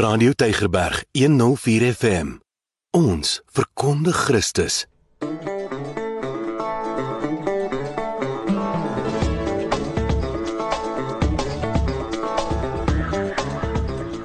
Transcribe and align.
Radio 0.00 0.32
Tygerberg 0.32 1.04
104 1.12 1.92
FM. 1.92 2.28
Ons 2.96 3.42
verkondig 3.52 4.16
Christus. 4.16 4.86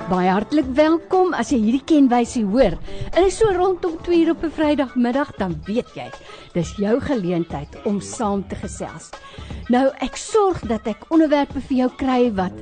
Baie 0.07 0.31
hartlik 0.31 0.69
welkom 0.79 1.35
as 1.35 1.51
jy 1.51 1.59
hierdie 1.59 1.83
kenwysie 1.83 2.45
hoor. 2.47 2.79
En 3.11 3.27
is 3.27 3.35
so 3.35 3.51
rondom 3.51 3.99
2 4.07 4.23
uur 4.23 4.31
op 4.31 4.47
'n 4.47 4.55
Vrydagmiddag, 4.55 5.35
dan 5.35 5.59
weet 5.67 5.91
jy, 5.95 6.07
dis 6.53 6.71
jou 6.79 7.01
geleentheid 7.01 7.75
om 7.83 7.99
saam 7.99 8.47
te 8.47 8.55
gesels. 8.55 9.11
Nou 9.67 9.91
ek 9.99 10.15
sorg 10.15 10.63
dat 10.71 10.87
ek 10.87 11.03
onderwerpe 11.11 11.59
vir 11.59 11.77
jou 11.77 11.91
kry 11.97 12.31
wat 12.31 12.55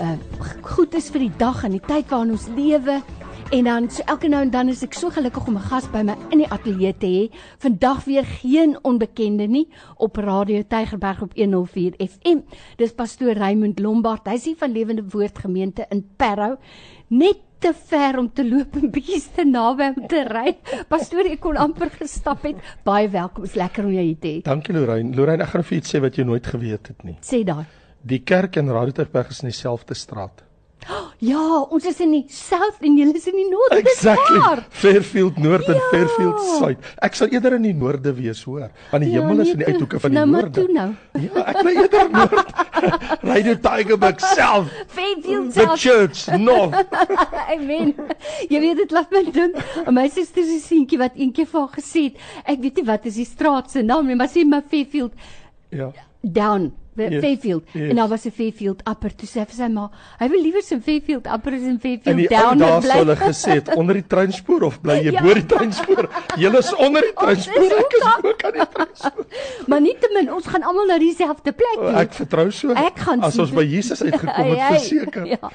uh 0.00 0.16
goed 0.62 0.94
is 0.94 1.08
vir 1.10 1.26
die 1.26 1.36
dag 1.38 1.64
en 1.66 1.74
die 1.74 1.82
tyd 1.82 2.10
waarin 2.10 2.34
ons 2.36 2.46
lewe. 2.54 3.00
En 3.48 3.64
dan 3.64 3.86
so 3.90 4.04
elke 4.12 4.28
nou 4.28 4.42
en 4.44 4.50
dan 4.52 4.68
is 4.68 4.82
ek 4.84 4.92
so 4.94 5.08
gelukkig 5.10 5.46
om 5.48 5.56
'n 5.56 5.68
gas 5.70 5.86
by 5.90 6.02
my 6.04 6.16
in 6.30 6.38
die 6.38 6.50
ateljee 6.52 6.92
te 6.98 7.06
hê. 7.06 7.36
Vandag 7.58 8.04
weer 8.04 8.24
geen 8.24 8.76
onbekende 8.84 9.46
nie 9.48 9.68
op 9.96 10.16
Radio 10.16 10.62
Tygerberg 10.62 11.22
op 11.22 11.32
104 11.34 11.94
FM. 11.96 12.44
Dis 12.76 12.92
pastoor 12.92 13.32
Raymond 13.32 13.78
Lombard. 13.78 14.26
Hy's 14.28 14.44
hier 14.44 14.56
van 14.56 14.72
Lewende 14.72 15.04
Woord 15.08 15.38
Gemeente 15.38 15.86
in 15.90 16.04
Parow. 16.16 16.56
Net 17.08 17.38
te 17.58 17.72
ver 17.74 18.18
om 18.18 18.32
te 18.32 18.48
loop 18.48 18.76
en 18.76 18.90
bietjie 18.90 19.22
te 19.34 19.44
naby 19.44 19.92
om 19.96 20.06
te 20.06 20.22
ry. 20.28 20.56
Pastoor, 20.88 21.24
ek 21.24 21.40
kon 21.40 21.56
amper 21.56 21.90
gestap 21.90 22.42
het. 22.42 22.56
Baie 22.84 23.08
welkom. 23.08 23.44
Is 23.44 23.54
lekker 23.54 23.84
om 23.84 23.92
jou 23.92 24.04
hier 24.04 24.18
te 24.18 24.28
hê. 24.28 24.42
Dankie 24.42 24.74
Lorraine. 24.74 25.16
Lorraine, 25.16 25.42
ek 25.42 25.48
gaan 25.48 25.64
vir 25.64 25.78
iets 25.78 25.94
sê 25.94 26.00
wat 26.00 26.16
jy 26.16 26.24
nooit 26.24 26.46
geweet 26.46 26.86
het 26.86 27.04
nie. 27.04 27.16
Sê 27.20 27.42
daai. 27.44 27.77
Die 28.02 28.20
kerk 28.24 28.56
en 28.56 28.70
Radio 28.72 28.92
Tygerberg 28.92 29.30
is 29.30 29.42
in 29.42 29.48
dieselfde 29.50 29.94
straat. 29.94 30.44
Ja, 31.18 31.58
ons 31.74 31.84
is 31.90 31.98
in 32.00 32.12
die 32.14 32.24
South 32.30 32.78
en 32.86 32.94
julle 32.96 33.12
is 33.18 33.26
in 33.26 33.34
die 33.36 33.48
Noord. 33.50 33.72
Exactly. 33.74 34.38
Fairfield 34.70 35.36
Noord 35.42 35.66
en 35.68 35.74
Ja. 35.74 35.88
Fairfield 35.90 36.38
Suid. 36.40 36.78
Ek 37.02 37.14
sal 37.18 37.28
eerder 37.34 37.56
in 37.58 37.62
die 37.66 37.72
noorde 37.74 38.12
wees, 38.14 38.44
hoor. 38.46 38.70
Want 38.92 39.02
die 39.02 39.10
Ja, 39.12 39.20
hemel 39.20 39.40
is 39.42 39.46
nee, 39.48 39.52
in 39.52 39.58
die 39.58 39.66
uithoeke 39.66 40.00
van 40.00 40.10
die 40.10 40.18
Nou 40.20 40.26
maar 40.30 40.42
noorde. 40.46 40.64
toe 40.64 40.72
nou. 40.72 40.94
Ja, 41.26 41.44
ek 41.50 41.60
wil 41.66 41.82
eerder 41.82 42.10
noord. 42.10 42.52
Radio 43.32 43.54
Tygerberg 43.66 44.20
self. 44.20 44.70
Fairfield 44.86 45.52
The 45.52 45.60
South. 45.66 45.78
church 45.78 46.38
north. 46.38 46.86
Amen. 47.56 47.94
Jy 48.48 48.60
weet 48.60 48.76
dit 48.84 48.90
laat 48.94 49.10
my 49.10 49.24
dink 49.32 49.58
aan 49.84 49.94
my 49.98 50.08
suster 50.08 50.44
se 50.46 50.60
seentjie 50.62 50.98
wat 51.02 51.18
eendag 51.18 51.50
vir 51.50 51.60
haar 51.60 51.74
gesê 51.74 52.04
het, 52.12 52.22
ek 52.46 52.62
weet 52.62 52.76
nie 52.80 52.86
wat 52.94 53.04
is 53.10 53.18
die 53.18 53.26
straat 53.28 53.70
se 53.74 53.82
naam 53.82 54.06
nie, 54.06 54.14
maar 54.16 54.30
sê 54.30 54.46
maar 54.46 54.62
Fairfield 54.70 55.12
Ja. 55.74 55.90
down. 56.22 56.70
Yes, 56.98 57.20
Fairfield 57.22 57.64
yes. 57.72 57.90
en 57.90 57.96
daar 57.96 58.08
was 58.08 58.24
'n 58.26 58.30
Fairfield 58.30 58.82
upper 58.88 59.14
toe 59.14 59.28
sê 59.28 59.46
sy 59.50 59.68
maar 59.68 59.90
hy 60.18 60.28
wil 60.28 60.42
liewer 60.42 60.62
in 60.70 60.80
Fairfield 60.82 61.26
upper 61.26 61.52
as 61.54 61.60
in 61.60 61.68
En 61.68 61.78
Fairfield 61.80 62.18
ou 62.18 62.28
down 62.28 62.58
daar 62.58 62.82
sou 62.82 62.92
hulle 62.98 63.14
bly. 63.16 63.26
gesê 63.26 63.50
het 63.50 63.74
onder 63.76 63.94
die 63.94 64.06
treinspoor 64.06 64.62
of 64.62 64.80
bly 64.80 64.94
jy 65.04 65.12
Ja. 65.18 65.22
bo 65.22 65.34
die 65.34 65.46
treinspoor? 65.46 66.08
Julle 66.36 66.58
is 66.58 66.74
onder 66.74 67.02
die 67.02 67.12
treinspoor. 67.22 67.64
Ek 67.64 67.92
is 67.92 68.24
ook 68.24 68.42
aan 68.44 68.52
die 68.52 68.68
treinspoor. 68.72 69.26
maar 69.68 69.80
nietemin 69.80 70.32
ons 70.34 70.46
gaan 70.46 70.62
almal 70.62 70.86
na 70.86 70.98
dieselfde 70.98 71.52
plek 71.52 71.74
toe. 71.74 71.94
Ek 71.96 72.12
vertrou 72.14 72.50
so. 72.50 72.70
Ek 72.72 72.98
gaan 72.98 73.20
as 73.20 73.38
ons 73.38 73.50
by 73.50 73.62
Jesus 73.64 74.02
uitgekom 74.02 74.28
het, 74.28 74.36
Hey, 74.36 74.56
hey. 74.56 74.78
verseker. 74.78 75.26
Ja. 75.26 75.50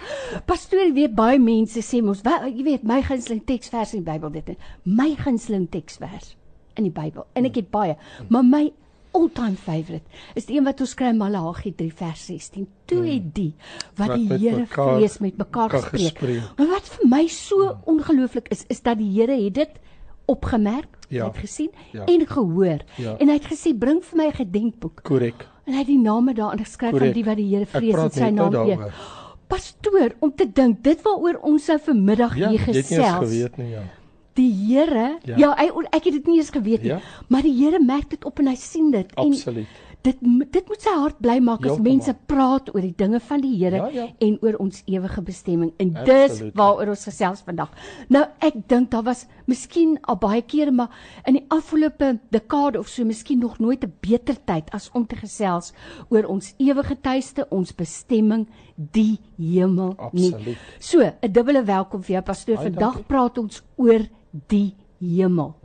Pastoor, 0.45 0.93
weet 0.93 1.15
baie 1.15 1.39
mense 1.39 1.79
sê 1.81 2.01
mos, 2.03 2.21
"Wel, 2.21 2.45
jy 2.57 2.63
weet 2.63 2.83
my 2.83 3.01
gunsteling 3.01 3.45
teksvers 3.45 3.93
in 3.93 4.03
die 4.03 4.11
Bybel 4.11 4.31
dit. 4.31 4.57
My 4.83 5.15
gunsteling 5.15 5.69
teksvers 5.69 6.35
in 6.75 6.83
die 6.83 6.91
Bybel. 6.91 7.25
En 7.33 7.45
ek 7.45 7.55
het 7.55 7.69
baie, 7.71 7.95
maar 8.29 8.43
my 8.43 8.71
all-time 9.13 9.55
favorite 9.55 10.03
is 10.35 10.45
die 10.45 10.57
een 10.57 10.63
wat 10.65 10.81
ons 10.81 10.93
kry 10.93 11.07
in 11.13 11.17
Malagi 11.17 11.71
3 11.75 11.93
vers 11.93 12.25
16. 12.25 12.67
Toe 12.85 13.03
het 13.05 13.33
die 13.35 13.53
wat, 13.95 14.07
Wat 14.07 14.17
die 14.17 14.27
Here 14.49 14.65
vrees 14.67 15.17
met 15.19 15.37
mekaar 15.37 15.69
gespreek. 15.69 16.17
gespreek. 16.17 16.57
Maar 16.57 16.67
wat 16.67 16.89
vir 16.95 17.07
my 17.09 17.27
so 17.27 17.77
ongelooflik 17.85 18.47
is, 18.49 18.65
is 18.69 18.81
dat 18.81 18.97
die 18.97 19.11
Here 19.19 19.37
het 19.43 19.53
dit 19.53 19.69
opgemerk, 20.25 20.87
Ja. 21.09 21.25
het 21.27 21.37
gesien 21.37 21.69
Ja. 21.91 22.05
en 22.05 22.27
gehoor. 22.27 22.79
Ja. 22.97 23.15
En 23.19 23.27
hy 23.27 23.33
het 23.33 23.45
gesê 23.51 23.77
bring 23.77 24.03
vir 24.03 24.17
my 24.17 24.27
'n 24.27 24.33
gedenkboek. 24.33 25.03
Korrek. 25.03 25.47
En 25.65 25.73
hy 25.73 25.79
het 25.79 25.87
die 25.87 25.99
name 26.01 26.33
daarin 26.33 26.59
geskryf 26.59 26.89
van 26.91 26.99
Korrek. 26.99 27.13
die 27.13 27.23
wat 27.25 27.37
die 27.37 27.49
Here 27.55 27.65
vrees 27.65 27.95
en 27.95 28.11
sy 28.11 28.29
nou 28.29 28.49
naam 28.49 28.67
eer. 28.69 28.93
Pastoor, 29.47 30.11
om 30.19 30.31
te 30.35 30.45
dink 30.53 30.83
dit 30.83 31.01
waaroor 31.01 31.39
ons 31.43 31.65
sou 31.65 31.77
vanmiddag 31.79 32.35
Ja, 32.37 32.49
hier 32.49 32.59
jy 32.59 32.65
het 32.65 32.67
nie 32.67 32.75
eens 32.75 32.87
gesels. 32.87 33.17
geweet 33.29 33.57
nie, 33.57 33.69
ja. 33.69 33.81
Die 34.35 34.51
Here, 34.67 35.19
ja, 35.23 35.37
Ja. 35.37 35.37
ja 35.37 35.55
hy, 35.55 35.69
ek 35.91 36.03
het 36.05 36.13
dit 36.13 36.25
nie 36.27 36.37
eens 36.39 36.49
geweet 36.49 36.81
nie, 36.81 36.89
Ja. 36.89 36.99
maar 37.29 37.41
die 37.41 37.53
Here 37.53 37.79
merk 37.79 38.09
dit 38.09 38.25
op 38.25 38.39
en 38.39 38.47
hy 38.47 38.55
sien 38.55 38.91
dit 38.91 39.15
Absoluut. 39.15 39.65
en 39.67 39.91
dit 40.03 40.17
dit 40.51 40.67
moet 40.67 40.81
sy 40.81 40.89
hart 40.89 41.19
bly 41.21 41.39
maak 41.39 41.59
as 41.61 41.65
Heeltemal. 41.77 41.91
mense 41.93 42.13
praat 42.27 42.75
oor 42.75 42.81
die 42.81 42.93
dinge 42.97 43.19
van 43.19 43.39
die 43.41 43.55
Here 43.57 43.75
Ja, 43.77 43.87
ja. 43.87 44.07
en 44.19 44.37
oor 44.41 44.55
ons 44.59 44.83
ewige 44.85 45.21
bestemming 45.21 45.71
en 45.79 45.93
dis 46.05 46.41
waaroor 46.53 46.89
ons 46.89 47.03
gesels 47.05 47.41
vandag. 47.41 47.69
Nou 48.09 48.25
ek 48.41 48.53
dink 48.67 48.89
daar 48.91 49.03
was 49.03 49.25
miskien 49.47 49.97
al 50.03 50.15
baie 50.17 50.41
kere 50.41 50.71
maar 50.71 50.89
in 51.25 51.33
die 51.33 51.45
afgelope 51.49 52.19
dekade 52.31 52.79
of 52.79 52.87
so 52.89 53.05
miskien 53.05 53.39
nog 53.39 53.59
nooit 53.59 53.83
'n 53.85 53.93
beter 54.01 54.35
tyd 54.45 54.69
as 54.73 54.89
om 54.93 55.05
te 55.07 55.15
gesels 55.15 55.71
oor 56.09 56.25
ons 56.25 56.53
ewige 56.57 56.99
tuiste, 57.01 57.45
ons 57.49 57.71
bestemming, 57.75 58.47
die 58.75 59.19
hemel 59.37 59.95
nie. 60.11 60.33
Absoluut. 60.33 60.57
So, 60.79 60.99
'n 61.21 61.31
dubbele 61.31 61.63
welkom 61.63 62.01
vir 62.03 62.13
jou 62.15 62.21
pastoor. 62.23 62.57
Vandag 62.57 62.93
dankie. 62.93 63.03
praat 63.03 63.37
ons 63.37 63.61
oor 63.77 64.01
die 64.47 64.75
hemel. 64.99 65.55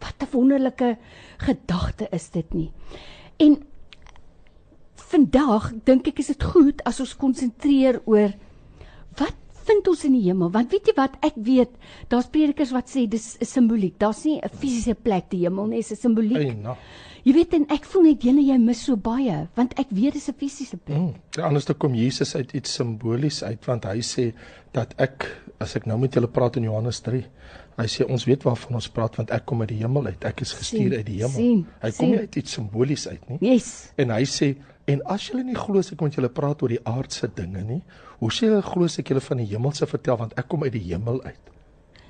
Wat 0.00 0.22
'n 0.22 0.32
wonderlike 0.32 0.96
gedagte 1.38 2.08
is 2.10 2.30
dit 2.30 2.54
nie. 2.54 2.70
En 3.36 3.62
vandag 4.94 5.72
dink 5.84 6.06
ek 6.06 6.18
is 6.18 6.26
dit 6.26 6.42
goed 6.42 6.82
as 6.84 7.00
ons 7.00 7.16
konsentreer 7.16 8.00
oor 8.04 8.32
wat 9.18 9.36
vind 9.66 9.88
ons 9.88 10.04
in 10.04 10.16
die 10.16 10.24
hemel? 10.28 10.50
Want 10.50 10.72
weet 10.72 10.90
jy 10.90 10.94
wat, 10.96 11.16
ek 11.26 11.36
weet, 11.36 11.70
daar's 12.08 12.30
predikers 12.32 12.72
wat 12.72 12.90
sê 12.90 13.06
dis 13.08 13.36
'n 13.40 13.44
simboliek. 13.44 13.98
Daar's 13.98 14.24
nie 14.24 14.40
'n 14.40 14.48
fisiese 14.48 14.94
plek 14.94 15.30
die 15.30 15.44
hemel 15.44 15.66
nie, 15.66 15.78
dis 15.78 15.92
'n 15.92 15.96
simboliek. 15.96 16.38
Eina. 16.38 16.76
Jy 17.24 17.32
weet 17.34 17.54
en 17.54 17.66
ek 17.68 17.84
voel 17.84 18.02
net 18.02 18.22
julle 18.22 18.40
jy 18.40 18.56
mis 18.58 18.84
so 18.84 18.96
baie, 18.96 19.48
want 19.54 19.78
ek 19.78 19.90
weet 19.90 20.14
dis 20.14 20.28
'n 20.28 20.34
fisiese 20.34 20.76
plek. 20.76 20.98
Mm. 20.98 21.42
Anders 21.42 21.66
dan 21.66 21.76
kom 21.76 21.94
Jesus 21.94 22.34
uit 22.34 22.54
iets 22.54 22.74
simbolies 22.74 23.42
uit 23.42 23.66
want 23.66 23.84
hy 23.84 24.00
sê 24.00 24.32
dat 24.72 24.94
ek 24.98 25.26
as 25.60 25.76
ek 25.76 25.86
nou 25.86 25.98
met 25.98 26.14
julle 26.14 26.28
praat 26.28 26.56
in 26.56 26.64
Johannes 26.64 27.00
3, 27.00 27.26
hy 27.78 27.86
sê 27.88 28.04
ons 28.08 28.24
weet 28.28 28.42
waarvan 28.44 28.74
ons 28.80 28.88
praat 28.88 29.16
want 29.16 29.30
ek 29.30 29.44
kom 29.46 29.60
uit 29.62 29.68
die 29.68 29.78
hemel 29.82 30.06
uit. 30.06 30.24
Ek 30.24 30.40
is 30.44 30.52
gestuur 30.52 30.90
Sien, 30.90 30.94
uit 30.94 31.06
die 31.06 31.18
hemel. 31.22 31.36
sien, 31.36 31.66
hy 31.82 31.90
kom 31.90 32.06
sien. 32.06 32.10
nie 32.10 32.18
uit 32.18 32.36
iets 32.36 32.52
simbolies 32.58 33.08
uit 33.08 33.28
nie. 33.30 33.38
Yes. 33.52 33.70
En 33.96 34.10
hy 34.10 34.22
sê 34.28 34.54
en 34.90 35.02
as 35.06 35.28
julle 35.28 35.44
nie 35.44 35.54
glo 35.54 35.78
as 35.78 35.92
ek 35.92 36.00
met 36.02 36.14
julle 36.18 36.28
praat 36.34 36.62
oor 36.62 36.68
die 36.72 36.80
aardse 36.84 37.28
dinge 37.36 37.62
nie, 37.62 37.80
hoe 38.18 38.30
sê 38.30 38.48
julle 38.48 38.62
glo 38.62 38.84
as 38.84 38.98
ek 38.98 39.08
julle 39.12 39.20
van 39.20 39.38
die 39.38 39.46
hemelse 39.52 39.86
vertel 39.86 40.16
want 40.18 40.34
ek 40.40 40.48
kom 40.48 40.62
uit 40.66 40.72
die 40.72 40.86
hemel 40.90 41.22
uit. 41.24 41.49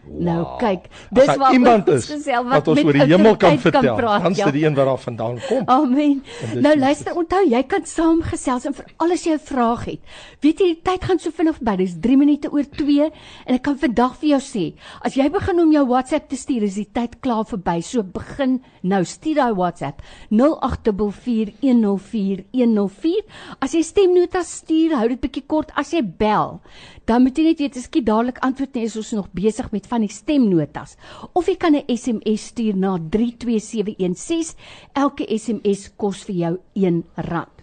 Nou 0.08 0.56
kyk, 0.58 0.88
As 0.88 1.08
dis 1.12 1.26
daar 1.26 1.38
waar 1.38 1.52
iemand 1.52 1.88
is 1.92 2.06
gesels 2.08 2.46
wat 2.48 2.68
ons 2.72 2.80
oor 2.82 2.96
die 2.96 3.04
hemel 3.04 3.36
kan 3.36 3.58
vertel, 3.60 3.96
praat, 3.98 4.22
dan 4.24 4.32
is 4.32 4.38
ja. 4.40 4.44
dit 4.48 4.54
die 4.56 4.64
een 4.64 4.74
wat 4.74 4.86
daar 4.88 4.98
vandaan 4.98 5.38
kom. 5.46 5.62
Amen. 5.68 6.22
Nou 6.54 6.78
luister, 6.78 7.16
onthou 7.16 7.44
jy 7.46 7.62
kan 7.68 7.84
saamgesels 7.86 8.64
en 8.70 8.74
vir 8.74 8.84
alles 8.96 9.24
jy 9.26 9.32
'n 9.36 9.40
vraag 9.44 9.84
het. 9.84 10.00
Weet 10.40 10.60
jy 10.60 10.66
die 10.74 10.82
tyd 10.82 11.04
gaan 11.04 11.18
so 11.18 11.30
vinnig 11.30 11.56
verby. 11.60 11.76
Dis 11.76 11.94
3 12.00 12.16
minute 12.16 12.52
oor 12.52 12.64
2 12.64 13.10
en 13.46 13.54
ek 13.54 13.62
kan 13.62 13.78
vandag 13.78 14.16
vir 14.20 14.28
jou 14.30 14.40
sê, 14.40 14.74
as 15.04 15.14
jy 15.14 15.30
begin 15.30 15.60
om 15.60 15.72
jou 15.72 15.86
WhatsApp 15.86 16.28
te 16.28 16.36
stuur, 16.36 16.62
is 16.62 16.74
die 16.74 16.88
tyd 16.92 17.20
klaar 17.20 17.44
verby. 17.44 17.82
So 17.82 18.02
begin 18.02 18.62
nou, 18.82 19.04
stuur 19.04 19.34
daai 19.34 19.54
WhatsApp 19.54 20.02
0824104104. 20.30 23.24
As 23.60 23.72
jy 23.74 23.82
stemnotas 23.82 24.56
stuur, 24.62 24.96
hou 24.96 25.08
dit 25.08 25.20
bietjie 25.20 25.46
kort. 25.46 25.72
As 25.76 25.92
jy 25.92 26.02
bel, 26.02 26.60
dan 27.04 27.22
moet 27.22 27.38
jy 27.38 27.44
net 27.44 27.58
weet, 27.58 27.76
ek 27.76 28.04
dadelik 28.06 28.38
antwoord 28.46 28.74
nie, 28.74 28.84
is 28.86 28.96
ons 28.96 29.12
nog 29.18 29.28
besig 29.36 29.72
met 29.74 29.86
van 29.90 30.06
die 30.06 30.12
stemnotas. 30.12 30.96
Of 31.34 31.48
jy 31.50 31.56
kan 31.56 31.76
'n 31.76 31.84
SMS 31.86 32.46
stuur 32.52 32.76
na 32.76 32.98
32716. 32.98 34.56
Elke 34.94 35.26
SMS 35.28 35.90
kos 35.96 36.24
vir 36.24 36.34
jou 36.34 36.58
R1. 36.74 37.60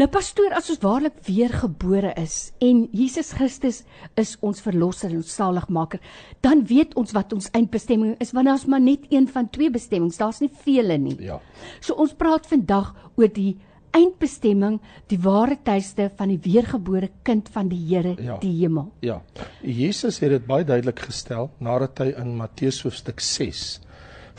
Nou 0.00 0.06
pastoor, 0.08 0.54
as 0.56 0.70
ons 0.72 0.80
waarlik 0.80 1.18
weergebore 1.26 2.14
is 2.16 2.52
en 2.64 2.86
Jesus 2.96 3.34
Christus 3.36 3.82
is 4.16 4.38
ons 4.40 4.62
verlosser 4.64 5.10
en 5.10 5.18
ons 5.20 5.34
saligmaker, 5.34 6.00
dan 6.40 6.62
weet 6.64 6.94
ons 6.96 7.12
wat 7.12 7.34
ons 7.36 7.50
eindbestemming 7.52 8.14
is, 8.24 8.32
want 8.32 8.48
daar's 8.48 8.64
maar 8.64 8.80
net 8.80 9.04
een 9.12 9.28
van 9.28 9.50
twee 9.52 9.68
bestemmings, 9.70 10.16
daar's 10.16 10.40
nie 10.40 10.48
vele 10.64 10.96
nie. 10.96 11.18
Ja. 11.20 11.36
So 11.84 11.98
ons 12.00 12.16
praat 12.16 12.48
vandag 12.48 12.94
oor 13.20 13.28
die 13.28 13.58
eindbestemming, 13.96 14.78
die 15.10 15.18
ware 15.22 15.56
tuiste 15.64 16.10
van 16.16 16.28
die 16.28 16.38
weergebore 16.44 17.10
kind 17.26 17.48
van 17.52 17.68
die 17.68 17.80
Here, 17.88 18.14
Ja. 18.18 18.38
die 18.38 18.52
hemel. 18.60 18.92
Ja. 19.00 19.20
Jesus 19.62 20.18
het 20.20 20.30
dit 20.30 20.46
baie 20.46 20.64
duidelik 20.64 20.98
gestel 20.98 21.50
nadat 21.58 21.98
hy 21.98 22.14
in 22.16 22.36
Matteus 22.36 22.82
hoofstuk 22.82 23.20
6 23.20 23.80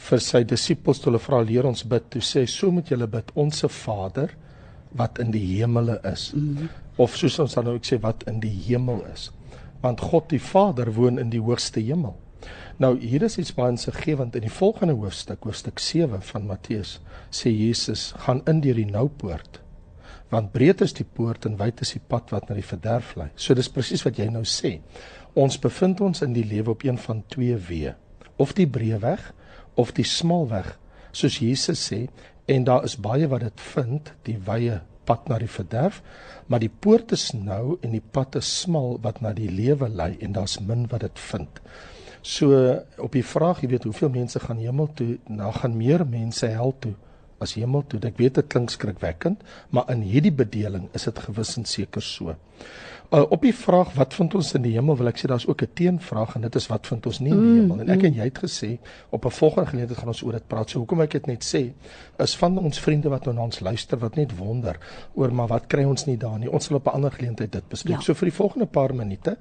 vir 0.02 0.20
sy 0.20 0.44
disippels 0.44 1.00
toe 1.00 1.12
hulle 1.12 1.20
vra 1.22 1.42
leer 1.46 1.66
ons 1.66 1.84
bid, 1.84 2.10
toe 2.10 2.22
sê 2.22 2.48
so 2.48 2.72
moet 2.72 2.90
julle 2.90 3.08
bid 3.08 3.32
onsse 3.36 3.70
Vader 3.70 4.32
wat 4.98 5.20
in 5.20 5.32
die 5.32 5.46
hemele 5.58 6.00
is. 6.04 6.32
Mm 6.34 6.58
-hmm. 6.58 6.70
Of 6.98 7.16
soos 7.16 7.40
ons 7.40 7.54
dan 7.54 7.64
nou 7.66 7.76
ook 7.76 7.86
sê 7.86 8.00
wat 8.02 8.24
in 8.28 8.40
die 8.40 8.58
hemel 8.68 9.06
is. 9.14 9.32
Want 9.82 10.00
God 10.02 10.30
die 10.30 10.40
Vader 10.42 10.94
woon 10.94 11.20
in 11.20 11.30
die 11.30 11.40
hoogste 11.40 11.80
hemel. 11.80 12.16
Nou 12.82 12.96
hier 12.98 13.22
is 13.22 13.38
iets 13.38 13.54
baie 13.54 13.76
insiggewend 13.76 14.36
in 14.36 14.42
die 14.48 14.54
volgende 14.54 14.96
hoofstuk, 14.98 15.44
hoofstuk 15.46 15.80
7 15.80 16.22
van 16.26 16.48
Matteus, 16.50 16.96
sê 17.30 17.52
Jesus 17.54 18.08
gaan 18.24 18.42
in 18.50 18.64
deur 18.64 18.80
die 18.80 18.90
noupoort 18.90 19.60
Want 20.32 20.54
breed 20.54 20.80
is 20.82 20.94
die 20.96 21.06
poort 21.06 21.46
en 21.46 21.58
wyd 21.60 21.82
is 21.84 21.92
die 21.92 22.02
pad 22.14 22.32
wat 22.32 22.48
na 22.48 22.56
die 22.56 22.66
verderf 22.66 23.12
lei. 23.20 23.28
So 23.36 23.54
dis 23.58 23.70
presies 23.70 24.06
wat 24.08 24.16
jy 24.20 24.30
nou 24.32 24.46
sê. 24.48 24.78
Ons 25.36 25.60
bevind 25.60 26.00
ons 26.06 26.24
in 26.24 26.32
die 26.34 26.46
lewe 26.48 26.72
op 26.72 26.86
een 26.88 27.00
van 27.04 27.20
twee 27.34 27.58
weë. 27.60 27.98
Of 28.40 28.56
die 28.56 28.68
breë 28.68 29.02
weg 29.04 29.28
of 29.80 29.92
die 29.96 30.08
smal 30.08 30.48
weg, 30.52 30.74
soos 31.16 31.38
Jesus 31.44 31.84
sê, 31.84 32.06
en 32.48 32.66
daar 32.68 32.88
is 32.88 32.98
baie 33.00 33.28
wat 33.32 33.44
dit 33.44 33.64
vind, 33.74 34.12
die 34.28 34.38
wye 34.48 34.80
pad 35.08 35.28
na 35.32 35.38
die 35.40 35.52
verderf, 35.52 36.02
maar 36.48 36.64
die 36.64 36.72
poort 36.72 37.12
is 37.16 37.30
nou 37.36 37.78
en 37.82 37.96
die 37.96 38.04
pad 38.04 38.36
is 38.40 38.50
smal 38.64 38.98
wat 39.04 39.22
na 39.24 39.32
die 39.36 39.52
lewe 39.52 39.88
lei 39.92 40.14
en 40.20 40.36
daar's 40.36 40.58
min 40.64 40.88
wat 40.92 41.06
dit 41.08 41.24
vind. 41.32 41.62
So 42.22 42.54
op 43.02 43.16
die 43.18 43.26
vraag, 43.26 43.64
jy 43.64 43.72
weet, 43.74 43.88
hoeveel 43.90 44.12
mense 44.14 44.40
gaan 44.40 44.60
hemel 44.62 44.92
toe? 44.94 45.16
Nou 45.26 45.50
gaan 45.54 45.78
meer 45.78 46.06
mense 46.08 46.46
hel 46.54 46.76
toe 46.80 46.94
as 47.42 47.56
hemel 47.58 47.84
toe. 47.90 48.00
Ek 48.06 48.20
weet 48.22 48.38
dit 48.38 48.50
klink 48.54 48.70
skrikwekkend, 48.70 49.42
maar 49.74 49.90
in 49.94 50.04
hierdie 50.06 50.34
bedeling 50.34 50.88
is 50.98 51.08
dit 51.10 51.22
gewis 51.26 51.56
en 51.58 51.66
seker 51.66 52.06
so. 52.06 52.36
Uh, 53.12 53.26
op 53.28 53.42
die 53.44 53.52
vraag 53.52 53.90
wat 53.94 54.14
vind 54.16 54.36
ons 54.40 54.54
in 54.56 54.64
die 54.64 54.72
hemel 54.72 54.96
wil 54.96 55.10
ek 55.10 55.18
sê 55.20 55.28
daar's 55.28 55.44
ook 55.44 55.62
'n 55.66 55.74
teenvraag 55.76 56.36
en 56.36 56.46
dit 56.48 56.56
is 56.56 56.68
wat 56.72 56.88
vind 56.88 57.06
ons 57.06 57.18
nie 57.20 57.32
in 57.32 57.42
die 57.42 57.48
mm, 57.48 57.60
hemel 57.60 57.80
en 57.84 57.90
ek 57.90 58.00
mm. 58.00 58.06
en 58.06 58.14
jy 58.14 58.28
het 58.30 58.40
gesê 58.40 58.70
op 59.10 59.26
'n 59.26 59.30
volgende 59.30 59.70
geleentheid 59.70 60.00
gaan 60.00 60.08
ons 60.08 60.22
oor 60.24 60.32
dit 60.32 60.48
praat. 60.48 60.70
So 60.70 60.80
hoekom 60.80 61.02
ek 61.02 61.12
dit 61.12 61.28
net 61.28 61.44
sê 61.44 61.74
is 62.18 62.36
van 62.36 62.58
ons 62.58 62.80
vriende 62.80 63.10
wat 63.10 63.26
nou 63.26 63.36
na 63.36 63.42
ons 63.42 63.60
luister 63.60 64.00
wat 64.00 64.16
net 64.16 64.38
wonder 64.38 64.80
oor 65.14 65.34
maar 65.34 65.48
wat 65.48 65.68
kry 65.68 65.84
ons 65.84 66.06
nie 66.06 66.18
daar 66.18 66.40
nie. 66.40 66.52
Ons 66.52 66.66
sal 66.66 66.78
op 66.78 66.88
'n 66.88 66.96
ander 66.96 67.12
geleentheid 67.12 67.52
dit 67.52 67.68
bespreek. 67.68 67.98
Ja. 67.98 68.02
So 68.02 68.14
vir 68.14 68.30
die 68.30 68.38
volgende 68.38 68.66
paar 68.66 68.96
minute 68.96 69.38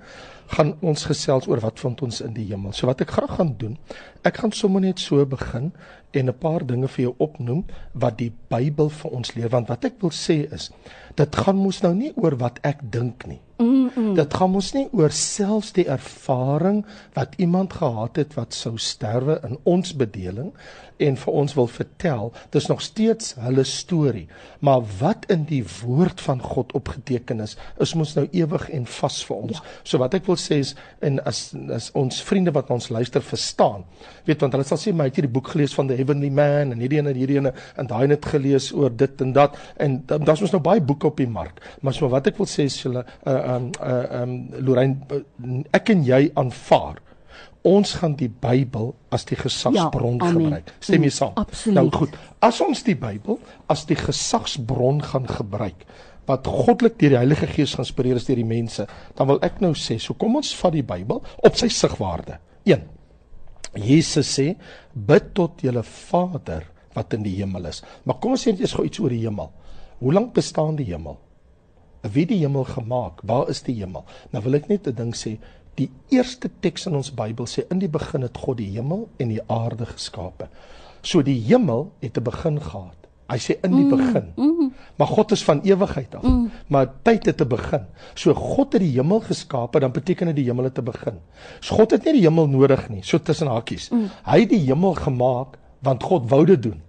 gaan 0.46 0.74
ons 0.80 1.04
gesels 1.04 1.46
oor 1.46 1.60
wat 1.60 1.80
vind 1.80 2.02
ons 2.02 2.20
in 2.20 2.32
die 2.32 2.46
hemel. 2.46 2.72
So 2.72 2.86
wat 2.86 3.00
ek 3.00 3.10
graag 3.10 3.36
gaan 3.36 3.54
doen, 3.56 3.78
ek 4.22 4.36
gaan 4.42 4.52
sommer 4.52 4.80
net 4.80 5.00
so 5.00 5.24
begin 5.26 5.72
en 6.12 6.26
'n 6.26 6.38
paar 6.38 6.66
dinge 6.66 6.88
vir 6.88 7.02
jou 7.02 7.14
opnoem 7.18 7.64
wat 7.92 8.18
die 8.18 8.32
Bybel 8.48 8.88
vir 8.88 9.10
ons 9.10 9.34
leer 9.34 9.48
want 9.48 9.68
wat 9.68 9.84
ek 9.84 10.00
wil 10.00 10.10
sê 10.10 10.52
is 10.52 10.70
dit 11.16 11.36
gaan 11.36 11.56
mos 11.56 11.82
nou 11.82 11.94
nie 11.94 12.12
oor 12.16 12.36
wat 12.36 12.58
ek 12.62 12.78
dink 12.82 13.26
nie. 13.26 13.40
Mm 13.58 13.90
-mm. 13.94 14.14
Dit 14.14 14.34
gaan 14.34 14.50
mos 14.50 14.72
nie 14.72 14.88
oor 14.92 15.10
selfs 15.10 15.72
die 15.72 15.86
ervaring 15.86 16.84
wat 17.14 17.34
iemand 17.36 17.72
gehad 17.72 18.16
het 18.16 18.34
wat 18.34 18.54
sou 18.54 18.78
sterwe 18.78 19.40
in 19.44 19.58
ons 19.62 19.96
bedeling 19.96 20.52
en 21.00 21.16
vir 21.16 21.36
ons 21.42 21.54
wil 21.56 21.68
vertel. 21.70 22.32
Dis 22.54 22.68
nog 22.70 22.82
steeds 22.84 23.34
hulle 23.40 23.64
storie. 23.64 24.26
Maar 24.60 24.82
wat 25.00 25.26
in 25.32 25.44
die 25.48 25.62
woord 25.80 26.20
van 26.20 26.42
God 26.42 26.72
opgeteken 26.76 27.40
is, 27.44 27.56
is 27.80 27.94
mos 27.98 28.14
nou 28.18 28.26
ewig 28.36 28.68
en 28.70 28.86
vas 29.00 29.18
vir 29.26 29.36
ons. 29.36 29.60
Ja. 29.60 29.76
So 29.82 30.00
wat 30.02 30.14
ek 30.18 30.28
wil 30.28 30.38
sê 30.40 30.60
is 30.64 30.74
en 31.04 31.20
as 31.28 31.50
as 31.72 31.90
ons 31.98 32.20
vriende 32.26 32.52
wat 32.56 32.70
ons 32.72 32.90
luister 32.92 33.24
verstaan, 33.24 33.84
weet 34.28 34.42
want 34.44 34.56
hulle 34.56 34.66
sal 34.68 34.80
sê 34.80 34.92
my 34.96 35.08
het 35.08 35.18
jy 35.18 35.26
die 35.26 35.32
boek 35.32 35.52
gelees 35.54 35.74
van 35.76 35.90
the 35.90 35.96
heavenly 35.98 36.30
man 36.34 36.74
en 36.74 36.82
hierdie 36.82 37.00
en 37.02 37.10
hierdie 37.14 37.40
en 37.40 37.50
en 37.50 37.90
daai 37.90 38.06
net 38.10 38.26
gelees 38.32 38.70
oor 38.76 38.92
dit 38.92 39.24
en 39.24 39.34
dat 39.36 39.58
en 39.80 40.00
daar's 40.10 40.42
mos 40.44 40.54
nou 40.54 40.62
baie 40.64 40.82
boeke 40.84 41.08
op 41.10 41.20
die 41.20 41.30
mark. 41.30 41.62
Maar 41.80 41.96
so 41.96 42.10
wat 42.12 42.28
ek 42.30 42.40
wil 42.40 42.48
sê 42.50 42.68
is 42.70 42.80
julle 42.82 43.04
uh 43.04 43.38
um 43.56 43.70
uh 43.80 44.22
um 44.22 44.34
Lorraine 44.60 45.22
ek 45.76 45.94
en 45.94 46.04
jy 46.06 46.26
aanvaar 46.40 47.00
ons 47.66 47.92
gaan 48.00 48.14
die 48.16 48.30
Bybel 48.32 48.94
as 49.12 49.26
die 49.28 49.36
gesagsbron 49.36 50.20
ja, 50.20 50.30
gebruik. 50.32 50.70
Stem 50.80 51.04
jy 51.04 51.12
saam? 51.12 51.34
Absoluut. 51.40 51.76
Nou 51.76 51.90
goed. 51.92 52.14
As 52.40 52.60
ons 52.64 52.84
die 52.86 52.96
Bybel 52.96 53.40
as 53.70 53.84
die 53.88 53.98
gesagsbron 53.98 55.02
gaan 55.10 55.28
gebruik 55.28 55.84
wat 56.30 56.46
goddelik 56.46 56.94
deur 57.00 57.16
die 57.16 57.18
Heilige 57.18 57.48
Gees 57.50 57.74
geïnspireer 57.74 58.20
is 58.20 58.26
deur 58.28 58.38
die 58.38 58.46
mense, 58.46 58.84
dan 59.18 59.26
wil 59.26 59.40
ek 59.42 59.58
nou 59.64 59.72
sê, 59.74 59.96
so 59.98 60.14
kom 60.14 60.36
ons 60.38 60.52
vat 60.60 60.76
die 60.76 60.84
Bybel 60.86 61.18
op 61.18 61.56
sy 61.58 61.66
sigwaarde. 61.74 62.36
1. 62.68 62.84
Jesus 63.82 64.30
sê: 64.38 64.54
"Bid 64.94 65.32
tot 65.34 65.62
julle 65.62 65.82
Vader 65.82 66.68
wat 66.94 67.14
in 67.14 67.24
die 67.26 67.34
hemel 67.40 67.66
is." 67.66 67.82
Maar 68.04 68.20
kom 68.20 68.36
ons 68.36 68.46
sê 68.46 68.52
net 68.52 68.60
eers 68.60 68.76
gou 68.78 68.84
iets 68.86 69.00
oor 69.00 69.10
die 69.10 69.24
hemel. 69.24 69.50
Hoe 69.98 70.12
lank 70.12 70.32
bestaan 70.34 70.76
die 70.76 70.86
hemel? 70.86 71.18
Wie 72.02 72.26
die 72.26 72.38
hemel 72.38 72.64
gemaak? 72.64 73.20
Waar 73.22 73.50
is 73.50 73.62
die 73.62 73.74
hemel? 73.74 74.04
Nou 74.32 74.42
wil 74.44 74.54
ek 74.54 74.68
net 74.68 74.86
'n 74.86 74.94
ding 74.94 75.14
sê, 75.14 75.38
Die 75.74 75.90
eerste 76.08 76.50
teks 76.60 76.86
in 76.86 76.94
ons 76.94 77.14
Bybel 77.14 77.46
sê 77.46 77.66
in 77.70 77.78
die 77.78 77.88
begin 77.88 78.22
het 78.22 78.38
God 78.38 78.58
die 78.58 78.70
hemel 78.74 79.08
en 79.18 79.28
die 79.28 79.42
aarde 79.46 79.86
geskape. 79.86 80.48
So 81.02 81.22
die 81.22 81.40
hemel 81.48 81.92
het 82.00 82.18
'n 82.18 82.22
begin 82.22 82.60
gehad. 82.60 82.96
Hy 83.30 83.38
sê 83.38 83.54
in 83.62 83.76
die 83.76 83.84
mm, 83.84 83.90
begin. 83.94 84.32
Mm. 84.36 84.72
Maar 84.98 85.06
God 85.06 85.30
is 85.30 85.44
van 85.44 85.60
ewigheid 85.62 86.14
af. 86.14 86.22
Mm. 86.22 86.50
Maar 86.66 86.90
tyd 87.02 87.26
het 87.26 87.40
'n 87.40 87.48
begin. 87.48 87.86
So 88.14 88.34
God 88.34 88.72
het 88.72 88.82
die 88.82 88.92
hemel 88.92 89.20
geskape, 89.20 89.80
dan 89.80 89.92
beteken 89.92 90.26
dit 90.26 90.36
die 90.36 90.44
hemel 90.44 90.64
het 90.64 90.78
'n 90.78 90.84
begin. 90.84 91.20
So 91.60 91.74
God 91.74 91.90
het 91.90 92.04
nie 92.04 92.12
die 92.12 92.26
hemel 92.26 92.48
nodig 92.48 92.88
nie, 92.88 93.02
so 93.02 93.18
tussen 93.18 93.46
hakies. 93.46 93.88
Mm. 93.90 94.10
Hy 94.24 94.40
het 94.40 94.48
die 94.48 94.66
hemel 94.66 94.94
gemaak 94.94 95.58
want 95.78 96.02
God 96.02 96.30
wou 96.30 96.44
dit 96.44 96.62
doen. 96.62 96.82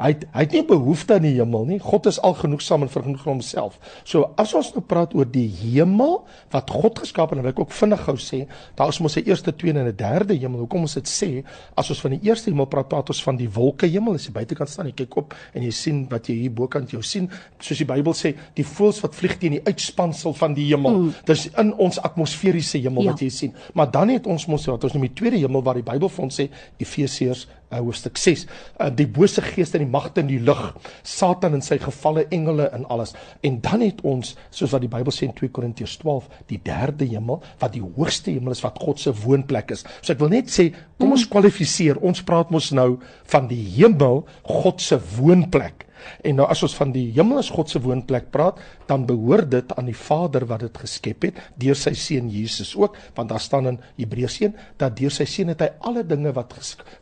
Hy 0.00 0.08
het, 0.14 0.24
hy 0.34 0.42
het 0.46 0.54
nie 0.56 0.62
behoefte 0.66 1.14
aan 1.14 1.26
die 1.26 1.34
hemel 1.36 1.66
nie. 1.68 1.78
God 1.82 2.08
is 2.10 2.18
al 2.24 2.34
genoegsaam 2.34 2.86
en 2.86 2.90
vergenoeg 2.90 3.22
vir 3.22 3.30
homself. 3.30 3.76
So 4.08 4.32
as 4.40 4.54
ons 4.58 4.72
nou 4.74 4.82
praat 4.82 5.12
oor 5.14 5.28
die 5.28 5.46
hemel 5.46 6.22
wat 6.54 6.72
God 6.74 7.02
geskaap 7.02 7.30
het, 7.30 7.38
dan 7.38 7.46
wil 7.46 7.52
ek 7.52 7.60
ook 7.62 7.74
vinnig 7.76 8.02
gou 8.08 8.16
sê, 8.18 8.40
daar 8.78 8.90
is 8.90 8.98
mos 9.04 9.16
'n 9.16 9.28
eerste, 9.28 9.52
tweede 9.52 9.80
en 9.80 9.86
'n 9.86 9.96
derde 9.96 10.34
hemel. 10.34 10.64
Hoekom 10.64 10.80
ons 10.88 10.94
dit 10.94 11.08
sê? 11.08 11.44
As 11.76 11.90
ons 11.90 12.00
van 12.00 12.10
die 12.10 12.20
eerste 12.28 12.50
hemel 12.50 12.66
praat, 12.66 12.88
praat 12.88 13.08
ons 13.08 13.22
van 13.22 13.36
die 13.36 13.48
wolke 13.48 13.86
hemel. 13.86 14.14
As 14.14 14.26
jy 14.26 14.32
buitekant 14.32 14.68
staan, 14.68 14.86
jy 14.86 14.92
kyk 14.92 15.16
op 15.16 15.34
en 15.54 15.62
jy 15.62 15.70
sien 15.70 16.06
wat 16.08 16.26
jy 16.26 16.34
hier 16.34 16.50
bokant 16.50 16.90
jou 16.90 17.02
sien, 17.02 17.30
soos 17.60 17.78
die 17.78 17.86
Bybel 17.86 18.12
sê, 18.12 18.34
die 18.54 18.64
voëls 18.64 19.00
wat 19.00 19.14
vlieg 19.14 19.38
teen 19.38 19.52
die 19.52 19.64
uitspansel 19.64 20.34
van 20.34 20.54
die 20.54 20.66
hemel. 20.66 20.98
Mm. 20.98 21.14
Dis 21.24 21.48
in 21.56 21.74
ons 21.74 21.98
atmosferiese 21.98 22.78
hemel 22.78 23.02
ja. 23.02 23.10
wat 23.10 23.20
jy 23.20 23.28
sien. 23.28 23.54
Maar 23.74 23.90
dan 23.90 24.08
het 24.08 24.26
ons 24.26 24.46
mos 24.46 24.66
wat 24.66 24.84
ons 24.84 24.92
noem 24.92 25.02
die 25.02 25.14
tweede 25.14 25.36
hemel 25.36 25.62
waar 25.62 25.74
die 25.74 25.82
Bybel 25.82 26.08
vir 26.08 26.24
ons 26.24 26.40
sê 26.40 26.48
Efesiërs 26.78 27.46
uh, 27.72 27.80
hoofstuk 27.80 28.20
6 28.20 28.44
uh, 28.46 28.90
die 28.94 29.08
bose 29.08 29.42
geeste 29.44 29.78
en 29.78 29.86
die 29.86 29.92
magte 29.92 30.22
in 30.22 30.30
die 30.30 30.40
lug 30.42 30.62
satan 31.02 31.56
en 31.56 31.64
sy 31.64 31.78
gevalle 31.82 32.26
engele 32.34 32.68
en 32.76 32.86
alles. 32.92 33.14
En 33.42 33.58
dan 33.64 33.84
het 33.84 34.02
ons 34.06 34.34
soos 34.50 34.72
wat 34.74 34.84
die 34.84 34.92
Bybel 34.92 35.14
sê 35.14 35.26
in 35.28 35.36
2 35.38 35.52
Korintiërs 35.54 35.98
12 36.02 36.28
die 36.52 36.60
derde 36.64 37.08
hemel 37.08 37.42
wat 37.62 37.74
die 37.76 37.84
hoogste 37.84 38.34
hemel 38.34 38.56
is 38.56 38.64
wat 38.64 38.80
God 38.82 39.00
se 39.00 39.14
woonplek 39.24 39.72
is. 39.74 39.86
So 40.00 40.14
ek 40.14 40.22
wil 40.22 40.32
net 40.32 40.52
sê 40.52 40.70
kom 41.00 41.14
ons 41.16 41.28
kwalifiseer. 41.28 42.00
Ons 42.02 42.22
praat 42.26 42.52
mos 42.54 42.70
nou 42.76 42.98
van 43.32 43.48
die 43.50 43.62
hemel 43.78 44.22
God 44.46 44.82
se 44.84 45.00
woonplek 45.16 45.86
En 46.24 46.36
nou 46.40 46.46
as 46.50 46.62
ons 46.62 46.74
van 46.78 46.92
die 46.94 47.08
hemel 47.16 47.38
as 47.42 47.50
God 47.50 47.70
se 47.70 47.80
woonplek 47.82 48.30
praat, 48.34 48.60
dan 48.88 49.06
behoort 49.08 49.50
dit 49.50 49.74
aan 49.76 49.90
die 49.90 49.96
Vader 49.96 50.46
wat 50.50 50.64
dit 50.66 50.78
geskep 50.84 51.28
het 51.28 51.40
deur 51.60 51.78
sy 51.78 51.94
seun 51.98 52.30
Jesus 52.32 52.74
ook, 52.78 52.96
want 53.16 53.32
daar 53.32 53.42
staan 53.42 53.66
in 53.66 53.80
Hebreërs 53.98 54.40
1 54.40 54.56
dat 54.80 54.96
deur 54.98 55.12
sy 55.14 55.26
seun 55.28 55.52
het 55.52 55.62
hy 55.64 55.70
alle 55.80 56.04
dinge 56.06 56.32
wat 56.36 56.54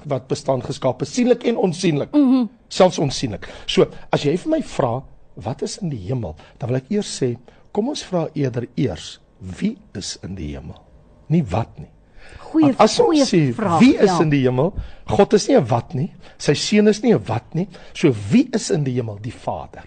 wat 0.09 0.29
bestaan 0.29 0.63
geskape, 0.65 1.05
sienlik 1.05 1.45
en 1.45 1.57
onsienlik. 1.57 2.13
Mm 2.13 2.31
-hmm. 2.31 2.49
Selfs 2.69 2.99
onsienlik. 2.99 3.49
So, 3.67 3.87
as 4.11 4.23
jy 4.23 4.37
vir 4.37 4.51
my 4.51 4.63
vra, 4.63 5.03
wat 5.35 5.63
is 5.63 5.79
in 5.79 5.89
die 5.89 6.05
hemel? 6.07 6.37
Dan 6.59 6.69
wil 6.69 6.79
ek 6.79 6.91
eers 6.91 7.23
sê, 7.23 7.37
kom 7.73 7.89
ons 7.89 8.03
vra 8.05 8.29
eerder 8.35 8.67
eers, 8.75 9.21
wie 9.39 9.79
is 9.95 10.19
in 10.23 10.35
die 10.35 10.55
hemel? 10.55 10.81
Nie 11.27 11.45
wat 11.45 11.79
nie. 11.79 11.91
Goeie 12.39 12.75
as 12.79 12.99
goeie 12.99 13.25
sê, 13.25 13.53
vraag. 13.55 13.79
Wie 13.81 13.95
is 13.97 14.11
ja. 14.11 14.21
in 14.23 14.31
die 14.31 14.43
hemel? 14.43 14.75
God 15.07 15.33
is 15.33 15.49
nie 15.49 15.57
'n 15.57 15.67
wat 15.67 15.95
nie. 15.95 16.11
Sy 16.39 16.55
seun 16.55 16.89
is 16.89 17.03
nie 17.03 17.15
'n 17.15 17.23
wat 17.27 17.55
nie. 17.55 17.69
So 17.95 18.13
wie 18.31 18.49
is 18.53 18.71
in 18.71 18.85
die 18.85 18.95
hemel? 18.95 19.19
Die 19.23 19.33
Vader. 19.33 19.85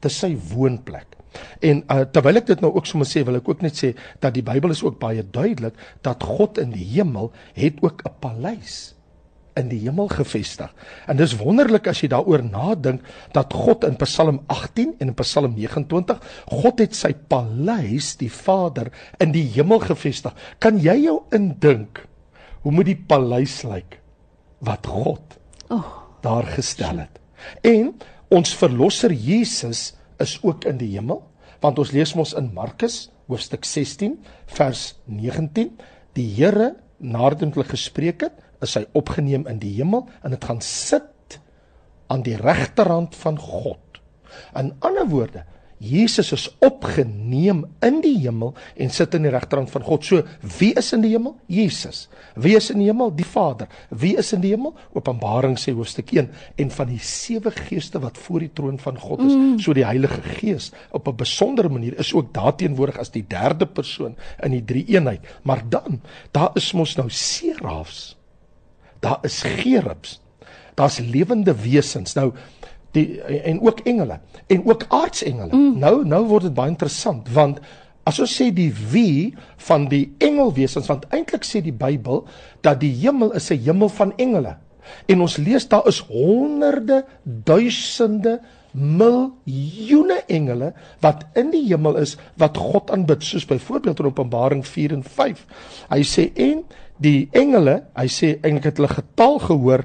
Dit 0.00 0.10
is 0.10 0.18
sy 0.18 0.36
woonplek. 0.36 1.06
En 1.60 1.82
uh, 1.90 2.04
terwyl 2.12 2.36
ek 2.36 2.46
dit 2.46 2.60
nou 2.60 2.72
ook 2.74 2.86
sommer 2.86 3.06
sê, 3.06 3.24
wil 3.24 3.36
ek 3.36 3.48
ook 3.48 3.62
net 3.62 3.74
sê 3.74 3.94
dat 4.20 4.34
die 4.34 4.42
Bybel 4.42 4.70
is 4.70 4.82
ook 4.82 5.00
baie 5.00 5.22
duidelik 5.22 5.74
dat 6.02 6.22
God 6.22 6.58
in 6.58 6.70
die 6.70 6.84
hemel 6.84 7.32
het 7.54 7.82
ook 7.82 8.02
'n 8.04 8.14
paleis 8.20 8.93
in 9.58 9.68
die 9.70 9.80
hemel 9.84 10.08
gevestig. 10.10 10.70
En 11.10 11.18
dis 11.18 11.36
wonderlik 11.38 11.86
as 11.90 12.00
jy 12.02 12.10
daaroor 12.12 12.42
nadink 12.46 13.04
dat 13.34 13.54
God 13.54 13.86
in 13.86 13.98
Psalm 14.00 14.40
18 14.52 14.96
en 14.98 15.12
in 15.12 15.18
Psalm 15.20 15.54
29, 15.56 16.20
God 16.50 16.82
het 16.82 16.96
sy 16.98 17.12
paleis, 17.14 18.14
die 18.20 18.30
Vader, 18.32 18.90
in 19.22 19.34
die 19.34 19.46
hemel 19.54 19.82
gevestig. 19.84 20.34
Kan 20.62 20.80
jy 20.82 20.96
jou 21.06 21.20
indink 21.34 22.02
hoe 22.64 22.72
moet 22.72 22.90
die 22.90 22.98
paleis 22.98 23.60
lyk 23.68 23.98
wat 24.64 24.88
God 24.88 25.38
oh, 25.74 25.86
daar 26.24 26.48
gestel 26.56 27.04
het? 27.04 27.20
En 27.62 27.92
ons 28.34 28.56
verlosser 28.58 29.12
Jesus 29.12 29.92
is 30.22 30.38
ook 30.42 30.64
in 30.68 30.78
die 30.80 30.94
hemel, 30.94 31.20
want 31.62 31.78
ons 31.78 31.92
lees 31.94 32.14
mos 32.16 32.34
in 32.38 32.50
Markus 32.56 33.08
hoofstuk 33.30 33.64
16 33.68 34.18
vers 34.56 34.94
19, 35.08 35.70
die 36.16 36.26
Here 36.36 36.74
nadat 37.04 37.44
hy 37.56 37.64
gespreek 37.68 38.24
het, 38.26 38.43
is 38.62 38.74
hy 38.74 38.84
opgeneem 38.92 39.46
in 39.50 39.58
die 39.58 39.74
hemel 39.78 40.08
en 40.22 40.30
dit 40.30 40.44
gaan 40.44 40.60
sit 40.60 41.40
aan 42.12 42.22
die 42.22 42.36
regterhand 42.36 43.16
van 43.16 43.38
God. 43.38 43.80
In 44.58 44.72
ander 44.84 45.08
woorde, 45.08 45.44
Jesus 45.84 46.30
is 46.32 46.46
opgeneem 46.64 47.64
in 47.84 47.98
die 48.04 48.14
hemel 48.22 48.54
en 48.80 48.92
sit 48.94 49.14
in 49.18 49.26
die 49.26 49.32
regterhand 49.32 49.72
van 49.74 49.84
God. 49.84 50.06
So, 50.06 50.22
wie 50.58 50.70
is 50.78 50.92
in 50.96 51.02
die 51.04 51.10
hemel? 51.12 51.34
Jesus. 51.50 52.06
Wie 52.40 52.54
is 52.56 52.70
in 52.72 52.80
die 52.80 52.88
hemel? 52.88 53.12
Die 53.14 53.26
Vader. 53.26 53.68
Wie 53.90 54.14
is 54.20 54.32
in 54.32 54.40
die 54.44 54.54
hemel? 54.54 54.72
Openbaring 54.96 55.58
sê 55.60 55.74
hoofstuk 55.76 56.14
1 56.14 56.30
en 56.62 56.72
van 56.78 56.90
die 56.92 57.00
sewe 57.02 57.52
geeste 57.54 58.00
wat 58.00 58.18
voor 58.20 58.46
die 58.46 58.52
troon 58.56 58.78
van 58.80 58.98
God 59.00 59.26
is. 59.26 59.34
Mm. 59.34 59.60
So 59.60 59.76
die 59.76 59.86
Heilige 59.86 60.22
Gees 60.38 60.70
op 60.90 61.08
'n 61.08 61.16
besondere 61.20 61.68
manier 61.68 61.98
is 61.98 62.14
ook 62.14 62.32
daar 62.32 62.56
teenwoordig 62.56 62.98
as 62.98 63.10
die 63.10 63.26
derde 63.28 63.66
persoon 63.66 64.16
in 64.42 64.50
die 64.50 64.64
drie 64.64 64.84
eenheid. 64.86 65.20
Maar 65.42 65.62
dan, 65.68 66.00
daar 66.30 66.50
is 66.54 66.72
mos 66.72 66.96
nou 66.96 67.10
serafs 67.10 68.16
daar 69.04 69.22
is 69.26 69.42
gerubs. 69.44 70.18
Daar's 70.74 70.98
lewende 70.98 71.54
wesens. 71.54 72.16
Nou 72.18 72.32
die 72.94 73.20
en 73.22 73.60
ook 73.60 73.80
engele 73.80 74.20
en 74.46 74.66
ook 74.66 74.86
aardsengele. 74.88 75.56
Mm. 75.56 75.78
Nou 75.78 75.96
nou 76.06 76.24
word 76.30 76.48
dit 76.48 76.54
baie 76.54 76.72
interessant 76.72 77.30
want 77.34 77.60
as 78.08 78.20
ons 78.20 78.34
sê 78.40 78.50
die 78.54 78.70
wie 78.92 79.34
van 79.68 79.88
die 79.90 80.04
engelwesens 80.22 80.90
want 80.90 81.08
eintlik 81.14 81.46
sê 81.48 81.62
die 81.64 81.74
Bybel 81.74 82.24
dat 82.66 82.80
die 82.80 82.92
hemel 83.02 83.32
is 83.32 83.50
'n 83.50 83.64
hemel 83.66 83.88
van 83.88 84.12
engele. 84.16 84.56
En 85.08 85.20
ons 85.20 85.36
lees 85.36 85.68
daar 85.68 85.86
is 85.88 85.98
honderde, 85.98 87.04
duisende, 87.22 88.40
miljoene 88.74 90.18
engele 90.26 90.72
wat 91.00 91.24
in 91.38 91.50
die 91.50 91.62
hemel 91.68 91.96
is 91.96 92.16
wat 92.36 92.56
God 92.58 92.90
aanbid 92.90 93.22
soos 93.22 93.46
byvoorbeeld 93.46 93.98
in 93.98 94.06
Openbaring 94.10 94.66
4 94.66 94.92
en 94.92 95.02
5. 95.02 95.46
Hy 95.88 96.02
sê 96.02 96.32
en 96.34 96.64
die 97.02 97.28
engele, 97.32 97.82
hy 97.96 98.06
sê 98.08 98.38
eintlik 98.42 98.64
het 98.64 98.76
hulle 98.78 98.92
getal 98.92 99.38
gehoor 99.38 99.84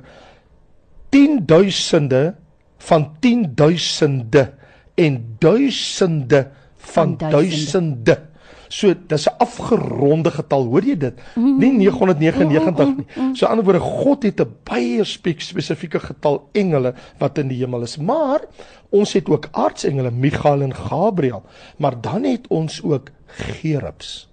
10 1.10 1.46
duisende 1.50 2.36
van 2.78 3.10
10 3.20 3.56
duisende 3.56 4.54
en 4.96 5.38
duisende 5.40 6.48
van 6.78 7.18
duisende. 7.18 8.30
So 8.70 8.94
dis 9.08 9.26
'n 9.26 9.34
afgeronde 9.38 10.32
getal, 10.32 10.66
hoor 10.66 10.84
jy 10.84 10.98
dit? 10.98 11.14
Nie 11.36 11.72
999 11.72 12.96
nie. 12.98 13.06
So 13.16 13.18
aan 13.18 13.34
die 13.34 13.46
ander 13.46 13.64
woorde 13.66 13.80
God 13.80 14.24
het 14.24 14.40
'n 14.42 14.56
baie 14.64 15.04
spesifieke 15.04 16.00
getal 16.00 16.50
engele 16.54 16.94
wat 17.18 17.38
in 17.38 17.48
die 17.48 17.58
hemel 17.58 17.82
is. 17.82 17.98
Maar 17.98 18.42
ons 18.90 19.14
het 19.14 19.30
ook 19.30 19.48
aardsengele, 19.52 20.12
Michael 20.12 20.62
en 20.62 20.76
Gabriël, 20.76 21.44
maar 21.78 22.02
dan 22.02 22.24
het 22.24 22.48
ons 22.48 22.84
ook 22.84 23.10
gerubs. 23.26 24.29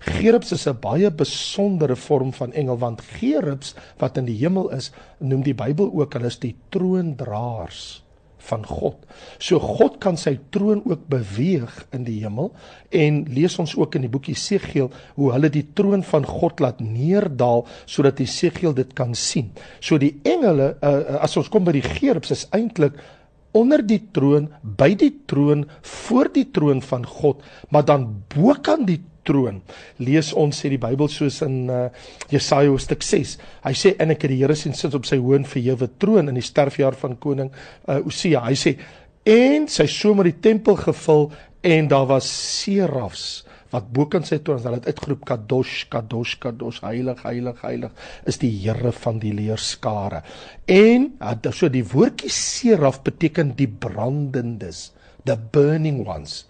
Gerubs 0.00 0.52
is 0.52 0.66
'n 0.66 0.78
baie 0.80 1.10
besondere 1.10 1.96
vorm 1.96 2.32
van 2.32 2.52
engel 2.52 2.78
want 2.78 3.00
gerubs 3.00 3.74
wat 3.98 4.16
in 4.16 4.24
die 4.24 4.38
hemel 4.38 4.70
is, 4.70 4.92
noem 5.18 5.42
die 5.42 5.54
Bybel 5.54 5.90
ook 5.92 6.12
hulle 6.12 6.26
is 6.26 6.38
die 6.38 6.56
troondraers 6.70 8.02
van 8.40 8.64
God. 8.66 8.96
So 9.38 9.60
God 9.60 9.98
kan 10.02 10.18
sy 10.20 10.38
troon 10.54 10.82
ook 10.88 11.06
beweeg 11.12 11.72
in 11.96 12.06
die 12.08 12.18
hemel 12.22 12.50
en 12.96 13.22
lees 13.28 13.58
ons 13.62 13.76
ook 13.76 13.98
in 13.98 14.06
die 14.06 14.12
boek 14.12 14.30
Jesegiel 14.32 14.90
hoe 15.18 15.30
hulle 15.34 15.50
die 15.52 15.66
troon 15.76 16.02
van 16.06 16.26
God 16.26 16.60
laat 16.64 16.80
neerdal 16.80 17.66
sodat 17.84 18.22
Jesegiel 18.22 18.74
dit 18.76 18.92
kan 18.96 19.14
sien. 19.14 19.52
So 19.80 19.98
die 19.98 20.16
engele 20.24 20.74
uh, 20.80 21.20
as 21.20 21.36
ons 21.36 21.50
kom 21.52 21.64
by 21.68 21.76
die 21.76 21.86
gerubs 21.86 22.32
is 22.34 22.46
eintlik 22.56 22.98
onder 23.56 23.82
die 23.82 23.98
troon, 24.14 24.46
by 24.62 24.92
die 24.94 25.10
troon, 25.26 25.64
voor 25.82 26.28
die 26.30 26.46
troon 26.54 26.82
van 26.86 27.06
God, 27.06 27.40
maar 27.74 27.82
dan 27.82 28.06
bo 28.30 28.54
kan 28.62 28.84
die 28.86 29.00
troon. 29.26 29.60
Lees 30.02 30.32
ons 30.38 30.62
sê 30.62 30.70
die 30.72 30.80
Bybel 30.80 31.10
soos 31.12 31.40
in 31.46 31.68
uh, 31.70 31.82
Jesaja 32.32 32.70
hoofstuk 32.70 33.04
6. 33.06 33.36
Hy 33.66 33.74
sê 33.76 33.94
en 34.00 34.14
ek 34.14 34.26
het 34.26 34.34
die 34.34 34.40
Here 34.42 34.56
sien 34.58 34.76
sit 34.76 34.94
op 34.96 35.08
sy 35.08 35.20
hoë 35.20 35.42
en 35.42 35.48
verhewe 35.48 35.90
troon 36.00 36.32
in 36.32 36.38
die 36.38 36.46
sterfjaar 36.46 36.98
van 37.00 37.18
koning 37.20 37.52
uh, 37.52 38.00
Osia. 38.00 38.44
Hy 38.48 38.56
sê 38.58 38.76
en 39.28 39.68
sy 39.68 39.86
somer 39.90 40.30
die 40.30 40.40
tempel 40.40 40.78
gevul 40.80 41.28
en 41.66 41.88
daar 41.90 42.08
was 42.08 42.28
serafs 42.30 43.42
wat 43.70 43.90
bokant 43.94 44.26
sy 44.26 44.40
troon 44.42 44.62
hulle 44.64 44.80
het 44.80 44.88
uitgeroep 44.90 45.24
kadosh 45.28 45.84
kadosh 45.92 46.36
kadosh 46.42 46.80
heilig 46.84 47.20
heilig 47.26 47.60
heilig 47.62 48.06
is 48.30 48.40
die 48.42 48.50
Here 48.62 48.92
van 48.96 49.20
die 49.22 49.32
leerskare 49.36 50.22
en 50.66 51.10
so 51.52 51.68
die 51.68 51.84
woordjie 51.86 52.32
seraf 52.34 53.02
beteken 53.06 53.54
die 53.58 53.68
brandendes 53.68 54.90
the 55.24 55.36
burning 55.36 56.02
ones 56.06 56.44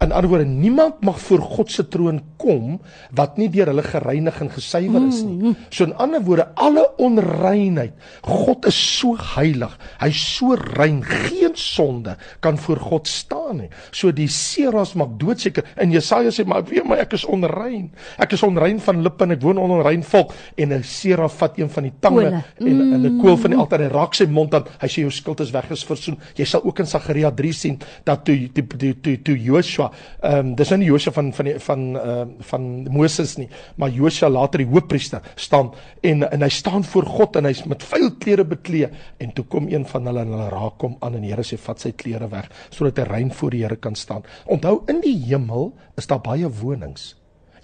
In 0.00 0.12
ander 0.12 0.30
woorde, 0.30 0.44
niemand 0.44 1.00
mag 1.04 1.20
voor 1.20 1.40
God 1.40 1.70
se 1.72 1.88
troon 1.88 2.20
kom 2.36 2.80
wat 3.14 3.38
nie 3.40 3.48
deur 3.52 3.70
hulle 3.72 3.84
gereinig 3.86 4.40
en 4.40 4.50
gesuiwer 4.52 5.06
is 5.08 5.22
nie. 5.22 5.36
Mm-hmm. 5.36 5.68
So 5.70 5.84
in 5.88 5.94
ander 6.02 6.22
woorde, 6.24 6.48
alle 6.54 6.84
onreinheid. 7.02 7.94
God 8.22 8.66
is 8.66 8.78
so 8.98 9.16
heilig. 9.34 9.74
Hy's 10.00 10.20
so 10.36 10.56
rein, 10.76 11.02
geen 11.04 11.56
sonde 11.58 12.16
kan 12.44 12.58
voor 12.58 12.82
God 12.82 13.08
staan 13.08 13.62
nie. 13.64 13.70
So 13.94 14.12
die 14.14 14.28
seras 14.28 14.94
maak 14.98 15.16
doodseker. 15.20 15.64
En 15.80 15.92
Jesaja 15.94 16.30
sê, 16.30 16.44
"Maar 16.46 16.64
weet 16.64 16.88
my, 16.88 16.96
ek 16.96 17.12
is 17.12 17.24
onrein. 17.24 17.92
Ek 18.18 18.32
is 18.32 18.42
onrein 18.42 18.80
van 18.80 19.02
lippe 19.02 19.24
en 19.24 19.30
ek 19.30 19.42
woon 19.42 19.58
onder 19.58 19.78
onrein 19.78 20.02
volk." 20.02 20.32
En 20.56 20.72
'n 20.72 20.82
seraf 20.82 21.36
vat 21.38 21.58
een 21.58 21.70
van 21.70 21.82
die 21.82 21.92
tange 22.00 22.42
en 22.58 22.66
in 22.66 23.06
'n 23.06 23.18
koel 23.20 23.36
van 23.36 23.50
die 23.50 23.58
altaar 23.58 23.80
en 23.80 23.90
raak 23.90 24.14
sy 24.14 24.24
mond 24.24 24.54
aan. 24.54 24.64
Hy 24.80 24.88
sê, 24.88 25.00
"Jou 25.00 25.10
skuld 25.10 25.40
is 25.40 25.50
weg, 25.50 25.70
is 25.70 25.84
versoen." 25.84 26.18
Jy 26.34 26.44
sal 26.44 26.64
ook 26.64 26.78
in 26.78 26.86
Sagaria 26.86 27.30
3 27.30 27.52
sien 27.52 27.78
dat 28.04 28.24
toe 28.24 28.50
toe 28.52 28.66
toe 28.66 29.00
toe, 29.00 29.22
toe 29.22 29.42
Joshua, 29.64 29.90
ehm 30.22 30.38
um, 30.38 30.54
dis 30.58 30.70
nou 30.70 30.78
nie 30.82 30.88
Joshua 30.90 31.12
van 31.16 31.32
van 31.32 31.48
die, 31.48 31.54
van 31.58 31.84
ehm 31.96 32.34
uh, 32.34 32.44
van 32.50 32.68
Moses 32.92 33.36
nie, 33.40 33.48
maar 33.80 33.90
Joshua 33.90 34.28
later 34.28 34.62
die 34.62 34.68
hoofpriester 34.68 35.24
staan 35.34 35.72
en 36.02 36.28
en 36.30 36.42
hy 36.42 36.50
staan 36.52 36.84
voor 36.84 37.06
God 37.06 37.36
en 37.36 37.48
hy's 37.48 37.64
met 37.70 37.82
vuil 37.82 38.10
klere 38.20 38.44
beklee 38.44 38.90
en 39.18 39.32
toe 39.32 39.44
kom 39.44 39.68
een 39.72 39.86
van 39.86 40.06
hulle 40.06 40.20
en 40.20 40.36
hulle 40.36 40.48
raak 40.52 40.80
hom 40.86 40.96
aan 41.00 41.18
en 41.18 41.24
die 41.24 41.32
Here 41.34 41.42
sê 41.42 41.58
vat 41.58 41.80
sy 41.80 41.92
klere 41.96 42.28
weg 42.30 42.50
sodat 42.70 43.02
hy 43.02 43.08
rein 43.10 43.32
voor 43.32 43.50
die 43.50 43.64
Here 43.64 43.76
kan 43.76 43.94
staan. 43.94 44.24
Onthou 44.46 44.82
in 44.88 45.00
die 45.00 45.16
hemel 45.26 45.72
is 45.96 46.06
daar 46.06 46.20
baie 46.20 46.48
wonings. 46.48 47.14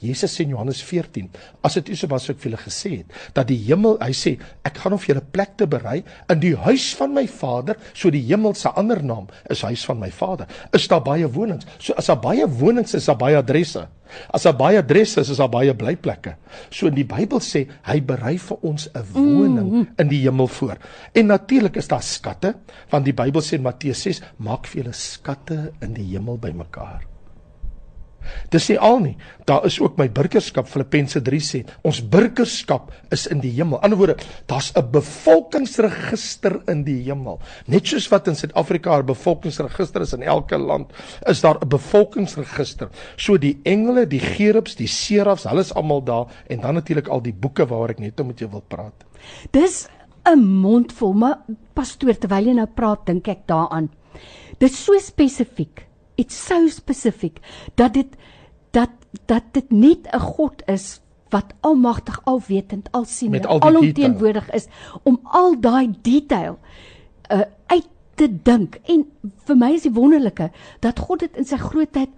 Jesus 0.00 0.32
sê 0.32 0.46
in 0.46 0.54
Johannes 0.54 0.80
14, 0.82 1.28
as 1.66 1.76
dit 1.78 1.92
is 1.92 2.04
wat 2.08 2.28
ek 2.32 2.40
vir 2.40 2.50
julle 2.50 2.62
gesê 2.62 2.92
het, 3.00 3.18
dat 3.36 3.48
die 3.50 3.58
hemel, 3.66 3.98
hy 4.00 4.14
sê, 4.16 4.34
ek 4.66 4.80
gaan 4.80 4.96
om 4.96 5.00
vir 5.02 5.14
julle 5.14 5.26
plek 5.36 5.56
te 5.60 5.68
berei 5.70 6.00
in 6.32 6.40
die 6.42 6.54
huis 6.56 6.90
van 6.98 7.12
my 7.16 7.26
Vader, 7.28 7.76
so 7.92 8.12
die 8.12 8.24
hemel 8.30 8.56
se 8.56 8.72
ander 8.80 9.02
naam 9.04 9.28
is 9.52 9.64
huis 9.66 9.84
van 9.88 10.00
my 10.00 10.10
Vader. 10.14 10.48
Is 10.76 10.88
daar 10.88 11.04
baie 11.04 11.28
wonings? 11.28 11.68
So 11.78 11.96
as 12.00 12.08
daar 12.10 12.20
baie 12.22 12.48
wonings 12.48 12.94
is, 12.94 13.02
is 13.02 13.10
daar 13.10 13.20
baie 13.20 13.38
adresse. 13.40 13.86
As 14.34 14.46
daar 14.46 14.56
baie 14.58 14.80
adresse 14.80 15.20
is, 15.22 15.30
is 15.30 15.38
daar 15.38 15.52
baie 15.52 15.74
blyplekke. 15.76 16.34
So 16.70 16.90
in 16.90 16.96
die 16.96 17.06
Bybel 17.06 17.42
sê 17.44 17.66
hy 17.86 18.00
berei 18.04 18.36
vir 18.38 18.66
ons 18.66 18.88
'n 18.88 19.04
woning 19.12 19.68
mm 19.70 19.86
in 20.00 20.08
die 20.08 20.22
hemel 20.22 20.46
voor. 20.46 20.78
En 21.14 21.26
natuurlik 21.26 21.76
is 21.76 21.88
daar 21.88 22.02
skatte, 22.02 22.54
want 22.90 23.04
die 23.04 23.12
Bybel 23.12 23.40
sê 23.42 23.54
in 23.54 23.62
Matteus 23.62 24.02
6, 24.02 24.22
maak 24.38 24.66
vir 24.66 24.82
julle 24.82 24.94
skatte 24.94 25.72
in 25.82 25.94
die 25.94 26.08
hemel 26.14 26.38
bymekaar. 26.38 27.09
Dis 28.50 28.68
nie 28.70 28.78
al 28.78 28.98
nie. 29.02 29.16
Daar 29.48 29.64
is 29.66 29.78
ook 29.80 29.98
my 29.98 30.06
burgerskap 30.12 30.68
Filippense 30.70 31.22
3 31.22 31.40
sê. 31.44 31.60
Ons 31.86 32.00
burgerskap 32.12 32.90
is 33.14 33.26
in 33.30 33.40
die 33.42 33.52
hemel. 33.56 33.78
In 33.78 33.88
ander 33.88 33.98
woorde, 33.98 34.16
daar's 34.46 34.72
'n 34.76 34.90
bevolkingsregister 34.90 36.60
in 36.68 36.84
die 36.84 37.02
hemel. 37.04 37.40
Net 37.66 37.86
soos 37.86 38.08
wat 38.08 38.28
in 38.28 38.34
Suid-Afrika 38.34 38.98
'n 38.98 39.06
bevolkingsregister 39.06 40.00
is 40.02 40.12
in 40.12 40.22
elke 40.22 40.58
land, 40.58 40.92
is 41.26 41.40
daar 41.40 41.58
'n 41.60 41.68
bevolkingsregister. 41.68 42.88
So 43.16 43.38
die 43.38 43.60
engele, 43.64 44.06
die 44.06 44.20
gerubs, 44.20 44.74
die 44.74 44.88
serafs, 44.88 45.44
hulle 45.44 45.60
is 45.60 45.74
almal 45.74 46.04
daar 46.04 46.26
en 46.48 46.60
dan 46.60 46.74
natuurlik 46.74 47.08
al 47.08 47.22
die 47.22 47.34
boeke 47.34 47.66
waaroor 47.66 47.90
ek 47.90 47.98
net 47.98 48.26
met 48.26 48.38
jou 48.38 48.50
wil 48.50 48.64
praat. 48.68 49.04
Dis 49.50 49.88
'n 50.24 50.38
mondvol, 50.38 51.12
maar 51.12 51.38
pastoor, 51.74 52.18
terwyl 52.18 52.46
jy 52.46 52.52
nou 52.52 52.66
praat, 52.66 53.06
dink 53.06 53.28
ek 53.28 53.46
daaraan. 53.46 53.90
Dit 54.58 54.70
is 54.70 54.84
so 54.84 54.98
spesifiek 54.98 55.89
it's 56.20 56.36
so 56.46 56.68
specific 56.68 57.40
dat 57.80 57.94
dit 57.96 58.18
dat 58.76 58.90
dat 59.26 59.42
dit 59.56 59.70
net 59.70 60.06
'n 60.12 60.18
God 60.18 60.62
is 60.66 61.00
wat 61.30 61.54
almagtig, 61.60 62.20
alwetend, 62.24 62.88
alsienend, 62.92 63.46
alomteenwoordig 63.46 64.50
is 64.50 64.66
om 65.02 65.20
al 65.22 65.60
daai 65.60 65.94
detail 66.02 66.58
uh 67.30 67.46
uit 67.66 67.88
te 68.14 68.28
dink. 68.42 68.80
En 68.84 69.06
vir 69.46 69.56
my 69.56 69.70
is 69.72 69.86
die 69.86 69.94
wonderlike 69.94 70.50
dat 70.84 70.98
God 70.98 71.22
dit 71.24 71.36
in 71.36 71.46
sy 71.48 71.56
grootheid 71.56 72.10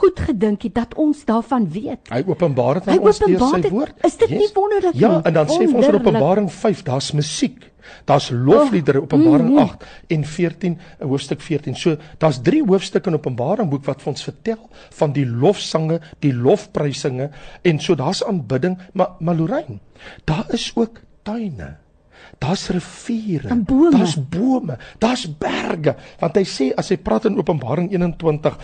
goed 0.00 0.20
gedink 0.20 0.62
het 0.66 0.74
dat 0.74 0.94
ons 1.00 1.24
daarvan 1.28 1.66
weet. 1.70 2.10
Hy 2.12 2.22
openbaar 2.26 2.80
dit 2.80 2.92
aan 2.92 3.02
ons 3.10 3.18
deur 3.24 3.42
sy 3.50 3.72
woord. 3.72 4.06
Is 4.06 4.16
dit 4.20 4.30
yes. 4.30 4.38
nie 4.38 4.50
wonderlik 4.54 4.94
ja, 4.94 5.08
nie? 5.08 5.18
Ja, 5.18 5.24
en 5.28 5.36
dan 5.40 5.50
sê 5.50 5.66
ons 5.66 5.90
in 5.90 5.98
Openbaring 5.98 6.48
5, 6.52 6.84
daar's 6.86 7.10
musiek. 7.16 7.66
Daar's 8.06 8.30
lofliedere 8.30 9.00
oh, 9.00 9.08
Openbaring 9.08 9.50
mm, 9.50 9.58
8 9.58 9.84
en 10.16 10.24
14, 10.24 10.78
hoofstuk 11.00 11.42
14. 11.42 11.76
So 11.76 11.96
daar's 12.22 12.40
drie 12.46 12.62
hoofstukke 12.66 13.10
in 13.10 13.18
Openbaring 13.18 13.70
boek 13.72 13.84
wat 13.88 14.02
vir 14.04 14.12
ons 14.14 14.26
vertel 14.28 14.62
van 15.00 15.14
die 15.16 15.26
lofsange, 15.26 16.00
die 16.24 16.34
lofprysinge 16.36 17.30
en 17.66 17.82
so 17.82 17.98
daar's 17.98 18.22
aanbidding, 18.24 18.78
maar 18.92 19.16
maar 19.18 19.38
Lorraine, 19.38 19.80
daar 20.24 20.46
is 20.54 20.70
ook 20.76 21.02
tuine. 21.26 21.76
Daar's 22.40 22.70
riviere, 22.72 23.52
daar's 23.92 24.16
bome, 24.16 24.78
daar's 24.98 25.26
berge. 25.28 25.92
Want 26.22 26.38
hy 26.40 26.44
sê 26.48 26.70
as 26.72 26.88
hy 26.88 26.96
praat 27.04 27.26
in 27.28 27.36
Openbaring 27.36 27.90
21, 27.92 28.56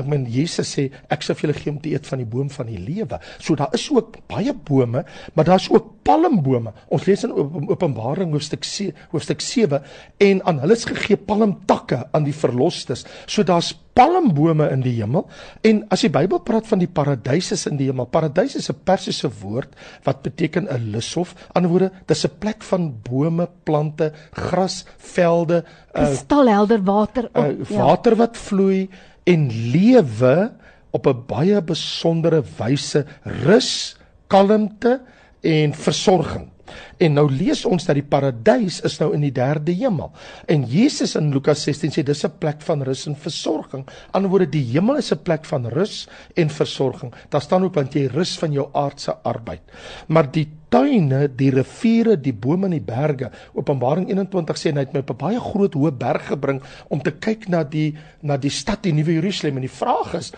ek 0.00 0.08
meen 0.08 0.24
Jesus 0.24 0.72
sê 0.72 0.86
ek 1.12 1.26
sal 1.26 1.36
vir 1.36 1.50
julle 1.50 1.58
gee 1.58 1.74
om 1.74 1.80
te 1.84 1.92
eet 1.92 2.08
van 2.08 2.22
die 2.22 2.28
boom 2.32 2.48
van 2.54 2.70
die 2.72 2.80
lewe. 2.80 3.20
So 3.36 3.58
daar 3.60 3.76
is 3.76 3.84
ook 3.92 4.22
baie 4.30 4.54
bome, 4.56 5.04
maar 5.36 5.50
daar's 5.50 5.68
ook 5.68 5.92
palmbome. 6.08 6.72
Ons 6.88 7.04
lees 7.10 7.26
in 7.28 7.36
Openbaring 7.68 8.32
hoofstuk 8.32 8.64
7, 8.64 8.96
hoofstuk 9.12 9.44
7 9.44 9.82
en 10.30 10.40
aan 10.48 10.64
hulle 10.64 10.80
is 10.80 10.88
gegee 10.88 11.20
palmtakke 11.20 12.06
aan 12.16 12.24
die 12.24 12.36
verlosters. 12.36 13.04
So 13.28 13.44
daar's 13.44 13.74
palmbome 13.92 14.68
in 14.70 14.82
die 14.84 14.94
hemel 14.98 15.26
en 15.66 15.82
as 15.92 16.04
die 16.04 16.12
Bybel 16.12 16.40
praat 16.46 16.68
van 16.70 16.80
die 16.82 16.88
paradys 16.90 17.50
is 17.56 17.66
in 17.66 17.76
die 17.80 17.88
hemel. 17.90 18.06
Paradys 18.06 18.56
is 18.56 18.70
'n 18.70 18.78
Persiese 18.84 19.30
woord 19.40 19.74
wat 20.04 20.22
beteken 20.22 20.68
'n 20.68 20.90
lushof. 20.92 21.34
Anderswoorde, 21.54 21.90
dis 22.06 22.24
'n 22.24 22.38
plek 22.38 22.62
van 22.62 22.94
bome, 23.02 23.48
plante, 23.64 24.12
gras, 24.32 24.84
velde, 24.98 25.64
uh, 25.94 26.04
kristalhelder 26.04 26.82
water, 26.84 27.24
op, 27.34 27.44
uh, 27.44 27.76
water 27.76 28.12
ja. 28.12 28.18
wat 28.18 28.36
vloei 28.36 28.88
en 29.24 29.50
lewe 29.72 30.52
op 30.90 31.06
'n 31.06 31.24
baie 31.26 31.62
besondere 31.62 32.42
wyse, 32.58 33.04
rus, 33.44 33.96
kalmte 34.26 35.00
en 35.40 35.74
versorging. 35.74 36.48
En 36.98 37.14
nou 37.14 37.26
lees 37.30 37.64
ons 37.64 37.84
dat 37.86 37.94
die 37.94 38.06
paradys 38.06 38.80
is 38.86 38.98
nou 39.00 39.12
in 39.14 39.20
die 39.20 39.32
derde 39.32 39.72
hemel. 39.72 40.12
En 40.46 40.64
Jesus 40.68 41.16
in 41.16 41.32
Lukas 41.32 41.62
16 41.62 41.90
sê 41.90 42.02
dis 42.02 42.24
'n 42.24 42.38
plek 42.38 42.60
van 42.60 42.82
rus 42.82 43.06
en 43.06 43.16
versorging. 43.16 43.86
Aan 44.12 44.22
die 44.22 44.30
woorde 44.30 44.50
die 44.50 44.64
hemel 44.72 44.96
is 44.96 45.12
'n 45.12 45.22
plek 45.22 45.44
van 45.44 45.66
rus 45.66 46.08
en 46.34 46.50
versorging. 46.50 47.12
Daar 47.28 47.42
staan 47.42 47.64
ook 47.64 47.74
want 47.74 47.94
jy 47.94 48.06
rus 48.06 48.38
van 48.38 48.52
jou 48.52 48.68
aardse 48.72 49.16
arbeid. 49.22 49.62
Maar 50.08 50.30
die 50.30 50.48
tuine, 50.68 51.28
die 51.36 51.50
riviere, 51.50 52.16
die 52.20 52.32
bome 52.32 52.64
en 52.64 52.70
die 52.70 52.80
berge. 52.80 53.30
Openbaring 53.54 54.08
21 54.08 54.56
sê 54.56 54.72
hy 54.72 54.84
het 54.84 54.92
my 54.92 55.00
op 55.00 55.10
'n 55.10 55.16
baie 55.16 55.40
groot 55.40 55.74
hoë 55.74 55.92
berg 55.92 56.26
gebring 56.26 56.62
om 56.88 57.02
te 57.02 57.10
kyk 57.10 57.48
na 57.48 57.64
die 57.64 57.96
na 58.22 58.36
die 58.36 58.50
stad 58.50 58.82
die 58.82 58.92
nuwe 58.92 59.12
Jerusalem 59.12 59.56
en 59.56 59.62
die 59.62 59.76
vraag 59.80 60.14
is 60.14 60.32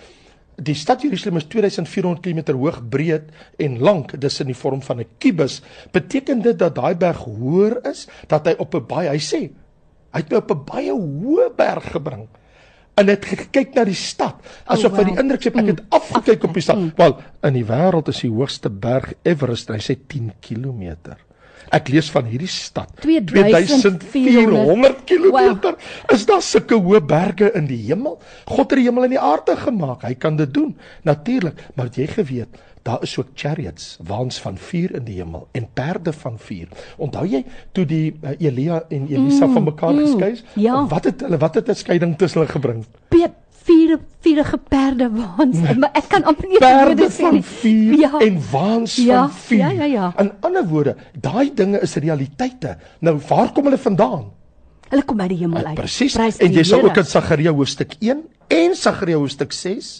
Die 0.62 0.76
stad 0.78 1.02
Jerusalem 1.02 1.40
is 1.40 1.48
2400 1.50 2.22
km 2.22 2.54
hoog, 2.54 2.78
breed 2.88 3.32
en 3.58 3.80
lank. 3.82 4.14
Dis 4.20 4.40
in 4.40 4.52
die 4.52 4.58
vorm 4.58 4.82
van 4.82 5.00
'n 5.00 5.08
kubus. 5.18 5.62
Beteken 5.90 6.42
dit 6.42 6.58
dat 6.58 6.74
daai 6.74 6.94
berg 6.94 7.24
hoër 7.24 7.80
is, 7.90 8.06
dat 8.28 8.46
hy 8.46 8.54
op 8.58 8.74
'n 8.74 8.86
baie 8.86 9.08
hy 9.08 9.18
sê, 9.18 9.50
hy 10.12 10.20
het 10.20 10.30
my 10.30 10.36
op 10.36 10.50
'n 10.50 10.64
baie 10.64 10.92
hoë 10.92 11.50
berg 11.56 11.90
gebring 11.92 12.28
en 12.94 13.08
het 13.08 13.24
gekyk 13.24 13.74
na 13.74 13.84
die 13.88 13.96
stad 13.96 14.40
asof 14.64 14.92
oh, 14.92 14.96
wow. 14.96 15.00
hy 15.00 15.04
die 15.10 15.20
indruk 15.22 15.46
het 15.48 15.56
ek 15.56 15.68
het 15.70 15.80
mm. 15.80 15.98
afgekyk 15.98 16.44
op 16.44 16.56
die 16.56 16.64
stad. 16.64 16.80
Mm. 16.80 16.92
Wel, 16.96 17.14
in 17.48 17.58
die 17.58 17.66
wêreld 17.68 18.10
is 18.12 18.20
die 18.24 18.32
hoogste 18.32 18.70
berg 18.70 19.12
Everest, 19.28 19.72
hy 19.72 19.80
sê 19.80 19.96
10 19.96 20.32
km. 20.44 21.16
Ek 21.72 21.88
lees 21.88 22.10
van 22.12 22.26
hierdie 22.28 22.50
stad 22.52 22.90
2400 23.00 25.04
km. 25.08 25.32
Wow. 25.32 25.72
Is 26.12 26.26
daar 26.28 26.42
sulke 26.44 26.76
hoë 26.76 27.00
berge 27.06 27.48
in 27.56 27.66
die 27.70 27.80
hemel? 27.86 28.18
God 28.44 28.70
het 28.70 28.78
die 28.78 28.88
hemel 28.88 29.08
en 29.08 29.16
die 29.16 29.22
aarde 29.22 29.56
gemaak. 29.56 30.04
Hy 30.04 30.14
kan 30.14 30.36
dit 30.36 30.52
doen. 30.52 30.76
Natuurlik, 31.08 31.56
maar 31.74 31.88
jy 31.96 32.06
geweet 32.12 32.60
Daar 32.82 33.02
is 33.02 33.18
ook 33.18 33.26
chariots, 33.34 33.98
waans 34.02 34.40
van 34.40 34.58
vuur 34.58 34.94
in 34.94 35.04
die 35.04 35.20
hemel 35.20 35.48
en 35.50 35.68
perde 35.72 36.12
van 36.12 36.38
vuur. 36.38 36.68
Onthou 36.96 37.26
jy 37.30 37.44
toe 37.72 37.84
die 37.86 38.18
uh, 38.22 38.34
Elia 38.38 38.82
en 38.88 39.06
Elisa 39.06 39.46
mm, 39.46 39.52
van 39.52 39.64
mekaar 39.64 39.92
mm, 39.92 40.06
geskei 40.06 40.30
is? 40.32 40.42
Ja. 40.58 40.80
Wat 40.90 41.06
het 41.06 41.22
hulle 41.22 41.38
wat 41.38 41.54
het 41.54 41.70
'n 41.70 41.78
skeiding 41.78 42.16
tussen 42.18 42.40
hulle 42.40 42.52
gebring? 42.52 42.84
Piep 43.08 43.38
vier 43.66 43.98
vierige 44.22 44.58
perde 44.58 45.08
waans. 45.10 45.58
Nee. 45.58 45.78
maar 45.82 45.94
ek 45.98 46.08
kan 46.12 46.24
amper 46.30 46.48
nie 46.50 46.60
perde 46.62 47.08
van 47.10 47.40
vier 47.42 47.96
ja. 47.98 48.12
en 48.22 48.38
waans 48.52 48.96
ja. 49.02 49.24
van 49.26 49.40
vier 49.48 49.62
ja 49.62 49.70
ja 49.70 49.88
ja. 49.90 50.12
In 50.22 50.30
ander 50.46 50.66
woorde 50.68 50.96
daai 51.14 51.50
dinge 51.54 51.82
is 51.82 51.96
realiteite. 51.98 52.76
Nou 53.00 53.18
waar 53.28 53.52
kom 53.52 53.68
hulle 53.70 53.80
vandaan? 53.80 54.30
Hulle 54.92 55.04
kom 55.08 55.20
uit 55.24 55.32
die 55.32 55.40
hemel 55.40 55.72
uit 55.72 55.78
presies. 55.78 56.16
En 56.18 56.52
jy 56.52 56.64
sal 56.68 56.84
ook 56.84 57.00
in 57.00 57.08
Sagaria 57.08 57.52
hoofstuk 57.54 57.96
1 58.00 58.24
en 58.52 58.76
Sagaria 58.76 59.20
hoofstuk 59.20 59.54
6 59.56 59.92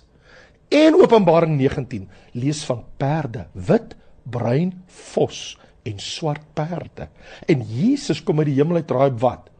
en 0.73 0.97
Openbaring 1.01 1.57
19 1.59 2.09
lees 2.39 2.63
van 2.69 2.85
perde. 3.01 3.47
Wit 3.53 3.97
bruin 4.23 4.73
vos 5.13 5.57
en 5.89 5.99
swart 5.99 6.45
perde. 6.55 7.09
En 7.51 7.65
Jesus 7.67 8.23
kom 8.23 8.39
uit 8.43 8.53
die 8.53 8.59
hemel 8.61 8.83
uit 8.83 8.89
draai 8.91 9.11
wat 9.23 9.52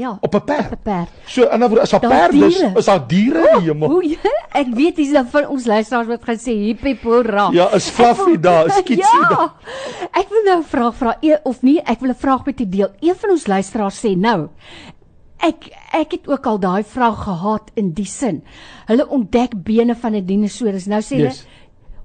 Ja. 0.00 0.16
Op 0.20 0.34
'n 0.34 0.44
perd. 0.44 0.72
Op 0.72 0.78
'n 0.78 0.82
perd. 0.82 1.08
So 1.26 1.42
in 1.44 1.60
'n 1.60 1.68
woord 1.68 1.80
as 1.80 1.92
'n 1.92 1.98
perd 1.98 2.32
is, 2.32 2.58
is 2.74 2.84
daar 2.84 3.06
diere 3.06 3.48
in 3.52 3.58
die 3.58 3.68
hemel. 3.68 3.88
O, 3.90 4.00
ja, 4.00 4.34
ek 4.52 4.74
weet 4.74 4.96
dis 4.96 5.12
dan 5.12 5.26
van 5.26 5.46
ons 5.46 5.66
luisteraars 5.66 6.06
wat 6.06 6.24
gaan 6.24 6.38
sê 6.38 6.54
hippie-pora. 6.56 7.48
Ja, 7.52 7.68
is 7.74 7.88
fluffy 7.90 8.38
daar, 8.40 8.66
is 8.66 8.82
kitsie 8.90 9.20
ja, 9.20 9.28
daar. 9.28 9.52
Ek 10.12 10.28
wil 10.28 10.42
nou 10.44 10.58
'n 10.58 10.64
vraag 10.64 10.94
vra 10.94 11.16
e, 11.20 11.36
of 11.42 11.62
nie, 11.62 11.80
ek 11.84 12.00
wil 12.00 12.10
'n 12.10 12.14
vraag 12.14 12.44
met 12.44 12.60
u 12.60 12.68
deel. 12.68 12.88
Een 13.00 13.14
van 13.14 13.30
ons 13.30 13.46
luisteraars 13.46 14.06
sê 14.06 14.16
nou 14.16 14.48
Ek 15.40 15.70
ek 15.96 16.10
het 16.12 16.28
ook 16.28 16.46
al 16.46 16.58
daai 16.60 16.84
vraag 16.84 17.22
gehad 17.24 17.70
in 17.74 17.94
die 17.96 18.04
sin. 18.04 18.42
Hulle 18.86 19.08
ontdek 19.08 19.54
bene 19.64 19.96
van 19.96 20.14
'n 20.14 20.26
dinosourus. 20.26 20.86
Nou 20.86 21.00
sê 21.00 21.16
hulle 21.16 21.32
yes. 21.32 21.46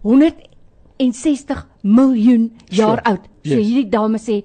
160 0.01 1.67
miljoen 1.81 2.53
jaar 2.65 2.97
sure. 2.97 3.03
oud. 3.03 3.23
So 3.43 3.57
yes. 3.59 3.67
hierdie 3.67 3.89
dame 3.89 4.17
sê 4.17 4.43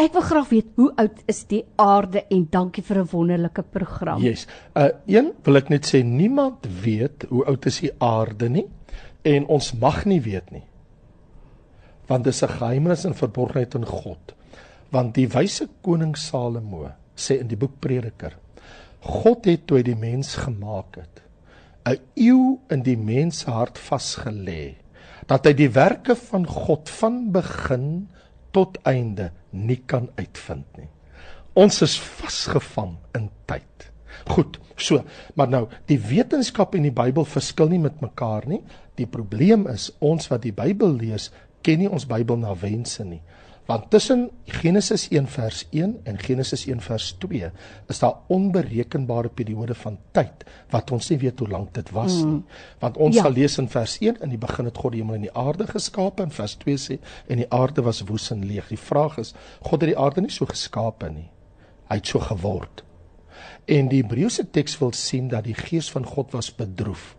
Ek 0.00 0.14
wil 0.16 0.22
graag 0.24 0.48
weet 0.48 0.68
hoe 0.80 0.88
oud 1.02 1.18
is 1.28 1.42
die 1.50 1.60
aarde 1.76 2.22
en 2.32 2.46
dankie 2.48 2.82
vir 2.82 3.02
'n 3.02 3.08
wonderlike 3.12 3.62
program. 3.62 4.22
Yes. 4.22 4.46
Uh 4.74 4.88
een 5.06 5.32
wil 5.44 5.56
ek 5.56 5.68
net 5.68 5.84
sê 5.84 6.02
niemand 6.02 6.64
weet 6.82 7.26
hoe 7.28 7.44
oud 7.44 7.66
is 7.66 7.80
die 7.80 7.92
aarde 7.98 8.48
nie 8.48 8.66
en 9.22 9.46
ons 9.46 9.72
mag 9.72 10.04
nie 10.04 10.20
weet 10.20 10.50
nie. 10.50 10.64
Want 12.08 12.24
dit 12.24 12.32
is 12.32 12.42
'n 12.42 12.48
geheimnis 12.48 13.04
en 13.04 13.14
verborgenheid 13.14 13.74
in 13.74 13.84
God. 13.84 14.34
Want 14.90 15.14
die 15.14 15.28
wyse 15.28 15.68
koning 15.82 16.16
Salomo 16.16 16.90
sê 17.14 17.40
in 17.40 17.48
die 17.48 17.56
boek 17.56 17.78
Prediker, 17.80 18.36
God 19.00 19.44
het 19.44 19.66
toe 19.66 19.76
hy 19.76 19.82
die 19.82 19.96
mens 19.96 20.34
gemaak 20.34 20.96
het, 20.96 21.22
'n 21.84 22.00
eeu 22.16 22.58
in 22.70 22.82
die 22.82 22.96
mens 22.96 23.38
se 23.40 23.50
hart 23.50 23.78
vasgelê 23.78 24.76
dat 25.26 25.44
hy 25.46 25.52
die 25.52 25.70
werke 25.70 26.16
van 26.16 26.46
God 26.46 26.88
van 26.88 27.30
begin 27.32 28.08
tot 28.54 28.78
einde 28.88 29.30
nie 29.50 29.80
kan 29.86 30.08
uitvind 30.18 30.66
nie. 30.78 30.88
Ons 31.58 31.80
is 31.82 31.96
vasgevang 31.98 32.96
in 33.18 33.28
tyd. 33.50 33.90
Goed, 34.30 34.58
so, 34.76 35.02
maar 35.34 35.50
nou, 35.50 35.64
die 35.90 35.98
wetenskap 35.98 36.74
en 36.76 36.86
die 36.86 36.94
Bybel 36.94 37.26
verskil 37.28 37.70
nie 37.72 37.82
met 37.82 38.02
mekaar 38.04 38.46
nie. 38.50 38.60
Die 38.98 39.08
probleem 39.10 39.66
is 39.70 39.90
ons 39.98 40.28
wat 40.30 40.44
die 40.44 40.54
Bybel 40.54 40.94
lees, 41.00 41.30
ken 41.66 41.82
nie 41.82 41.90
ons 41.90 42.06
Bybel 42.08 42.40
na 42.40 42.54
wense 42.58 43.04
nie. 43.06 43.22
Want 43.70 43.90
tussen 43.90 44.30
Genesis 44.44 45.08
1 45.08 45.28
vers 45.30 45.66
1 45.70 46.00
en 46.02 46.18
Genesis 46.18 46.66
1 46.66 46.80
vers 46.80 47.12
2 47.22 47.50
is 47.86 47.98
daar 47.98 48.14
onberekenbare 48.26 49.28
periode 49.28 49.74
van 49.78 49.98
tyd 50.10 50.42
wat 50.72 50.90
ons 50.90 51.10
nie 51.12 51.18
weet 51.22 51.38
hoe 51.38 51.48
lank 51.48 51.70
dit 51.78 51.92
was 51.94 52.16
nie. 52.16 52.40
Mm. 52.40 52.44
Want 52.82 52.98
ons 52.98 53.14
ja. 53.14 53.22
sal 53.22 53.36
lees 53.38 53.58
in 53.62 53.68
vers 53.70 53.94
1 54.00 54.18
in 54.26 54.34
die 54.34 54.40
begin 54.42 54.66
het 54.66 54.80
God 54.82 54.96
die 54.96 55.04
hemel 55.04 55.20
en 55.20 55.28
die 55.28 55.36
aarde 55.38 55.68
geskape 55.70 56.26
en 56.26 56.34
vers 56.34 56.56
2 56.64 56.82
sê 56.82 56.98
en 57.30 57.44
die 57.44 57.46
aarde 57.54 57.86
was 57.86 58.02
woes 58.10 58.26
en 58.34 58.42
leeg. 58.42 58.72
Die 58.74 58.80
vraag 58.90 59.20
is, 59.22 59.36
God 59.62 59.84
het 59.86 59.92
die 59.92 59.98
aarde 59.98 60.26
nie 60.26 60.34
so 60.34 60.50
geskape 60.50 61.12
nie. 61.14 61.28
Hy 61.86 62.02
het 62.02 62.10
so 62.10 62.26
geword. 62.26 62.82
En 63.70 63.86
die 63.92 64.02
Hebreëse 64.02 64.48
teks 64.50 64.80
wil 64.82 64.96
sien 64.98 65.30
dat 65.30 65.46
die 65.46 65.54
gees 65.54 65.92
van 65.94 66.10
God 66.10 66.34
was 66.34 66.50
bedroef. 66.50 67.12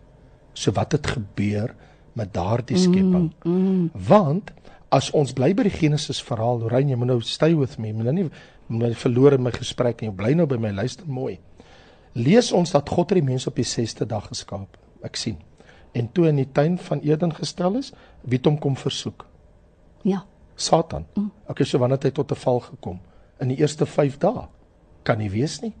So 0.52 0.76
wat 0.76 0.92
het 0.92 1.14
gebeur 1.16 1.72
met 2.12 2.36
daardie 2.36 2.76
skepping? 2.76 3.32
Mm, 3.40 3.56
mm. 3.56 3.88
Want 4.08 4.52
as 4.92 5.10
ons 5.16 5.32
bly 5.36 5.52
by 5.56 5.64
die 5.66 5.74
Genesis 5.74 6.20
verhaal, 6.24 6.60
Lorraine, 6.60 6.92
jy 6.92 6.98
moet 7.00 7.10
nou 7.10 7.20
stay 7.24 7.54
with 7.56 7.78
me, 7.80 7.94
moet 7.96 8.10
nou 8.10 8.16
nie 8.20 8.28
moet 8.72 8.86
nou 8.86 8.92
verloor 8.96 9.34
in 9.36 9.42
my 9.44 9.50
gesprek 9.52 10.00
en 10.00 10.10
jy 10.10 10.16
bly 10.16 10.30
nou 10.38 10.46
by 10.48 10.56
my 10.60 10.70
luister 10.72 11.08
mooi. 11.08 11.38
Lees 12.16 12.52
ons 12.56 12.70
dat 12.72 12.88
God 12.88 13.10
die 13.12 13.24
mens 13.24 13.44
op 13.50 13.58
die 13.58 13.66
6ste 13.68 14.06
dag 14.08 14.30
geskaap. 14.30 14.78
Ek 15.04 15.18
sien. 15.20 15.36
En 15.96 16.08
toe 16.14 16.28
in 16.30 16.38
die 16.40 16.48
tuin 16.56 16.78
van 16.80 17.02
Eden 17.04 17.34
gestel 17.36 17.76
is, 17.80 17.90
wie 18.22 18.38
het 18.38 18.48
hom 18.48 18.56
kom 18.62 18.78
versoek? 18.80 19.26
Ja. 20.08 20.22
Satan. 20.56 21.04
Mm. 21.16 21.32
Okay, 21.52 21.66
so 21.68 21.82
wanneer 21.82 22.00
het 22.00 22.12
hy 22.12 22.14
tot 22.16 22.32
'n 22.32 22.40
val 22.44 22.60
gekom? 22.60 23.00
In 23.40 23.48
die 23.48 23.58
eerste 23.60 23.86
5 23.86 24.18
dae. 24.18 24.48
Kan 25.02 25.18
nie 25.18 25.30
wees 25.30 25.60
nie 25.60 25.74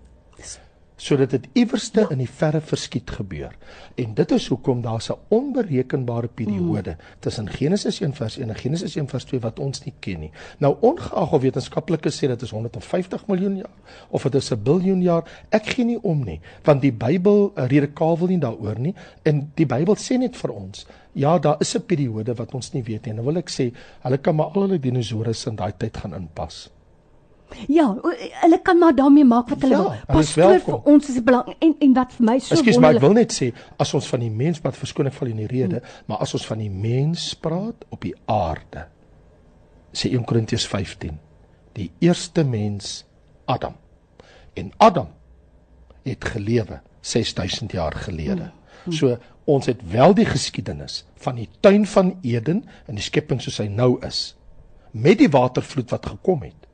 sodat 1.02 1.32
dit 1.34 1.48
iewerste 1.58 2.04
in 2.14 2.20
die 2.22 2.30
verre 2.30 2.60
verskiet 2.62 3.10
gebeur. 3.10 3.54
En 3.98 4.14
dit 4.14 4.34
is 4.36 4.46
hoekom 4.52 4.82
daar 4.82 5.02
'n 5.02 5.18
onberekenbare 5.28 6.28
periode 6.28 6.90
mm. 6.90 7.04
tussen 7.18 7.48
Genesis 7.48 8.00
1 8.00 8.14
vers 8.14 8.38
1 8.38 8.48
en 8.48 8.56
Genesis 8.56 8.96
1 8.96 9.08
vers 9.08 9.24
2 9.24 9.40
wat 9.40 9.58
ons 9.58 9.84
nie 9.84 9.94
ken 10.00 10.20
nie. 10.20 10.30
Nou 10.58 10.76
ongeag 10.80 11.32
of 11.32 11.42
wetenskaplikes 11.42 12.16
sê 12.16 12.26
dit 12.26 12.42
is 12.42 12.50
150 12.50 13.26
miljoen 13.26 13.56
jaar 13.56 13.76
of 14.08 14.22
dit 14.22 14.34
is 14.34 14.50
'n 14.52 14.62
biljoen 14.62 15.02
jaar, 15.02 15.24
ek 15.48 15.66
gee 15.66 15.84
nie 15.84 16.02
om 16.02 16.24
nie, 16.24 16.40
want 16.64 16.80
die 16.80 16.92
Bybel 16.92 17.52
eh, 17.54 17.66
rede 17.66 17.92
kavel 17.92 18.26
nie 18.26 18.38
daaroor 18.38 18.78
nie 18.78 18.94
en 19.22 19.50
die 19.54 19.66
Bybel 19.66 19.94
sê 19.96 20.18
net 20.18 20.36
vir 20.36 20.50
ons 20.50 20.86
Ja, 21.14 21.38
daar 21.38 21.56
is 21.58 21.74
'n 21.76 21.84
periode 21.86 22.34
wat 22.34 22.54
ons 22.54 22.72
nie 22.72 22.82
weet 22.82 23.04
nie. 23.04 23.14
Nou 23.14 23.24
wil 23.24 23.36
ek 23.36 23.50
sê, 23.50 23.72
hulle 24.00 24.18
kan 24.18 24.34
maar 24.34 24.46
al 24.46 24.60
hulle 24.62 24.78
dinosourus 24.78 25.46
in 25.46 25.56
daai 25.56 25.72
tyd 25.76 25.96
gaan 25.96 26.14
inpas. 26.14 26.70
Ja, 27.68 27.86
hulle 28.42 28.58
kan 28.62 28.78
maar 28.78 28.94
daarmee 28.94 29.24
maak 29.24 29.48
wat 29.48 29.64
hulle 29.64 29.76
ja, 29.76 29.82
wil. 29.82 30.16
Pas 30.16 30.32
vir 30.32 30.88
ons 30.88 31.08
is 31.08 31.20
belang 31.24 31.52
en 31.58 31.74
en 31.78 31.94
wat 31.96 32.14
vir 32.16 32.26
my 32.28 32.38
so 32.38 32.56
Ekskuus, 32.56 32.78
maar 32.82 32.96
ek 32.96 33.04
wil 33.04 33.16
net 33.16 33.34
sê 33.34 33.52
as 33.82 33.94
ons 33.98 34.08
van 34.12 34.24
die 34.24 34.30
mens 34.30 34.62
wat 34.64 34.78
verskoning 34.78 35.14
val 35.14 35.32
in 35.32 35.42
die 35.44 35.50
rede, 35.50 35.80
hmm. 35.82 36.06
maar 36.10 36.24
as 36.26 36.34
ons 36.38 36.46
van 36.48 36.62
die 36.62 36.70
mens 36.70 37.32
praat 37.34 37.86
op 37.90 38.00
die 38.04 38.14
aarde. 38.30 38.86
Sê 39.92 40.12
1 40.12 40.24
Korintiërs 40.28 40.66
15. 40.70 41.18
Die 41.76 41.90
eerste 42.00 42.44
mens 42.44 43.02
Adam. 43.44 43.76
En 44.56 44.72
Adam 44.76 45.08
het 46.02 46.24
gelewe 46.24 46.80
6000 47.00 47.72
jaar 47.72 47.96
gelede. 48.06 48.50
Hmm. 48.50 48.60
Hmm. 48.84 48.92
So 48.92 49.18
ons 49.44 49.66
het 49.66 49.80
wel 49.90 50.14
die 50.14 50.26
geskiedenis 50.26 51.02
van 51.22 51.38
die 51.40 51.48
tuin 51.60 51.86
van 51.86 52.16
Eden 52.22 52.64
en 52.86 52.98
die 52.98 53.04
skepping 53.04 53.42
soos 53.42 53.58
hy 53.62 53.66
nou 53.70 53.96
is 54.06 54.32
met 54.92 55.18
die 55.18 55.30
watervloed 55.32 55.90
wat 55.90 56.06
gekom 56.06 56.44
het 56.46 56.68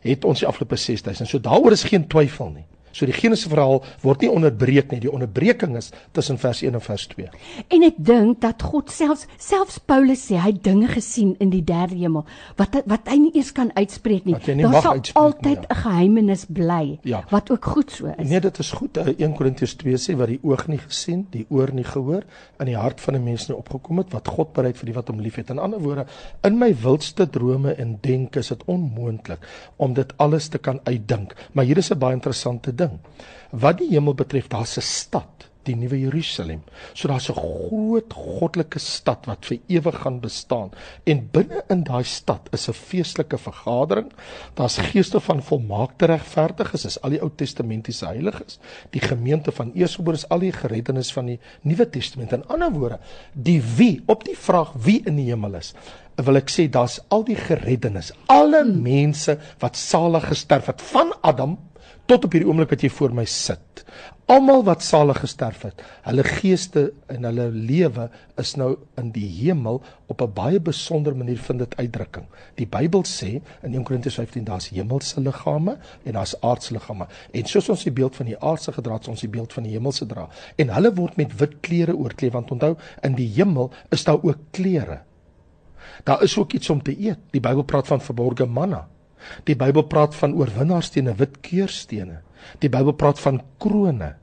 het 0.00 0.24
ons 0.24 0.38
die 0.38 0.48
afgelope 0.48 0.76
6000. 0.76 1.28
So 1.28 1.40
daaroor 1.40 1.72
is 1.72 1.84
geen 1.84 2.06
twyfel 2.06 2.50
nie. 2.54 2.64
So 2.96 3.04
die 3.08 3.12
Genese 3.16 3.50
verhaal 3.52 3.82
word 4.00 4.22
nie 4.24 4.30
onderbreek 4.32 4.92
nie. 4.94 5.00
Die 5.04 5.12
onderbreking 5.12 5.76
is 5.76 5.90
tussen 6.16 6.38
vers 6.40 6.62
1 6.64 6.78
en 6.78 6.80
vers 6.80 7.04
2. 7.12 7.28
En 7.76 7.82
ek 7.84 7.98
dink 7.98 8.40
dat 8.44 8.62
God 8.64 8.90
selfs 8.94 9.26
selfs 9.36 9.78
Paulus 9.84 10.22
sê 10.30 10.38
hy 10.40 10.52
dinge 10.64 10.88
gesien 10.88 11.34
in 11.44 11.50
die 11.52 11.60
derde 11.66 11.98
hemel 12.00 12.24
wat 12.56 12.78
wat 12.88 13.10
hy 13.12 13.18
nie 13.26 13.32
eers 13.36 13.52
kan 13.56 13.70
uitspreek 13.76 14.24
nie. 14.24 14.36
Nie 14.56 14.64
Daar 14.64 14.80
sal 14.82 14.96
uitspreek 15.00 15.22
altyd 15.22 15.66
ja. 15.66 15.74
'n 15.74 15.80
geheimenis 15.82 16.46
bly 16.48 16.98
Ja. 17.02 17.24
wat 17.30 17.50
ook 17.50 17.64
goed 17.64 17.90
so 17.90 18.06
is. 18.16 18.28
Nee, 18.28 18.40
dit 18.40 18.58
is 18.58 18.72
goed. 18.72 18.96
Uh, 18.96 19.12
1 19.18 19.34
Korintiërs 19.36 19.74
2 19.76 19.94
sê 19.96 20.16
wat 20.16 20.28
die 20.28 20.40
oog 20.42 20.66
nie 20.68 20.78
gesien, 20.78 21.26
die 21.30 21.44
oor 21.50 21.72
nie 21.72 21.84
gehoor 21.84 22.22
en 22.58 22.66
die 22.66 22.76
hart 22.76 23.00
van 23.00 23.14
'n 23.14 23.24
mens 23.24 23.48
nie 23.48 23.56
opgekom 23.56 23.98
het 23.98 24.12
wat 24.12 24.28
God 24.28 24.52
bereid 24.52 24.76
vir 24.76 24.86
die 24.86 24.94
wat 24.94 25.08
hom 25.08 25.20
liefhet. 25.20 25.50
In 25.50 25.58
ander 25.58 25.80
woorde, 25.80 26.06
in 26.44 26.58
my 26.58 26.72
wildste 26.82 27.26
drome 27.30 27.72
en 27.74 27.98
denke 28.00 28.38
is 28.38 28.48
dit 28.48 28.62
onmoontlik 28.66 29.38
om 29.76 29.94
dit 29.94 30.12
alles 30.16 30.48
te 30.48 30.58
kan 30.58 30.80
uitdink. 30.84 31.34
Maar 31.52 31.64
hier 31.64 31.76
is 31.78 31.90
'n 31.90 31.98
baie 31.98 32.14
interessante 32.14 32.74
ding. 32.74 32.85
Wat 33.50 33.78
die 33.78 33.90
hemel 33.90 34.14
betref, 34.14 34.48
daar's 34.48 34.76
'n 34.76 34.82
stad 34.82 35.36
die 35.66 35.76
nuwe 35.78 35.98
Jerusalem. 35.98 36.62
So 36.94 37.08
daar's 37.08 37.28
'n 37.30 37.34
groot 37.34 38.12
goddelike 38.12 38.78
stad 38.78 39.26
wat 39.26 39.46
vir 39.46 39.58
ewig 39.66 39.98
gaan 40.02 40.20
bestaan. 40.20 40.70
En 41.04 41.28
binne 41.32 41.64
in 41.68 41.82
daai 41.82 42.04
stad 42.04 42.48
is 42.52 42.68
'n 42.68 42.72
feestelike 42.72 43.38
vergadering. 43.38 44.12
Daar's 44.54 44.78
geeste 44.78 45.20
van 45.20 45.42
volmaakte 45.42 46.06
regverdiges, 46.06 46.84
is 46.84 47.00
al 47.00 47.10
die 47.10 47.20
Ou 47.22 47.30
Testamentiese 47.34 48.06
heiliges, 48.06 48.58
die 48.90 49.00
gemeente 49.00 49.52
van 49.52 49.72
eersgeborenes, 49.74 50.28
al 50.28 50.38
die 50.38 50.52
gereddenes 50.52 51.12
van 51.12 51.26
die 51.26 51.40
Nuwe 51.62 51.90
Testament. 51.90 52.32
In 52.32 52.46
ander 52.48 52.72
woorde, 52.72 52.98
die 53.32 53.62
wie 53.76 54.02
op 54.06 54.24
die 54.24 54.38
vraag 54.38 54.72
wie 54.76 55.02
in 55.04 55.16
die 55.16 55.30
hemel 55.30 55.54
is, 55.54 55.74
wil 56.14 56.36
ek 56.36 56.50
sê 56.50 56.68
daar's 56.68 57.00
al 57.08 57.24
die 57.24 57.36
gereddenes, 57.36 58.12
alle 58.26 58.64
mense 58.64 59.38
wat 59.58 59.76
salig 59.76 60.28
gesterf 60.28 60.66
het 60.66 60.82
van 60.82 61.12
Adam 61.20 61.58
tot 62.06 62.24
op 62.24 62.34
hierdie 62.34 62.48
oomblik 62.48 62.70
wat 62.70 62.84
jy 62.84 62.90
voor 62.92 63.14
my 63.14 63.24
sit. 63.28 63.82
Almal 64.26 64.64
wat 64.66 64.82
salig 64.82 65.20
gesterf 65.22 65.60
het, 65.62 65.82
hulle 66.02 66.24
geeste 66.26 66.88
en 67.14 67.26
hulle 67.28 67.44
lewe 67.54 68.08
is 68.42 68.56
nou 68.58 68.72
in 68.98 69.12
die 69.14 69.26
hemel 69.36 69.78
op 70.10 70.22
'n 70.22 70.32
baie 70.34 70.60
besondere 70.60 71.14
manier 71.14 71.38
vind 71.38 71.58
dit 71.58 71.76
uitdrukking. 71.76 72.26
Die 72.54 72.66
Bybel 72.66 73.04
sê 73.06 73.40
in 73.62 73.74
1 73.74 73.84
Korintiërs 73.84 74.18
15 74.18 74.44
daar's 74.44 74.68
hemelse 74.68 75.20
liggame 75.20 75.78
en 76.04 76.12
daar's 76.12 76.34
aardse 76.40 76.72
liggame. 76.72 77.06
En 77.32 77.44
soos 77.44 77.68
ons 77.68 77.82
die 77.82 77.92
beeld 77.92 78.16
van 78.16 78.26
die 78.26 78.38
aardse 78.38 78.72
gedra 78.72 78.94
het, 78.94 79.08
ons 79.08 79.20
die 79.20 79.28
beeld 79.28 79.52
van 79.52 79.62
die 79.62 79.72
hemelse 79.72 80.06
dra. 80.06 80.28
En 80.56 80.68
hulle 80.68 80.94
word 80.94 81.16
met 81.16 81.36
wit 81.38 81.60
klere 81.60 81.96
oorkleed 81.96 82.32
want 82.32 82.50
onthou 82.50 82.76
in 83.02 83.14
die 83.14 83.28
hemel 83.28 83.70
is 83.90 84.04
daar 84.04 84.22
ook 84.22 84.38
klere. 84.50 85.00
Daar 86.04 86.22
is 86.22 86.38
ook 86.38 86.52
iets 86.52 86.70
om 86.70 86.82
te 86.82 87.00
eet. 87.00 87.18
Die 87.30 87.40
Bybel 87.40 87.62
praat 87.62 87.86
van 87.86 88.00
verborgde 88.00 88.46
manna. 88.46 88.88
Die 89.44 89.56
Bybel 89.56 89.82
praat 89.82 90.14
van 90.14 90.34
oorwinnaarsstene, 90.34 91.14
wit 91.14 91.40
keurstene. 91.40 92.20
Die 92.62 92.70
Bybel 92.70 92.92
praat 92.92 93.20
van 93.20 93.42
krone. 93.58 94.14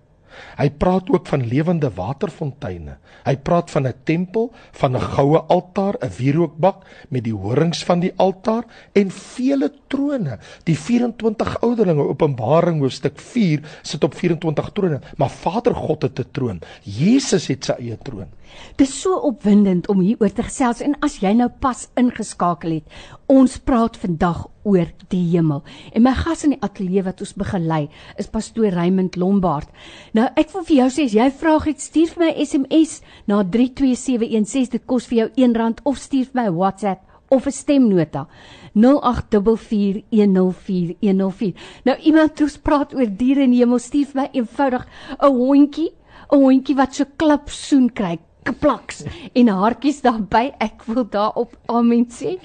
Hy 0.57 0.69
praat 0.81 1.09
ook 1.13 1.27
van 1.29 1.45
lewende 1.47 1.89
waterfonteine. 1.93 2.97
Hy 3.23 3.35
praat 3.37 3.71
van 3.71 3.87
'n 3.87 3.93
tempel, 4.03 4.51
van 4.71 4.95
'n 4.95 5.01
goue 5.01 5.39
altaar, 5.39 5.95
'n 6.01 6.11
wierookbak 6.17 6.85
met 7.09 7.23
die 7.23 7.33
horings 7.33 7.83
van 7.83 7.99
die 7.99 8.13
altaar 8.15 8.63
en 8.93 9.11
vele 9.11 9.71
trone. 9.87 10.39
Die 10.63 10.77
24 10.77 11.61
ouderlinge 11.61 12.07
Openbaring 12.07 12.79
hoofstuk 12.79 13.19
4 13.19 13.61
sit 13.81 14.03
op 14.03 14.15
24 14.15 14.69
trone, 14.69 15.01
maar 15.17 15.29
Vader 15.29 15.75
God 15.75 16.01
het 16.01 16.19
'n 16.19 16.31
troon. 16.31 16.61
Jesus 16.81 17.47
het 17.47 17.65
sy 17.65 17.73
eie 17.79 17.97
troon. 17.97 18.27
Dis 18.75 19.01
so 19.01 19.15
opwindend 19.15 19.87
om 19.87 19.99
hieroor 19.99 20.33
te 20.33 20.43
gesels 20.43 20.81
en 20.81 20.95
as 20.99 21.19
jy 21.19 21.33
nou 21.33 21.49
pas 21.59 21.87
ingeskakel 21.95 22.71
het, 22.71 22.83
ons 23.25 23.57
praat 23.57 23.97
vandag 23.97 24.47
oor 24.63 24.89
die 25.11 25.23
hemel. 25.31 25.63
En 25.93 26.05
my 26.05 26.13
gas 26.17 26.43
in 26.47 26.55
die 26.55 26.61
ateljee 26.63 27.03
wat 27.05 27.21
ons 27.23 27.35
begelei 27.39 27.87
is 28.19 28.31
pastoor 28.31 28.73
Raymond 28.73 29.17
Lombard. 29.19 29.69
Nou 30.15 30.29
ek 30.39 30.53
wil 30.55 30.67
vir 30.69 30.77
jou 30.81 30.89
sê 30.95 31.07
as 31.09 31.17
jy 31.17 31.29
vrae 31.39 31.63
het, 31.67 31.81
stuur 31.81 32.13
vir 32.13 32.25
my 32.25 32.31
SMS 32.45 32.91
na 33.27 33.43
32716 33.43 34.77
dit 34.77 34.85
kos 34.89 35.09
vir 35.09 35.23
jou 35.23 35.29
R1 35.47 35.83
of 35.83 35.99
stuur 36.01 36.29
vir 36.31 36.41
my 36.41 36.49
WhatsApp 36.51 37.01
of 37.33 37.47
'n 37.47 37.51
stemnota 37.51 38.27
0844104104. 38.73 41.53
Nou 41.83 41.97
iemand 41.97 42.35
toe 42.35 42.49
praat 42.61 42.93
oor 42.93 43.17
diere 43.17 43.41
in 43.43 43.51
die 43.51 43.59
hemel, 43.59 43.79
stuur 43.79 44.05
vir 44.05 44.21
my 44.21 44.29
eenvoudig 44.33 44.87
'n 45.19 45.31
hondjie, 45.31 45.91
'n 46.31 46.39
hondjie 46.39 46.75
wat 46.75 46.95
so 46.95 47.05
klip 47.17 47.49
soen 47.49 47.93
kry 47.93 48.19
geplaks 48.43 49.03
en 49.33 49.47
hartjies 49.47 50.01
daarbey 50.05 50.51
ek 50.63 50.83
wil 50.89 51.05
daarop 51.09 51.55
amen 51.71 52.05
sê. 52.09 52.37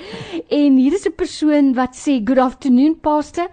En 0.48 0.76
hier 0.76 0.94
is 0.94 1.06
'n 1.06 1.14
persoon 1.16 1.74
wat 1.74 1.96
sê 1.96 2.20
good 2.24 2.38
afternoon 2.38 2.98
pastor. 3.00 3.48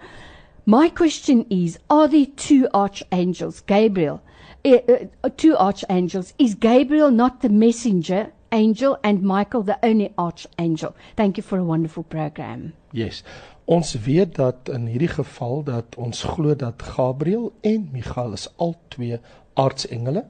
My 0.64 0.90
question 0.90 1.44
is 1.48 1.78
are 1.88 2.08
there 2.08 2.34
two 2.34 2.68
archangels? 2.72 3.62
Gabriel. 3.66 4.20
Uh, 4.64 4.78
uh, 4.88 5.30
two 5.36 5.54
archangels. 5.54 6.34
Is 6.38 6.56
gabriel 6.58 7.10
not 7.10 7.40
the 7.40 7.48
messenger 7.48 8.32
angel 8.50 8.98
and 9.02 9.22
michael 9.22 9.62
the 9.62 9.78
only 9.82 10.12
archangel? 10.16 10.94
Thank 11.14 11.36
you 11.36 11.42
for 11.42 11.58
a 11.58 11.64
wonderful 11.64 12.02
program. 12.02 12.72
Yes. 12.90 13.22
Ons 13.66 13.94
weet 13.94 14.34
dat 14.34 14.68
in 14.70 14.86
hierdie 14.86 15.10
geval 15.10 15.62
dat 15.66 15.96
ons 15.98 16.22
glo 16.22 16.54
dat 16.56 16.82
Gabriël 16.82 17.52
en 17.60 17.88
Michael 17.92 18.32
is 18.32 18.48
al 18.56 18.76
twee 18.88 19.18
aardsengele 19.54 20.24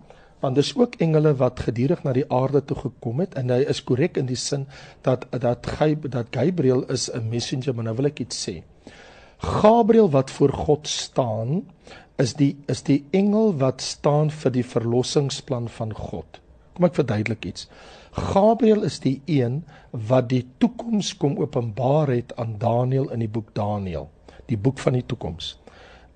want 0.46 0.58
dis 0.60 0.76
ook 0.78 0.94
engele 1.02 1.34
wat 1.40 1.60
gedurig 1.66 2.04
na 2.06 2.12
die 2.14 2.26
aarde 2.30 2.62
toe 2.64 2.76
gekom 2.78 3.20
het 3.24 3.34
en 3.40 3.50
hy 3.50 3.64
is 3.72 3.82
korrek 3.88 4.18
in 4.20 4.28
die 4.30 4.38
sin 4.38 4.68
dat 5.06 5.26
dat 5.32 5.66
hy 5.80 5.94
dat 6.06 6.30
Gabriël 6.36 6.84
is 6.96 7.08
'n 7.10 7.28
messenger 7.32 7.74
maar 7.74 7.88
nou 7.88 7.96
wil 7.96 8.10
ek 8.12 8.20
iets 8.20 8.38
sê. 8.48 8.62
Gabriël 9.38 10.10
wat 10.10 10.30
voor 10.30 10.52
God 10.52 10.88
staan 10.88 11.64
is 12.18 12.34
die 12.34 12.56
is 12.68 12.82
die 12.82 13.04
engel 13.10 13.56
wat 13.58 13.82
staan 13.82 14.30
vir 14.30 14.52
die 14.52 14.64
verlossingsplan 14.64 15.68
van 15.68 15.92
God. 15.94 16.40
Kom 16.74 16.84
ek 16.84 16.94
verduidelik 16.94 17.44
iets. 17.44 17.68
Gabriël 18.12 18.82
is 18.82 19.00
die 19.00 19.20
een 19.26 19.64
wat 19.90 20.28
die 20.28 20.46
toekoms 20.58 21.16
kom 21.16 21.36
openbaar 21.38 22.08
het 22.08 22.36
aan 22.36 22.56
Daniël 22.58 23.10
in 23.10 23.18
die 23.18 23.28
boek 23.28 23.54
Daniël, 23.54 24.08
die 24.46 24.58
boek 24.58 24.78
van 24.78 24.92
die 24.92 25.06
toekoms. 25.06 25.56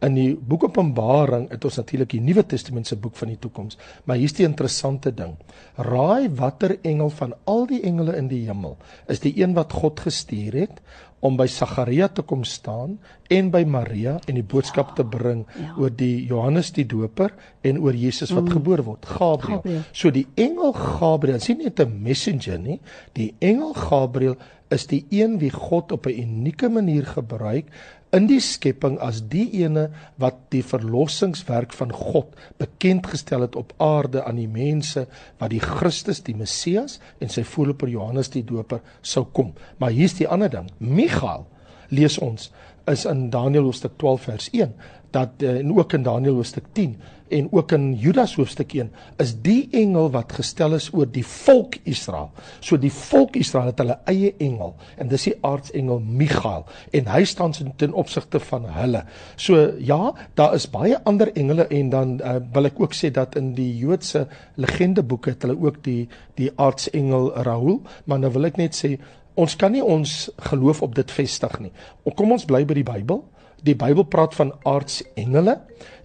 In 0.00 0.14
die 0.16 0.32
boek 0.34 0.64
Openbaring 0.64 1.50
het 1.52 1.64
ons 1.68 1.76
natuurlik 1.76 2.14
die 2.14 2.22
Nuwe 2.24 2.46
Testament 2.48 2.88
se 2.88 2.96
boek 2.96 3.18
van 3.20 3.28
die 3.28 3.38
toekoms, 3.40 3.76
maar 4.08 4.16
hier's 4.16 4.32
die 4.32 4.46
interessante 4.48 5.12
ding. 5.12 5.34
Raai 5.76 6.30
watter 6.38 6.78
engel 6.88 7.12
van 7.18 7.34
al 7.44 7.66
die 7.68 7.82
engele 7.84 8.16
in 8.16 8.30
die 8.32 8.46
hemel 8.46 8.78
is 9.12 9.20
die 9.20 9.34
een 9.42 9.52
wat 9.58 9.76
God 9.76 10.00
gestuur 10.00 10.56
het 10.62 10.80
om 11.20 11.36
by 11.36 11.44
Sagaria 11.52 12.08
te 12.08 12.22
kom 12.24 12.46
staan 12.48 12.96
en 13.28 13.50
by 13.52 13.60
Maria 13.68 14.16
en 14.24 14.38
die 14.38 14.46
boodskap 14.46 14.94
te 14.96 15.04
bring 15.04 15.42
ja. 15.52 15.74
oor 15.76 15.92
die 15.92 16.24
Johannes 16.30 16.72
die 16.76 16.86
Doper 16.88 17.34
en 17.60 17.82
oor 17.84 17.96
Jesus 17.96 18.32
wat 18.32 18.48
mm. 18.48 18.54
gebore 18.56 18.86
word, 18.86 19.04
Gabriël. 19.04 19.60
Gabriël. 19.60 19.82
So 19.92 20.12
die 20.14 20.24
engel 20.40 20.72
Gabriël, 20.76 21.42
nie 21.44 21.66
net 21.66 21.84
'n 21.84 22.00
messenger 22.02 22.58
nie, 22.58 22.80
die 23.12 23.34
engel 23.38 23.74
Gabriël 23.76 24.38
is 24.70 24.86
die 24.86 25.04
een 25.10 25.38
wie 25.38 25.50
God 25.50 25.92
op 25.92 26.06
'n 26.06 26.16
unieke 26.22 26.68
manier 26.68 27.04
gebruik 27.06 27.66
in 28.16 28.26
die 28.26 28.40
skepping 28.42 28.96
as 29.02 29.20
die 29.30 29.46
ene 29.62 29.86
wat 30.20 30.38
die 30.54 30.62
verlossingswerk 30.66 31.74
van 31.76 31.92
God 31.94 32.34
bekend 32.58 33.06
gestel 33.12 33.44
het 33.46 33.58
op 33.58 33.72
aarde 33.82 34.24
aan 34.26 34.40
die 34.40 34.50
mense 34.50 35.06
wat 35.38 35.52
die 35.54 35.62
Christus, 35.62 36.22
die 36.26 36.34
Messias 36.34 36.98
en 37.22 37.30
sy 37.30 37.44
voorloper 37.46 37.90
Johannes 37.90 38.32
die 38.34 38.44
Doper 38.46 38.82
sou 39.02 39.26
kom. 39.32 39.54
Maar 39.78 39.94
hier's 39.94 40.18
die 40.18 40.28
ander 40.28 40.50
ding. 40.50 40.70
Michael 40.78 41.46
lees 41.90 42.18
ons 42.18 42.50
is 42.90 43.06
in 43.08 43.30
Daniël 43.30 43.68
hoofstuk 43.68 43.98
12 43.98 44.28
vers 44.30 44.50
1 44.50 44.74
dat 45.10 45.42
eh, 45.42 45.58
en 45.58 45.78
ook 45.78 45.92
in 45.92 46.02
Daniël 46.02 46.34
hoofstuk 46.34 46.64
10 46.72 46.96
en 47.30 47.48
ook 47.52 47.72
in 47.72 47.94
Judas 47.94 48.34
hoofstuk 48.34 48.72
1 48.74 48.90
is 49.22 49.34
die 49.42 49.68
engel 49.70 50.10
wat 50.10 50.32
gestel 50.34 50.74
is 50.74 50.88
oor 50.94 51.06
die 51.10 51.24
volk 51.26 51.76
Israel. 51.88 52.30
So 52.58 52.78
die 52.80 52.92
volk 52.94 53.36
Israel 53.38 53.70
het 53.70 53.78
hulle 53.82 53.98
eie 54.10 54.32
engel 54.42 54.74
en 54.98 55.10
dis 55.12 55.28
die 55.28 55.36
aardsengel 55.46 56.02
Michael 56.02 56.66
en 56.96 57.10
hy 57.10 57.22
staan 57.28 57.54
ten 57.54 57.94
opsigte 57.94 58.40
van 58.50 58.66
hulle. 58.74 59.04
So 59.36 59.60
ja, 59.78 60.00
daar 60.38 60.56
is 60.58 60.66
baie 60.70 60.98
ander 61.06 61.30
engele 61.34 61.68
en 61.70 61.94
dan 61.94 62.18
uh, 62.18 62.38
wil 62.54 62.70
ek 62.70 62.82
ook 62.82 62.98
sê 62.98 63.12
dat 63.14 63.38
in 63.38 63.54
die 63.58 63.70
Joodse 63.78 64.26
legendeboeke 64.58 65.34
het 65.34 65.46
hulle 65.46 65.58
ook 65.58 65.82
die 65.86 66.02
die 66.40 66.50
aardsengel 66.56 67.30
Rahul, 67.44 67.82
maar 68.08 68.18
nou 68.22 68.30
wil 68.32 68.48
ek 68.48 68.56
net 68.56 68.74
sê 68.74 68.94
ons 69.40 69.56
kan 69.56 69.72
nie 69.72 69.84
ons 69.84 70.30
geloof 70.50 70.82
op 70.86 70.94
dit 70.94 71.12
vestig 71.16 71.58
nie. 71.60 71.72
Kom 72.16 72.32
ons 72.32 72.44
bly 72.48 72.64
by 72.68 72.76
die 72.80 72.86
Bybel. 72.86 73.22
Die 73.64 73.76
Bybel 73.76 74.06
praat 74.08 74.34
van 74.36 74.52
aardsengele 74.68 75.60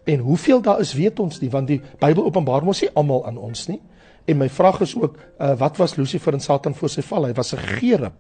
en 0.06 0.24
hoeveel 0.26 0.62
daar 0.62 0.80
is 0.84 0.94
weet 0.94 1.20
ons 1.20 1.40
nie 1.42 1.50
want 1.50 1.68
die 1.72 1.82
Bybel 2.00 2.26
openbaar 2.26 2.66
mos 2.66 2.84
nie 2.84 2.92
almal 2.94 3.26
aan 3.28 3.38
ons 3.38 3.68
nie. 3.72 3.82
En 4.26 4.40
my 4.42 4.50
vraag 4.50 4.82
is 4.82 4.96
ook 4.98 5.18
uh, 5.18 5.54
wat 5.60 5.78
was 5.78 5.96
Lucifer 5.96 6.34
en 6.34 6.42
Satan 6.42 6.76
voor 6.76 6.90
sy 6.90 7.04
val? 7.06 7.28
Hy 7.30 7.34
was 7.38 7.54
'n 7.54 7.62
gerub. 7.78 8.14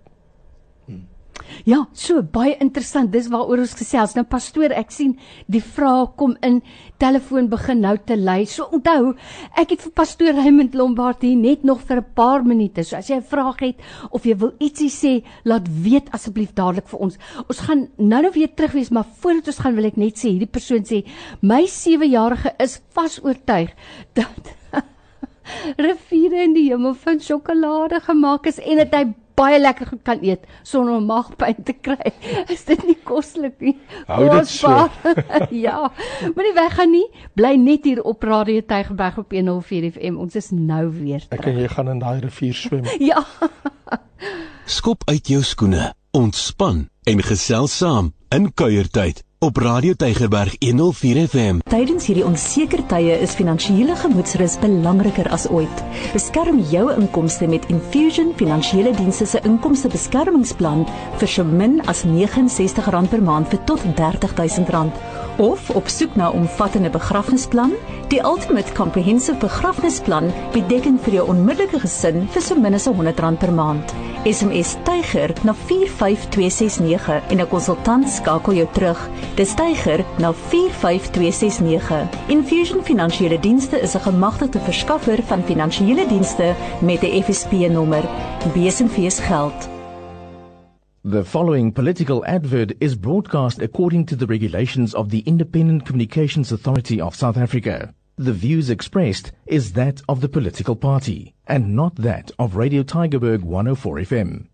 Ja, 1.65 1.80
so 1.98 2.21
baie 2.21 2.54
interessant. 2.62 3.12
Dis 3.13 3.28
waaroor 3.34 3.63
ons 3.63 3.74
gesels. 3.78 4.13
Nou 4.17 4.26
pastoor, 4.30 4.74
ek 4.76 4.91
sien 4.93 5.15
die 5.52 5.62
vrae 5.63 6.06
kom 6.19 6.36
in. 6.45 6.60
Telefoon 7.02 7.48
begin 7.50 7.82
nou 7.82 7.95
te 7.98 8.17
lui. 8.19 8.45
So 8.50 8.67
onthou, 8.76 9.15
ek 9.58 9.74
het 9.74 9.86
vir 9.88 9.93
pastoor 9.98 10.38
Raymond 10.38 10.76
Lombard 10.78 11.26
hier 11.26 11.39
net 11.39 11.63
nog 11.63 11.82
vir 11.88 11.98
'n 12.02 12.13
paar 12.13 12.45
minute. 12.45 12.84
So 12.84 12.98
as 12.98 13.10
jy 13.10 13.17
'n 13.17 13.24
vraag 13.24 13.60
het 13.60 13.76
of 14.12 14.24
jy 14.26 14.36
wil 14.38 14.54
ietsie 14.60 14.89
sê, 14.89 15.24
laat 15.43 15.67
weet 15.67 16.12
asseblief 16.12 16.54
dadelik 16.54 16.88
vir 16.88 17.00
ons. 17.00 17.17
Ons 17.50 17.60
gaan 17.60 17.89
nou-nou 17.98 18.32
weer 18.32 18.54
terug 18.54 18.74
wees, 18.74 18.91
maar 18.91 19.06
voordat 19.19 19.48
ons 19.48 19.60
gaan 19.60 19.76
wil 19.76 19.86
ek 19.86 19.98
net 19.98 20.17
sê 20.17 20.30
hierdie 20.30 20.52
persoon 20.52 20.84
sê 20.86 21.04
my 21.41 21.65
7-jarige 21.65 22.54
is 22.60 22.82
vas 22.93 23.19
oortuig 23.24 23.74
dat 24.13 24.56
riviere 25.78 26.43
in 26.43 26.54
die 26.54 26.69
hemel 26.69 26.93
van 26.93 27.19
sjokolade 27.19 28.00
gemaak 28.00 28.45
is 28.45 28.60
en 28.60 28.78
dat 28.78 28.93
hy 28.93 29.13
baie 29.36 29.60
lekker 29.60 29.91
kan 30.08 30.21
eet 30.24 30.45
sonder 30.63 30.95
om 30.98 31.06
maagpyn 31.10 31.63
te 31.67 31.76
kry. 31.86 32.13
Is 32.54 32.65
dit 32.69 32.82
nie 32.88 32.98
koslik 33.08 33.60
nie? 33.63 33.76
Hou 34.08 34.24
dit 34.32 34.52
so. 34.52 34.71
ja. 35.65 35.89
Moenie 36.36 36.56
weggaan 36.56 36.93
nie. 36.95 37.06
Bly 37.36 37.56
net 37.62 37.88
hier 37.88 38.04
op 38.04 38.24
Radio 38.24 38.63
Tygerberg 38.65 39.19
op 39.26 39.36
104 39.36 39.91
FM. 39.95 40.19
Ons 40.21 40.39
is 40.39 40.52
nou 40.56 40.88
weer 40.95 41.26
terug. 41.28 41.39
Ek 41.41 41.52
en 41.52 41.62
jy 41.62 41.69
gaan 41.76 41.93
in 41.95 42.02
daai 42.04 42.19
rivier 42.26 42.58
swem. 42.58 42.88
Ja. 43.06 43.21
Skop 44.65 45.04
uit 45.12 45.28
jou 45.30 45.43
skoene, 45.45 45.91
ontspan 46.15 46.88
en 47.06 47.21
gesels 47.21 47.76
saam 47.78 48.13
in 48.34 48.50
kuiertyd 48.58 49.25
op 49.39 49.58
Radio 49.58 49.93
Tygerberg 49.93 50.56
104 50.60 51.28
FM. 51.28 51.58
Tydens 51.69 52.06
hierdie 52.08 52.26
onseker 52.26 52.82
tye 52.88 53.17
is 53.19 53.36
finansiële 53.36 53.95
gemoedsrus 54.00 54.56
belangriker 54.62 55.28
as 55.36 55.48
ooit. 55.52 55.84
Beskerm 56.13 56.62
jou 56.71 56.86
inkomste 56.93 57.48
met 57.48 57.67
Infusion 57.74 58.32
Finansiële 58.39 58.93
Dienste 58.95 59.28
se 59.28 59.41
inkomstebeskermingsplan 59.43 60.86
vir 61.19 61.34
so 61.36 61.43
min 61.43 61.82
as 61.91 62.06
R69 62.08 63.12
per 63.12 63.21
maand 63.21 63.52
vir 63.52 63.63
tot 63.67 63.84
R30000 63.91 64.95
of 65.43 65.69
op 65.76 65.88
soek 65.91 66.15
na 66.15 66.32
'n 66.32 66.38
omvattende 66.39 66.89
begrafnisplan, 66.89 67.74
die 68.10 68.22
Ultimate 68.22 68.74
Comprehensive 68.74 69.38
Begrafnisplan 69.39 70.30
bied 70.54 70.68
dekking 70.70 70.98
vir 71.06 71.20
jou 71.20 71.26
onmiddellike 71.32 71.82
gesin 71.84 72.26
vir 72.34 72.44
so 72.44 72.56
min 72.60 72.78
as 72.78 72.88
R100 72.89 73.39
per 73.41 73.54
maand. 73.56 73.94
SMS 74.26 74.76
Tyger 74.88 75.34
na 75.46 75.54
45269 75.54 77.22
en 77.30 77.41
'n 77.41 77.50
konsultant 77.50 78.10
skakel 78.10 78.54
jou 78.54 78.68
terug. 78.74 79.00
Dis 79.36 79.54
Tyger 79.54 80.06
na 80.20 80.34
45269. 80.34 82.08
Infusion 82.28 82.84
Finansiële 82.84 83.39
Dienste 83.39 83.82
is 83.82 83.96
'n 83.96 84.00
gemagtigde 84.00 84.60
verskaffer 84.60 85.24
van 85.24 85.44
finansiële 85.44 86.08
dienste 86.08 86.56
met 86.82 87.02
'n 87.04 87.24
FSP-nommer. 87.24 88.04
BSMV's 88.54 89.20
geld. 89.20 89.75
The 91.08 91.24
following 91.24 91.72
political 91.72 92.26
advert 92.26 92.72
is 92.82 92.96
broadcast 92.96 93.62
according 93.62 94.08
to 94.08 94.15
the 94.15 94.26
regulations 94.26 94.96
of 94.96 95.12
the 95.12 95.20
Independent 95.28 95.86
Communications 95.86 96.52
Authority 96.52 97.00
of 97.00 97.13
South 97.13 97.38
Africa. 97.38 97.94
The 98.18 98.34
views 98.34 98.72
expressed 98.72 99.32
is 99.46 99.74
that 99.74 100.02
of 100.10 100.22
the 100.22 100.28
political 100.28 100.76
party 100.76 101.36
and 101.46 101.76
not 101.76 101.94
that 101.98 102.32
of 102.39 102.56
Radio 102.56 102.82
Tigerberg 102.82 103.44
104 103.44 103.98
FM. 103.98 104.48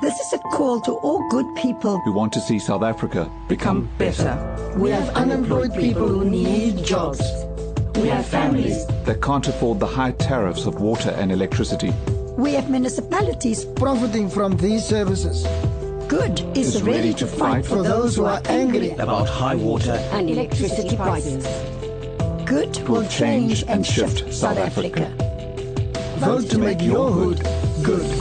This 0.00 0.18
is 0.18 0.32
a 0.32 0.38
call 0.38 0.80
to 0.80 0.92
all 0.92 1.28
good 1.28 1.54
people 1.54 2.00
who 2.06 2.14
want 2.14 2.32
to 2.32 2.40
see 2.40 2.58
South 2.58 2.82
Africa 2.82 3.30
become 3.46 3.86
better. 3.98 4.32
We 4.78 4.88
have 4.88 5.10
unemployed 5.10 5.74
people 5.74 6.08
who 6.08 6.30
need 6.30 6.82
jobs. 6.82 7.20
We 7.96 8.08
have 8.08 8.24
families. 8.24 8.86
that 9.04 9.20
can't 9.20 9.46
afford 9.46 9.80
the 9.80 9.86
high 9.86 10.12
tariffs 10.12 10.64
of 10.64 10.80
water 10.80 11.10
and 11.10 11.30
electricity. 11.30 11.92
We 12.38 12.54
have 12.54 12.70
municipalities. 12.70 13.66
profiting 13.66 14.30
from 14.30 14.56
these 14.56 14.82
services. 14.82 15.44
Good 16.10 16.40
is, 16.58 16.82
ready, 16.82 17.14
to 17.14 17.24
fight 17.24 17.64
for 17.64 17.84
those 17.84 18.16
who 18.16 18.24
are 18.24 18.42
angry. 18.46 18.90
about 18.94 19.28
high 19.28 19.54
water 19.54 19.92
And 20.10 20.28
electricity 20.28 20.96
prices. 20.96 21.46
Good 22.44 22.76
will 22.88 23.06
change 23.06 23.62
and 23.68 23.86
shift 23.86 24.34
South 24.34 24.58
Africa. 24.58 25.06
Vote 26.18 26.50
to 26.50 26.58
make 26.58 26.82
your 26.82 27.12
hood 27.12 27.38
good. 27.84 28.20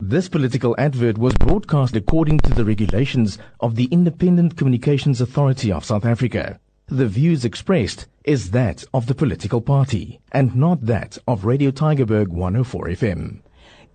This 0.00 0.28
political 0.28 0.74
advert 0.78 1.16
was 1.16 1.32
broadcast 1.34 1.94
according 1.94 2.40
to 2.40 2.52
the 2.52 2.64
regulations 2.64 3.38
of 3.60 3.76
the 3.76 3.84
Independent 3.92 4.56
Communications 4.56 5.20
Authority 5.20 5.70
of 5.70 5.84
South 5.84 6.04
Africa. 6.04 6.58
The 6.88 7.06
views 7.06 7.44
expressed 7.44 8.08
is 8.24 8.50
that 8.50 8.82
of 8.92 9.06
the 9.06 9.14
political 9.14 9.60
party 9.60 10.18
and 10.32 10.56
not 10.56 10.86
that 10.86 11.18
of 11.28 11.44
Radio 11.44 11.70
Tigerberg 11.70 12.30
104 12.30 12.88
FM. 12.88 13.42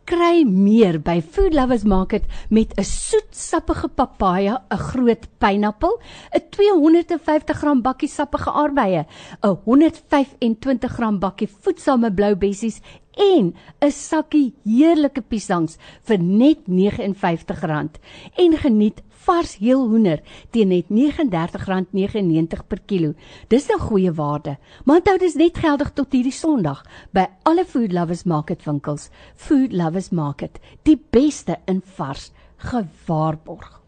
Kry 0.08 0.46
meer 0.48 1.02
by 1.04 1.20
Food 1.20 1.52
Lovers 1.52 1.84
Market 1.84 2.24
met 2.50 2.72
'n 2.80 2.84
soetsappige 2.84 3.89
papaja, 3.89 4.63
'n 4.72 4.78
groot 4.78 5.28
pineappel, 5.38 6.00
'n 6.32 6.43
250g 6.50 7.82
bakkie 7.82 8.08
sappige 8.08 8.52
aardbeie, 8.52 9.04
'n 9.43 9.58
125g 9.65 11.20
bakkie 11.20 11.50
voedsame 11.50 12.13
blou 12.13 12.36
bessies 12.36 12.80
en 13.17 13.53
'n 13.82 13.91
sakkie 13.91 14.53
heerlike 14.63 15.21
piesangs 15.21 15.77
vir 16.03 16.17
net 16.17 16.60
R59 16.67 17.99
en 18.38 18.58
geniet 18.58 19.01
vars 19.27 19.58
heel 19.60 19.84
hoender 19.89 20.21
teen 20.56 20.71
net 20.71 20.89
R39.99 20.89 22.67
per 22.67 22.80
kilo. 22.86 23.13
Dis 23.47 23.67
'n 23.69 23.80
goeie 23.80 24.13
waarde. 24.13 24.58
Maar 24.86 24.97
onthou 24.97 25.17
dis 25.17 25.36
net 25.36 25.58
geldig 25.58 25.91
tot 25.93 26.12
hierdie 26.12 26.32
Sondag 26.32 26.84
by 27.12 27.25
alle 27.43 27.65
Food 27.65 27.91
Lovers 27.91 28.23
Market 28.23 28.63
winkels. 28.63 29.10
Food 29.36 29.73
Lovers 29.73 30.10
Market, 30.10 30.60
die 30.84 30.99
beste 31.10 31.58
in 31.65 31.82
vars 31.84 32.32
gewaarborg. 32.58 33.82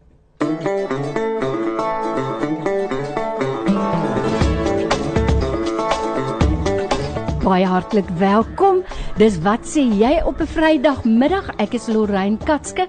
Baie 7.42 7.66
hartlik 7.66 8.08
welkom. 8.08 8.84
Dis 9.20 9.34
wat 9.44 9.66
sê 9.68 9.82
jy 9.84 10.22
op 10.24 10.38
'n 10.40 10.48
Vrydagmiddag? 10.48 11.50
Ek 11.60 11.74
is 11.76 11.88
Lorraine 11.92 12.38
Katske 12.40 12.86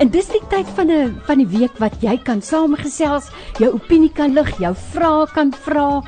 en 0.00 0.08
dis 0.08 0.28
die 0.32 0.40
tyd 0.48 0.64
van 0.76 0.88
'n 0.90 1.20
van 1.26 1.38
die 1.38 1.58
week 1.58 1.76
wat 1.78 2.00
jy 2.00 2.16
kan 2.24 2.40
saamgesels, 2.40 3.28
jou 3.60 3.68
opinie 3.74 4.08
kan 4.08 4.32
lig, 4.32 4.48
jou 4.58 4.74
vrae 4.74 5.26
kan 5.34 5.52
vra. 5.52 6.00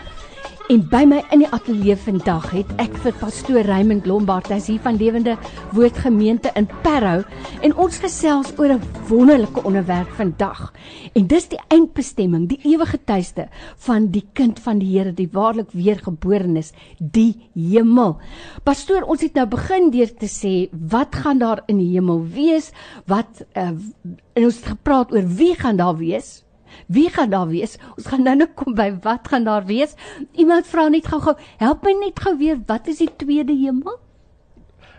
En 0.66 0.80
by 0.90 1.04
my 1.06 1.20
in 1.30 1.44
die 1.44 1.48
ateljee 1.54 1.94
vandag 2.02 2.48
het 2.50 2.70
ek 2.82 2.96
vir 3.04 3.14
pastoor 3.20 3.68
Raymond 3.68 4.06
Lombard, 4.10 4.48
hy's 4.50 4.66
hier 4.66 4.80
van 4.82 4.96
Lewende 4.98 5.36
Woord 5.76 6.00
Gemeente 6.02 6.50
in 6.58 6.66
Parow 6.82 7.20
en 7.62 7.74
ons 7.78 8.00
gesels 8.02 8.50
oor 8.58 8.74
'n 8.74 8.82
wonderlike 9.06 9.62
onderwerp 9.62 10.10
vandag. 10.18 10.72
En 11.14 11.28
dis 11.30 11.46
die 11.48 11.60
eindbestemming, 11.70 12.48
die 12.48 12.58
ewige 12.64 12.98
tuiste 12.98 13.46
van 13.76 14.10
die 14.10 14.26
kind 14.32 14.58
van 14.58 14.78
die 14.78 14.90
Here, 14.98 15.12
die 15.14 15.28
waarlik 15.30 15.70
weergeborenes, 15.70 16.72
die 16.98 17.48
hemel. 17.54 18.18
Pastoor, 18.64 19.06
ons 19.06 19.20
het 19.20 19.34
nou 19.34 19.46
begin 19.46 19.90
deur 19.90 20.10
te 20.18 20.26
sê 20.26 20.68
wat 20.72 21.14
gaan 21.14 21.38
daar 21.38 21.62
in 21.66 21.78
die 21.78 21.92
hemel 21.94 22.26
wees? 22.26 22.72
Wat 23.06 23.46
uh, 23.54 23.70
en 24.34 24.44
ons 24.44 24.56
het 24.56 24.66
gepraat 24.66 25.12
oor 25.12 25.26
wie 25.26 25.54
gaan 25.54 25.76
daar 25.76 25.96
wees? 25.96 26.45
Wie 26.86 27.08
gaan 27.10 27.30
daar 27.30 27.48
wees? 27.50 27.76
Ons 27.96 28.06
gaan 28.06 28.22
nou 28.22 28.36
nou 28.36 28.48
kom 28.54 28.74
by 28.78 28.90
wat 29.02 29.28
gaan 29.28 29.44
daar 29.44 29.66
wees. 29.66 29.94
Iemand 30.38 30.66
vra 30.70 30.88
net 30.88 31.08
gou-gou, 31.10 31.34
help 31.58 31.86
my 31.86 31.94
net 31.98 32.20
gou 32.22 32.36
weer, 32.38 32.60
wat 32.66 32.86
is 32.92 33.02
die 33.02 33.10
tweede 33.16 33.56
hemel? 33.56 33.98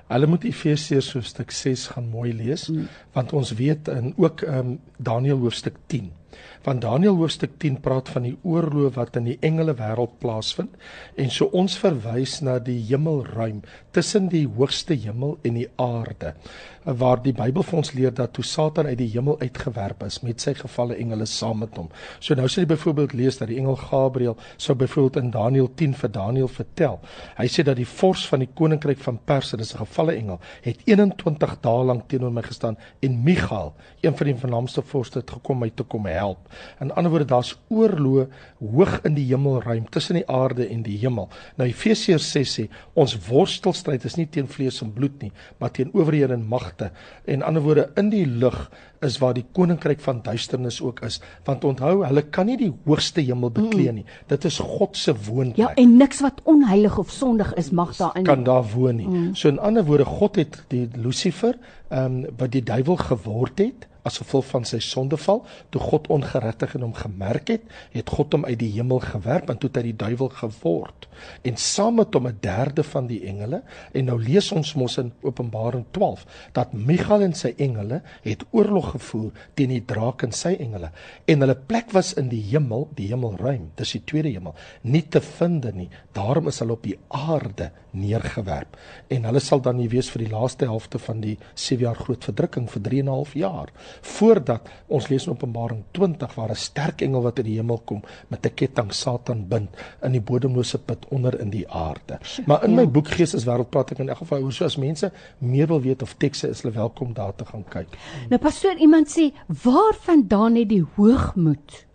Hulle 0.08 0.28
moet 0.28 0.46
Efesiërs 0.48 1.14
hoofstuk 1.16 1.52
6 1.52 1.88
gaan 1.96 2.06
mooi 2.12 2.32
lees 2.36 2.68
hmm. 2.72 2.88
want 3.16 3.34
ons 3.36 3.52
weet 3.60 3.90
in 3.92 4.14
ook 4.16 4.46
ehm 4.46 4.74
um, 4.74 4.78
Daniël 4.98 5.40
hoofstuk 5.44 5.76
10. 5.92 6.12
Van 6.68 6.80
Daniël 6.80 7.16
hoofstuk 7.16 7.54
10 7.64 7.78
praat 7.80 8.10
van 8.12 8.26
die 8.28 8.34
oorlog 8.44 8.98
wat 8.98 9.16
in 9.16 9.30
die 9.30 9.38
engele 9.50 9.72
wêreld 9.80 10.18
plaasvind 10.20 10.74
en 11.24 11.30
so 11.32 11.48
ons 11.56 11.78
verwys 11.80 12.34
na 12.44 12.58
die 12.60 12.82
hemelruim 12.90 13.62
tussen 13.96 14.28
die 14.34 14.44
hoogste 14.58 14.98
hemel 15.00 15.38
en 15.48 15.62
die 15.62 15.70
aarde 15.80 16.34
waar 17.00 17.20
die 17.24 17.34
Bybel 17.36 17.64
vir 17.68 17.78
ons 17.82 17.92
leer 17.96 18.14
dat 18.16 18.34
toe 18.36 18.44
Satan 18.48 18.88
uit 18.88 18.98
die 19.00 19.10
hemel 19.12 19.40
uitgewerp 19.42 20.04
is 20.06 20.22
met 20.24 20.44
sy 20.44 20.54
gevalle 20.56 20.96
engele 20.96 21.26
saam 21.28 21.60
met 21.64 21.76
hom. 21.76 21.90
So 22.24 22.36
nou 22.36 22.48
sê 22.48 22.64
jy 22.64 22.70
byvoorbeeld 22.72 23.16
lees 23.20 23.40
dat 23.42 23.52
die 23.52 23.58
engel 23.60 23.76
Gabriël 23.82 24.38
sou 24.56 24.76
byvoorbeeld 24.80 25.24
in 25.24 25.32
Daniël 25.34 25.68
10 25.76 25.96
vir 26.00 26.14
Daniël 26.16 26.52
vertel. 26.52 27.00
Hy 27.40 27.48
sê 27.52 27.66
dat 27.68 27.76
die 27.80 27.88
vors 27.98 28.24
van 28.32 28.44
die 28.44 28.50
koninkryk 28.56 29.02
van 29.04 29.20
Perse, 29.26 29.58
dis 29.58 29.74
'n 29.74 29.84
gevalle 29.84 30.16
engel, 30.16 30.40
het 30.64 30.80
21 30.86 31.58
dae 31.62 31.84
lank 31.84 32.08
teenoor 32.08 32.32
my 32.32 32.42
gestaan 32.42 32.78
en 33.02 33.24
Michael, 33.24 33.74
een 34.02 34.16
van 34.18 34.28
die 34.28 34.36
vernaamste 34.36 34.82
vorste 34.82 35.20
het 35.20 35.32
gekom 35.32 35.60
my 35.60 35.70
te 35.70 35.84
kom 35.84 36.06
help. 36.06 36.40
In 36.82 36.92
ander 36.92 37.12
woorde 37.12 37.26
daar's 37.26 37.56
oorlog 37.68 38.28
hoog 38.60 39.00
in 39.06 39.14
die 39.14 39.26
hemelruim 39.30 39.90
tussen 39.90 40.18
die 40.20 40.28
aarde 40.30 40.66
en 40.68 40.82
die 40.86 40.98
hemel. 40.98 41.30
Nou 41.60 41.68
Efesiërs 41.70 42.32
6 42.32 42.54
sê 42.60 42.68
ons 42.98 43.14
worstelstryd 43.28 44.06
is 44.06 44.18
nie 44.18 44.28
teen 44.32 44.48
vlees 44.50 44.82
en 44.82 44.94
bloed 44.94 45.22
nie, 45.22 45.32
maar 45.62 45.72
teen 45.72 45.94
owerhede 45.94 46.34
en 46.34 46.46
magte. 46.50 46.92
En 47.26 47.46
ander 47.46 47.64
woorde 47.66 47.90
in 47.96 48.10
die 48.14 48.26
lig 48.26 48.58
is 49.06 49.20
waar 49.22 49.36
die 49.38 49.46
koninkryk 49.54 50.02
van 50.02 50.24
duisternis 50.26 50.80
ook 50.82 51.04
is, 51.06 51.20
want 51.46 51.66
onthou, 51.68 52.00
hulle 52.06 52.24
kan 52.34 52.50
nie 52.50 52.58
die 52.58 52.72
hoogste 52.88 53.22
hemel 53.22 53.52
beklee 53.54 53.94
nie. 54.00 54.06
Dit 54.32 54.48
is 54.50 54.58
God 54.64 54.98
se 54.98 55.14
woonplek. 55.14 55.60
Ja, 55.62 55.74
en 55.78 55.98
niks 56.00 56.24
wat 56.26 56.42
onheilig 56.50 56.98
of 56.98 57.12
sondig 57.14 57.54
is 57.62 57.70
mag 57.70 57.94
daarin. 57.98 58.26
kan 58.26 58.44
daar 58.44 58.66
woon 58.74 58.96
nie. 58.96 59.08
Mm. 59.08 59.36
So 59.36 59.50
in 59.50 59.60
ander 59.60 59.86
woorde, 59.86 60.06
God 60.06 60.36
het 60.36 60.64
die 60.74 60.88
Lucifer, 60.96 61.58
ehm 61.90 62.06
um, 62.06 62.26
wat 62.38 62.52
die 62.52 62.64
duiwel 62.64 62.98
geword 62.98 63.60
het, 63.60 63.88
as 64.08 64.20
gevolg 64.22 64.48
van 64.52 64.66
sy 64.68 64.80
sondeval, 64.84 65.44
toe 65.74 65.82
God 65.84 66.08
ongeregtig 66.14 66.76
in 66.78 66.86
hom 66.86 66.96
gemerk 66.98 67.52
het, 67.54 67.66
het 67.94 68.10
God 68.10 68.34
hom 68.36 68.48
uit 68.48 68.58
die 68.62 68.72
hemel 68.78 69.02
gewerp 69.04 69.52
en 69.52 69.60
toe 69.60 69.70
het 69.70 69.82
hy 69.82 69.86
die 69.90 70.00
duiwel 70.00 70.32
geword. 70.40 71.08
En 71.48 71.58
saam 71.62 71.98
met 72.00 72.14
hom 72.14 72.28
'n 72.28 72.38
derde 72.42 72.84
van 72.84 73.08
die 73.08 73.22
engele 73.26 73.62
en 73.94 74.06
nou 74.06 74.18
lees 74.22 74.52
ons 74.52 74.74
mos 74.76 74.98
in 74.98 75.12
Openbaring 75.22 75.86
12 75.92 76.26
dat 76.54 76.74
Michael 76.74 77.22
en 77.22 77.34
sy 77.34 77.54
engele 77.58 78.02
het 78.24 78.46
oorlog 78.52 78.92
gevoer 78.92 79.32
teen 79.54 79.70
die 79.70 79.86
draak 79.86 80.24
en 80.24 80.32
sy 80.32 80.56
engele 80.60 80.92
en 81.26 81.40
hulle 81.40 81.56
plek 81.56 81.92
was 81.92 82.14
in 82.14 82.30
die 82.30 82.42
hemel, 82.42 82.90
die 82.96 83.08
hemelruim, 83.08 83.72
dis 83.76 83.92
die 83.92 84.04
tweede 84.06 84.30
hemel, 84.30 84.56
nie 84.82 85.08
te 85.08 85.22
vind 85.22 85.68
nie. 85.74 85.90
Daarom 86.14 86.48
is 86.48 86.60
hulle 86.60 86.78
op 86.78 86.84
die 86.84 86.98
aarde 87.08 87.72
neergewerp 88.00 88.78
en 89.14 89.28
hulle 89.30 89.40
sal 89.40 89.62
dan 89.62 89.78
nie 89.78 89.90
wees 89.90 90.10
vir 90.14 90.26
die 90.26 90.32
laaste 90.32 90.66
helfte 90.66 91.00
van 91.00 91.22
die 91.22 91.38
7 91.54 91.84
jaar 91.84 91.96
groot 91.96 92.24
verdrukking 92.30 92.70
vir 92.70 92.82
3 92.90 93.00
en 93.00 93.06
'n 93.06 93.16
half 93.18 93.34
jaar 93.34 93.72
voordat 94.02 94.70
ons 94.88 95.10
lees 95.10 95.28
in 95.28 95.34
Openbaring 95.34 95.84
20 95.92 96.36
waar 96.36 96.52
'n 96.52 96.56
sterk 96.56 97.02
engel 97.02 97.22
wat 97.22 97.38
uit 97.38 97.46
die 97.46 97.58
hemel 97.58 97.82
kom 97.86 98.02
met 98.28 98.46
'n 98.46 98.54
ketting 98.54 98.94
Satan 98.94 99.48
bind 99.48 99.70
in 100.04 100.12
die 100.12 100.22
bodemlose 100.22 100.78
put 100.78 101.06
onder 101.10 101.40
in 101.40 101.50
die 101.50 101.66
aarde. 101.70 102.20
Maar 102.46 102.64
in 102.64 102.76
my 102.76 102.82
ja. 102.82 102.88
boek 102.88 103.08
Gees 103.08 103.34
is 103.34 103.46
wêreld 103.46 103.70
praat 103.70 103.92
ek 103.92 104.00
in 104.00 104.10
elk 104.10 104.18
geval 104.18 104.44
oor 104.44 104.52
so 104.52 104.66
as 104.66 104.78
mense 104.78 105.12
meer 105.40 105.68
wil 105.68 105.82
weet 105.82 106.02
of 106.02 106.16
tekste 106.18 106.50
is 106.50 106.62
hulle 106.62 106.74
welkom 106.74 107.14
daar 107.14 107.36
te 107.36 107.46
gaan 107.46 107.66
kyk. 107.70 107.98
Nou 108.30 108.40
pastoor 108.42 108.78
iemand 108.78 109.08
sê 109.10 109.32
waarvandaan 109.64 110.56
het 110.56 110.70
die 110.70 110.86
hoogmoed 110.96 111.87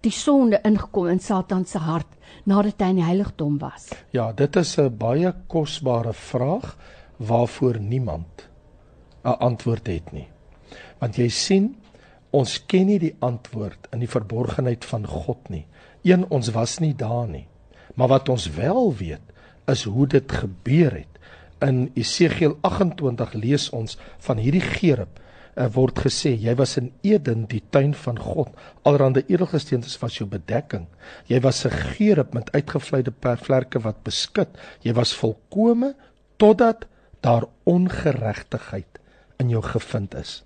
die 0.00 0.14
sonde 0.14 0.60
ingekom 0.64 1.08
in 1.10 1.20
Satan 1.20 1.64
se 1.66 1.78
hart 1.82 2.14
nadat 2.48 2.80
hy 2.80 2.90
in 2.92 3.00
die 3.00 3.06
heiligdom 3.06 3.58
was? 3.62 3.90
Ja, 4.14 4.32
dit 4.32 4.56
is 4.56 4.78
'n 4.78 4.96
baie 4.96 5.34
kosbare 5.46 6.12
vraag 6.12 6.76
waarvoor 7.18 7.80
niemand 7.80 8.48
'n 9.24 9.38
antwoord 9.38 9.86
het 9.86 10.12
nie. 10.12 10.28
Want 10.98 11.16
jy 11.16 11.28
sien, 11.28 11.76
ons 12.30 12.66
ken 12.66 12.86
nie 12.86 12.98
die 12.98 13.16
antwoord 13.18 13.88
in 13.92 13.98
die 13.98 14.08
verborgenheid 14.08 14.84
van 14.84 15.06
God 15.06 15.48
nie. 15.48 15.66
Een 16.02 16.30
ons 16.30 16.50
was 16.50 16.78
nie 16.78 16.94
daar 16.94 17.28
nie. 17.28 17.46
Maar 17.94 18.08
wat 18.08 18.28
ons 18.28 18.50
wel 18.50 18.94
weet, 18.94 19.20
is 19.66 19.84
hoe 19.84 20.06
dit 20.06 20.32
gebeur 20.32 20.92
het. 20.92 21.18
In 21.60 21.90
Esegiel 21.94 22.56
28 22.60 23.32
lees 23.32 23.70
ons 23.70 23.98
van 24.18 24.36
hierdie 24.36 24.64
gerub 24.64 25.20
uh, 25.56 25.66
word 25.74 25.98
gesê 26.06 26.34
jy 26.36 26.54
was 26.58 26.76
in 26.80 26.92
Eden 27.06 27.46
die 27.50 27.62
tuin 27.70 27.94
van 27.94 28.18
God. 28.18 28.50
Allerhande 28.82 29.24
edelgesteentes 29.26 29.98
was 30.02 30.18
jou 30.18 30.28
bedekking. 30.28 30.86
Jy 31.26 31.40
was 31.40 31.64
'n 31.64 31.70
gerub 31.70 32.34
met 32.34 32.52
uitgevleide 32.52 33.12
vlerke 33.20 33.78
wat 33.78 34.02
beskud 34.04 34.48
jy 34.82 34.92
was 34.92 35.14
volkome 35.14 35.94
totdat 36.36 36.86
daar 37.20 37.44
ongeregtigheid 37.64 38.98
in 39.38 39.48
jou 39.48 39.62
gevind 39.62 40.14
is. 40.14 40.44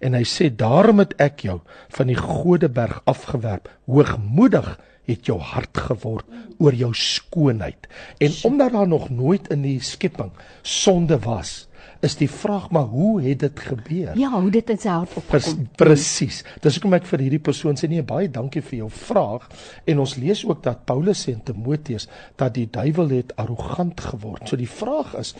En 0.00 0.14
hy 0.14 0.24
sê 0.28 0.50
daarom 0.50 0.98
het 1.02 1.14
ek 1.22 1.44
jou 1.46 1.60
van 1.96 2.06
die 2.06 2.18
godeberg 2.18 3.00
afgewerp. 3.04 3.70
Hoogmoedig 3.86 4.78
het 5.08 5.26
jou 5.26 5.38
hart 5.42 5.78
geword 5.88 6.26
oor 6.58 6.74
jou 6.74 6.92
skoonheid. 6.94 7.88
En 8.22 8.32
omdat 8.44 8.72
daar 8.72 8.88
nog 8.88 9.10
nooit 9.10 9.48
in 9.50 9.62
die 9.62 9.80
skepping 9.80 10.30
sonde 10.62 11.18
was 11.18 11.66
is 12.02 12.16
die 12.18 12.28
vraag 12.30 12.70
maar 12.74 12.88
hoe 12.90 13.22
het 13.22 13.44
dit 13.44 13.60
gebeur? 13.60 14.16
Ja, 14.18 14.32
hoe 14.34 14.50
dit 14.50 14.70
in 14.74 14.80
sy 14.82 14.90
hart 14.90 15.14
opgekom. 15.20 15.68
Presies. 15.78 16.40
Dis 16.64 16.78
hoekom 16.78 16.96
ek 16.98 17.06
vir 17.06 17.22
hierdie 17.22 17.42
persoon 17.42 17.78
sê 17.78 17.88
nee, 17.90 18.02
baie 18.06 18.30
dankie 18.32 18.62
vir 18.66 18.80
jou 18.80 18.90
vraag 18.90 19.46
en 19.86 20.02
ons 20.02 20.16
lees 20.18 20.42
ook 20.48 20.64
dat 20.66 20.82
Paulus 20.88 21.22
sê 21.22 21.36
in 21.36 21.44
Timoteus 21.46 22.08
dat 22.40 22.56
die 22.58 22.66
duiwel 22.66 23.14
het 23.14 23.32
arrogant 23.38 24.02
geword. 24.10 24.48
So 24.50 24.58
die 24.58 24.70
vraag 24.70 25.14
is, 25.22 25.34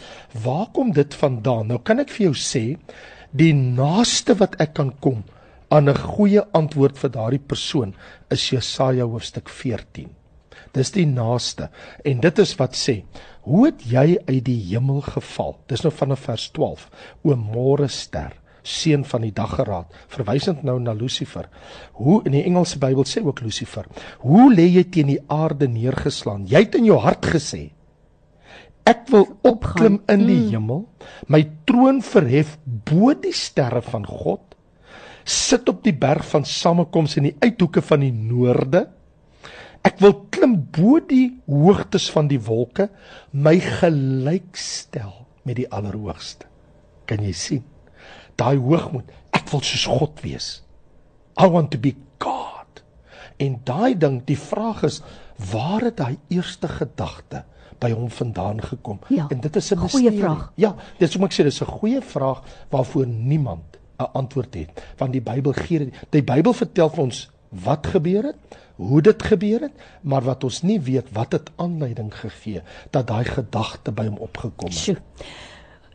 waar 0.44 0.68
kom 0.74 0.94
dit 0.94 1.18
vandaan? 1.18 1.72
Nou 1.72 1.82
kan 1.82 2.02
ek 2.04 2.14
vir 2.14 2.30
jou 2.30 2.38
sê 2.38 2.64
die 3.34 3.54
naaste 3.56 4.38
wat 4.38 4.58
ek 4.62 4.76
kan 4.78 4.94
kom 5.02 5.24
aan 5.72 5.88
'n 5.88 5.98
goeie 5.98 6.42
antwoord 6.52 6.98
vir 6.98 7.10
daardie 7.10 7.42
persoon 7.42 7.94
is 8.30 8.50
Jesaja 8.50 9.04
hoofstuk 9.04 9.48
14. 9.48 10.21
Dis 10.72 10.92
die 10.94 11.06
naaste 11.06 11.70
en 12.04 12.22
dit 12.24 12.42
is 12.42 12.56
wat 12.60 12.78
sê 12.78 13.02
Hoe 13.42 13.66
het 13.66 13.82
jy 13.90 14.20
uit 14.28 14.44
die 14.46 14.60
hemel 14.70 15.00
geval? 15.02 15.56
Dis 15.70 15.82
nou 15.82 15.90
vanaf 15.94 16.28
vers 16.28 16.44
12. 16.54 16.84
O 17.26 17.34
môre 17.34 17.88
ster, 17.90 18.36
seun 18.62 19.02
van 19.08 19.24
die 19.26 19.32
daggeraad, 19.34 19.90
verwysend 20.12 20.62
nou 20.66 20.76
na 20.78 20.94
Lucifer. 20.94 21.48
Hoe 21.98 22.20
in 22.28 22.36
die 22.36 22.44
Engelse 22.46 22.78
Bybel 22.82 23.06
sê 23.08 23.24
ook 23.24 23.42
Lucifer, 23.42 23.88
hoe 24.22 24.46
lê 24.54 24.68
jy 24.70 24.84
teen 24.94 25.10
die 25.10 25.22
aarde 25.26 25.66
neergeslaan? 25.66 26.46
Jy 26.46 26.62
het 26.68 26.78
in 26.78 26.86
jou 26.86 27.00
hart 27.02 27.26
gesê, 27.34 27.64
ek 28.86 29.08
wil 29.10 29.26
opklim 29.46 30.00
in 30.10 30.24
die 30.26 30.38
mm. 30.38 30.48
hemel, 30.54 30.86
my 31.30 31.42
troon 31.66 31.98
verhef 32.02 32.56
bo 32.64 33.10
die 33.18 33.34
sterre 33.34 33.82
van 33.90 34.06
God, 34.06 34.42
sit 35.26 35.66
op 35.70 35.82
die 35.82 35.94
berg 35.94 36.24
van 36.30 36.46
samekoms 36.46 37.18
in 37.18 37.30
die 37.30 37.36
uithoeke 37.42 37.82
van 37.82 38.06
die 38.06 38.14
noorde. 38.14 38.86
Ek 39.82 39.98
wil 40.02 40.14
klim 40.30 40.54
bo 40.74 41.00
die 41.02 41.32
hoogtes 41.50 42.06
van 42.14 42.28
die 42.30 42.40
wolke, 42.40 42.88
my 43.32 43.58
gelykstel 43.58 45.26
met 45.46 45.58
die 45.58 45.68
Allerhoogste. 45.74 46.46
Kan 47.10 47.24
jy 47.26 47.32
sien? 47.34 47.64
Daai 48.38 48.56
hoogmoed, 48.62 49.10
ek 49.34 49.50
wil 49.50 49.62
soos 49.66 49.88
God 49.90 50.22
wees. 50.22 50.62
I 51.40 51.48
want 51.50 51.72
to 51.74 51.80
be 51.82 51.96
God. 52.22 52.82
En 53.42 53.58
daai 53.66 53.98
ding, 53.98 54.20
die 54.28 54.38
vraag 54.38 54.84
is, 54.86 55.00
waar 55.50 55.82
het 55.88 55.98
daai 55.98 56.18
eerste 56.30 56.70
gedagte 56.70 57.42
by 57.82 57.90
hom 57.90 58.10
vandaan 58.14 58.62
gekom? 58.62 59.00
Ja, 59.10 59.26
en 59.32 59.40
dit 59.42 59.56
is 59.56 59.72
'n 59.72 59.88
goeie 59.88 60.12
vraag. 60.12 60.52
Ja, 60.56 60.76
dit 60.98 61.08
is 61.08 61.14
hoe 61.14 61.24
ek 61.26 61.32
sê, 61.32 61.42
dis 61.42 61.60
'n 61.60 61.66
goeie 61.66 62.00
vraag 62.00 62.42
waarvoor 62.70 63.06
niemand 63.06 63.78
'n 63.98 64.12
antwoord 64.12 64.54
het, 64.54 64.82
want 64.98 65.12
die 65.12 65.20
Bybel 65.20 65.52
gee 65.52 65.90
die 66.10 66.22
Bybel 66.22 66.52
vertel 66.52 66.88
vir 66.90 67.02
ons 67.02 67.30
wat 67.48 67.86
gebeur 67.86 68.22
het, 68.22 68.36
hoe 68.76 69.02
dit 69.02 69.22
gebeur 69.22 69.60
het, 69.60 69.86
maar 70.00 70.22
wat 70.22 70.44
ons 70.44 70.62
nie 70.62 70.80
weet 70.80 71.12
wat 71.12 71.32
het 71.32 71.50
aanleiding 71.56 72.12
gegee 72.14 72.62
dat 72.90 73.06
daai 73.06 73.24
gedagte 73.24 73.92
by 73.92 74.06
hom 74.06 74.18
opgekom 74.18 74.68
het. 74.68 74.78
Sjoe. 74.78 74.98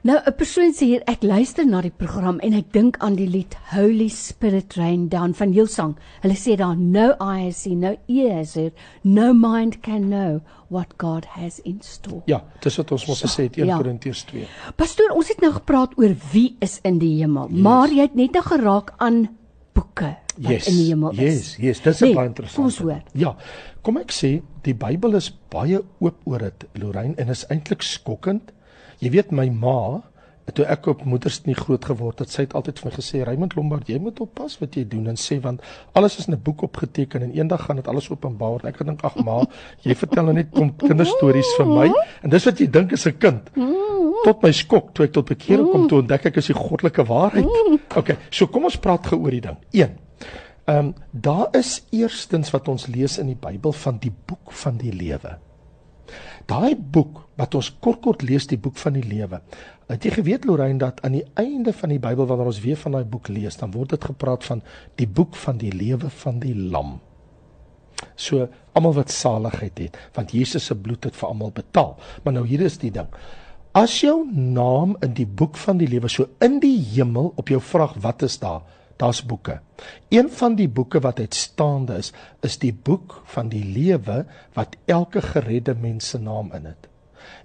Nou 0.07 0.19
'n 0.23 0.35
persoon 0.35 0.71
sê 0.73 0.85
hier 0.85 1.01
ek 1.05 1.23
luister 1.23 1.65
na 1.65 1.81
die 1.81 1.91
program 1.91 2.37
en 2.39 2.53
ek 2.53 2.71
dink 2.71 2.97
aan 3.03 3.15
die 3.15 3.27
lied 3.27 3.57
Holy 3.73 4.07
Spirit 4.07 4.73
Rain 4.73 5.09
Down 5.09 5.33
van 5.33 5.51
Hillsong. 5.51 5.95
Hulle 6.21 6.35
sê 6.35 6.55
daar 6.55 6.77
no 6.77 7.15
eyes 7.19 7.61
see 7.61 7.75
no 7.75 7.97
ears 8.05 8.53
hear 8.53 8.71
no 9.01 9.33
mind 9.33 9.81
can 9.81 10.07
know 10.07 10.39
what 10.69 10.93
God 10.97 11.25
has 11.25 11.59
in 11.59 11.81
store. 11.81 12.21
Ja, 12.25 12.43
dis 12.59 12.77
wat 12.77 12.91
ons 12.91 13.07
mos 13.07 13.23
gesê 13.25 13.49
het 13.49 13.57
1 13.57 13.65
ja. 13.65 13.77
Korintiërs 13.77 14.23
2. 14.23 14.47
Pastoor, 14.75 15.11
ons 15.15 15.27
het 15.27 15.41
nou 15.41 15.51
gepraat 15.51 15.97
oor 15.97 16.15
wie 16.31 16.55
is 16.59 16.79
in 16.83 16.99
die 16.99 17.17
hemel, 17.19 17.49
yes. 17.49 17.61
maar 17.61 17.89
jy 17.89 18.01
het 18.01 18.15
net 18.15 18.31
nou 18.31 18.43
geraak 18.43 18.93
aan 18.97 19.27
boeke 19.77 20.11
wat 20.37 20.51
yes, 20.51 20.67
in 20.69 20.77
die 20.77 20.89
hemel 20.91 21.15
is. 21.15 21.21
Yes, 21.21 21.53
yes, 21.61 21.81
dis 21.85 22.03
nee, 22.05 22.13
baie 22.17 22.29
interessant. 22.29 23.13
Ja. 23.17 23.33
Kom 23.85 23.97
ek 24.01 24.13
sê, 24.13 24.37
die 24.65 24.75
Bybel 24.77 25.17
is 25.17 25.31
baie 25.53 25.79
oop 26.03 26.19
oor 26.29 26.45
dit, 26.45 26.67
Lorraine, 26.81 27.15
en 27.21 27.33
is 27.33 27.45
eintlik 27.53 27.85
skokkend. 27.85 28.53
Jy 29.01 29.13
weet 29.13 29.33
my 29.35 29.47
ma, 29.53 29.77
toe 30.55 30.65
ek 30.65 30.87
op 30.87 31.03
moeders 31.03 31.41
nie 31.45 31.55
groot 31.57 31.83
geword 31.85 32.21
het, 32.23 32.31
sy 32.31 32.45
het 32.45 32.53
altyd 32.55 32.79
vir 32.79 32.89
my 32.89 32.93
gesê, 32.95 33.21
Raymond 33.27 33.55
Lombard, 33.57 33.89
jy 33.89 33.99
moet 33.99 34.19
oppas 34.23 34.55
wat 34.61 34.77
jy 34.79 34.85
doen 34.87 35.09
en 35.11 35.19
sê 35.19 35.39
want 35.43 35.63
alles 35.97 36.19
is 36.19 36.27
in 36.27 36.35
'n 36.35 36.41
boek 36.43 36.63
opgeteken 36.63 37.21
en 37.21 37.33
eendag 37.35 37.65
gaan 37.65 37.75
dit 37.75 37.87
alles 37.87 38.09
openbaar. 38.09 38.63
En 38.63 38.69
ek 38.69 38.77
gedink, 38.77 39.03
ag 39.03 39.15
ma, 39.23 39.43
jy 39.83 39.95
vertel 39.95 40.23
nou 40.23 40.33
net 40.33 40.51
kom 40.51 40.75
kinderstories 40.75 41.55
vir 41.57 41.65
my 41.65 41.91
en 42.23 42.29
dis 42.29 42.45
wat 42.45 42.59
jy 42.59 42.67
dink 42.67 42.91
is 42.91 43.07
'n 43.07 43.17
kind. 43.17 43.49
Tot 44.23 44.41
my 44.43 44.51
skok 44.51 44.93
toe 44.93 45.05
ek 45.05 45.13
tot 45.13 45.25
bekering 45.25 45.71
kom 45.71 45.87
toe 45.87 46.01
ontdek 46.01 46.25
ek 46.25 46.37
is 46.37 46.47
die 46.47 46.53
goddelike 46.53 47.03
waarheid. 47.03 47.45
Okay, 47.95 48.17
so 48.31 48.47
kom 48.47 48.63
ons 48.63 48.77
praat 48.77 49.05
gou 49.05 49.19
oor 49.19 49.31
die 49.31 49.41
ding. 49.41 49.57
1 49.71 50.07
Ehm 50.67 50.77
um, 50.77 50.93
daar 51.11 51.47
is 51.51 51.83
eerstens 51.91 52.49
wat 52.51 52.67
ons 52.67 52.87
lees 52.87 53.17
in 53.17 53.29
die 53.31 53.39
Bybel 53.39 53.71
van 53.71 53.97
die 54.03 54.11
boek 54.25 54.51
van 54.51 54.77
die 54.77 54.91
lewe. 54.91 55.37
Daai 56.49 56.75
boek 56.75 57.23
wat 57.37 57.55
ons 57.55 57.69
kort 57.83 58.01
kort 58.05 58.23
lees 58.25 58.47
die 58.47 58.59
boek 58.59 58.77
van 58.81 58.97
die 58.97 59.05
lewe. 59.05 59.41
Het 59.87 60.07
jy 60.07 60.13
geweet 60.17 60.45
Lorraine 60.47 60.81
dat 60.81 61.01
aan 61.07 61.15
die 61.15 61.25
einde 61.39 61.73
van 61.73 61.93
die 61.93 62.01
Bybel 62.03 62.27
wanneer 62.27 62.51
ons 62.51 62.61
weer 62.63 62.79
van 62.81 62.97
daai 62.97 63.05
boek 63.07 63.29
lees, 63.31 63.59
dan 63.59 63.71
word 63.71 63.95
dit 63.95 64.07
gepraat 64.09 64.43
van 64.47 64.63
die 64.99 65.07
boek 65.07 65.35
van 65.39 65.59
die 65.61 65.71
lewe 65.71 66.09
van 66.23 66.41
die 66.43 66.55
lam. 66.55 66.97
So 68.15 68.47
almal 68.77 68.97
wat 68.97 69.13
saligheid 69.13 69.79
het, 69.79 69.99
want 70.17 70.33
Jesus 70.35 70.67
se 70.69 70.75
bloed 70.75 71.07
het 71.07 71.15
vir 71.17 71.29
almal 71.29 71.53
betaal. 71.55 71.95
Maar 72.23 72.39
nou 72.39 72.45
hier 72.47 72.65
is 72.65 72.77
die 72.81 72.91
ding. 72.93 73.09
As 73.77 73.99
jou 74.01 74.25
naam 74.33 74.95
in 75.05 75.13
die 75.17 75.27
boek 75.27 75.57
van 75.61 75.77
die 75.77 75.89
lewe 75.89 76.09
so 76.09 76.27
in 76.43 76.59
die 76.63 76.77
hemel 76.95 77.31
op 77.37 77.49
jou 77.53 77.61
vraag 77.61 77.95
wat 78.01 78.25
is 78.25 78.39
daar? 78.41 78.63
Daar's 78.97 79.23
boeke. 79.25 79.59
Een 80.09 80.29
van 80.29 80.55
die 80.55 80.67
boeke 80.69 80.99
wat 80.99 81.19
uitstaande 81.19 81.97
is, 82.01 82.11
is 82.41 82.57
die 82.57 82.73
boek 82.73 83.21
van 83.33 83.49
die 83.49 83.63
lewe 83.63 84.25
wat 84.53 84.77
elke 84.85 85.21
geredde 85.21 85.75
mens 85.75 86.09
se 86.09 86.19
naam 86.19 86.51
in 86.53 86.65
het. 86.65 86.89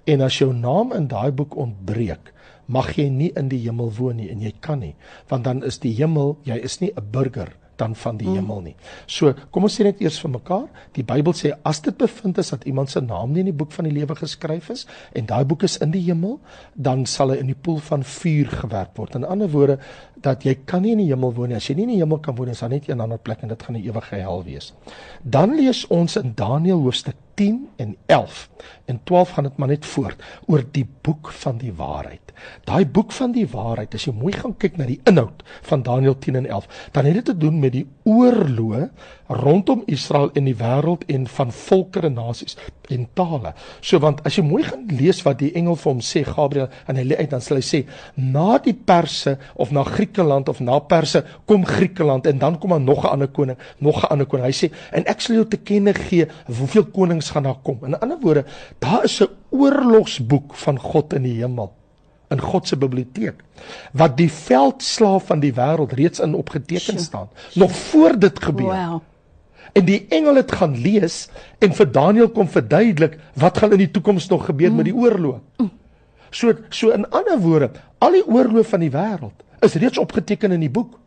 En 0.03 0.21
as 0.21 0.37
jou 0.37 0.53
naam 0.53 0.93
in 0.93 1.07
daai 1.07 1.31
boek 1.31 1.55
ontbreek, 1.55 2.33
mag 2.65 2.93
jy 2.95 3.09
nie 3.09 3.31
in 3.39 3.49
die 3.51 3.59
hemel 3.65 3.91
woon 3.97 4.17
nie 4.21 4.29
en 4.31 4.41
jy 4.41 4.53
kan 4.59 4.79
nie, 4.79 4.95
want 5.27 5.43
dan 5.43 5.63
is 5.67 5.81
die 5.83 5.93
hemel, 5.97 6.37
jy 6.43 6.55
is 6.63 6.79
nie 6.79 6.93
'n 6.95 7.11
burger 7.11 7.51
dan 7.75 7.95
van 7.95 8.17
die 8.17 8.27
mm. 8.27 8.35
hemel 8.35 8.61
nie. 8.61 8.75
So, 9.05 9.33
kom 9.51 9.67
ons 9.67 9.77
sê 9.79 9.85
net 9.87 10.01
eers 10.03 10.19
vir 10.23 10.33
mekaar, 10.35 10.67
die 10.97 11.05
Bybel 11.07 11.35
sê 11.37 11.53
as 11.63 11.81
dit 11.85 11.97
bevind 11.97 12.37
is 12.37 12.53
dat 12.53 12.65
iemand 12.69 12.93
se 12.93 13.01
naam 13.01 13.33
nie 13.33 13.43
in 13.45 13.51
die 13.51 13.57
boek 13.63 13.71
van 13.75 13.89
die 13.89 13.95
lewe 13.95 14.15
geskryf 14.15 14.69
is 14.73 14.85
en 15.13 15.27
daai 15.29 15.43
boek 15.49 15.65
is 15.67 15.79
in 15.83 15.93
die 15.93 16.03
hemel, 16.05 16.39
dan 16.73 17.05
sal 17.09 17.33
hy 17.33 17.39
in 17.41 17.51
die 17.51 17.57
poel 17.57 17.79
van 17.83 18.03
vuur 18.03 18.51
gewerp 18.63 18.97
word. 18.97 19.17
In 19.19 19.25
ander 19.25 19.51
woorde, 19.53 19.79
dat 20.23 20.45
jy 20.47 20.55
kan 20.69 20.85
nie 20.85 20.93
in 20.95 21.03
die 21.03 21.09
hemel 21.11 21.33
woon 21.35 21.51
nie. 21.51 21.59
As 21.59 21.67
jy 21.67 21.75
nie 21.77 21.87
in 21.87 21.95
die 21.95 22.01
hemel 22.01 22.21
kan 22.23 22.37
woon 22.37 22.51
is 22.53 22.63
daar 22.63 22.71
net 22.71 22.87
een 22.89 23.03
ander 23.03 23.19
plek 23.19 23.43
en 23.43 23.51
dit 23.51 23.63
gaan 23.63 23.75
'n 23.75 23.83
ewige 23.83 24.15
hel 24.15 24.43
wees. 24.43 24.73
Dan 25.21 25.55
lees 25.55 25.87
ons 25.87 26.15
in 26.15 26.33
Daniël 26.35 26.79
hoofstuk 26.79 27.15
10 27.35 27.69
en 27.75 27.95
11 28.05 28.49
en 28.85 28.99
12 29.03 29.29
gaan 29.29 29.43
dit 29.43 29.57
maar 29.57 29.67
net 29.67 29.85
voort 29.85 30.23
oor 30.45 30.63
die 30.71 30.87
boek 31.01 31.31
van 31.31 31.57
die 31.57 31.73
waarheid. 31.73 32.32
Daai 32.65 32.85
boek 32.85 33.11
van 33.11 33.31
die 33.31 33.47
waarheid, 33.47 33.95
as 33.95 34.07
jy 34.07 34.13
mooi 34.13 34.33
gaan 34.33 34.55
kyk 34.57 34.77
na 34.77 34.85
die 34.85 34.99
inhoud 35.09 35.43
van 35.69 35.83
Daniël 35.83 36.17
10 36.19 36.35
en 36.35 36.45
11, 36.45 36.67
dan 36.91 37.05
het 37.05 37.13
dit 37.13 37.25
te 37.25 37.37
doen 37.37 37.59
met 37.59 37.73
die 37.75 37.87
oorloë 38.03 38.89
rondom 39.33 39.83
Israel 39.85 40.29
en 40.37 40.47
die 40.47 40.55
wêreld 40.57 41.05
en 41.11 41.27
van 41.27 41.51
volke 41.51 42.03
en 42.03 42.17
nasies 42.17 42.57
en 42.91 43.05
tale. 43.15 43.53
So 43.81 43.99
want 44.03 44.21
as 44.27 44.37
jy 44.37 44.43
mooi 44.45 44.63
gaan 44.67 44.85
lees 44.91 45.21
wat 45.25 45.39
die 45.39 45.51
engel 45.57 45.77
vir 45.79 45.91
hom 45.91 46.01
sê 46.03 46.23
Gabriël 46.27 46.69
en 46.91 46.99
hy 46.99 47.05
lê 47.07 47.19
uit 47.21 47.31
dan 47.31 47.43
sal 47.43 47.59
hy 47.59 47.65
sê 47.65 47.83
na 48.19 48.57
die 48.63 48.75
Perse 48.75 49.37
of 49.55 49.71
na 49.75 49.85
Griekeland 49.87 50.51
of 50.51 50.59
na 50.63 50.79
Perse 50.83 51.23
kom 51.49 51.65
Griekeland 51.67 52.27
en 52.29 52.41
dan 52.41 52.59
kom 52.59 52.75
daar 52.75 52.83
nog 52.83 53.05
'n 53.05 53.13
ander 53.15 53.27
koning, 53.27 53.57
nog 53.79 54.03
'n 54.03 54.11
ander 54.11 54.27
koning. 54.27 54.45
Hy 54.45 54.67
sê 54.67 54.71
en 54.91 55.05
ek 55.07 55.21
sal 55.21 55.35
jou 55.35 55.45
te 55.45 55.57
kenne 55.57 55.93
gee 55.93 56.27
hoeveel 56.47 56.85
konings 56.85 57.29
gaan 57.29 57.43
daar 57.43 57.61
kom. 57.63 57.79
In 57.85 57.99
ander 57.99 58.19
woorde, 58.19 58.45
daar 58.79 59.03
is 59.03 59.21
'n 59.21 59.29
oorlogsboek 59.49 60.53
van 60.55 60.79
God 60.79 61.13
in 61.13 61.23
die 61.23 61.39
hemel 61.41 61.71
in 62.33 62.41
God 62.41 62.67
se 62.67 62.77
biblioteek 62.79 63.41
wat 63.93 64.17
die 64.17 64.29
veldslaaf 64.31 65.29
van 65.31 65.41
die 65.43 65.53
wêreld 65.55 65.93
reeds 65.99 66.23
in 66.23 66.35
opgeteken 66.37 66.99
staan 66.99 67.29
nog 67.59 67.71
voor 67.89 68.17
dit 68.19 68.43
gebeur. 68.43 68.73
Wow. 68.73 69.01
En 69.73 69.85
die 69.85 70.05
engel 70.13 70.35
het 70.41 70.51
gaan 70.51 70.75
lees 70.77 71.27
en 71.63 71.73
vir 71.73 71.91
Daniël 71.91 72.29
kom 72.33 72.49
verduidelik 72.49 73.17
wat 73.41 73.57
gaan 73.57 73.73
in 73.73 73.81
die 73.81 73.91
toekoms 73.91 74.27
nog 74.29 74.45
gebeur 74.45 74.69
mm. 74.69 74.81
met 74.81 74.89
die 74.89 74.95
oorlog. 74.95 75.39
Mm. 75.57 75.71
So 76.33 76.53
so 76.69 76.89
in 76.93 77.09
ander 77.09 77.39
woorde, 77.41 77.71
al 77.97 78.17
die 78.17 78.25
oorlog 78.27 78.67
van 78.69 78.85
die 78.85 78.91
wêreld 78.93 79.41
is 79.65 79.77
reeds 79.79 80.01
opgeteken 80.01 80.51
in 80.51 80.65
die 80.65 80.71
boek. 80.73 80.99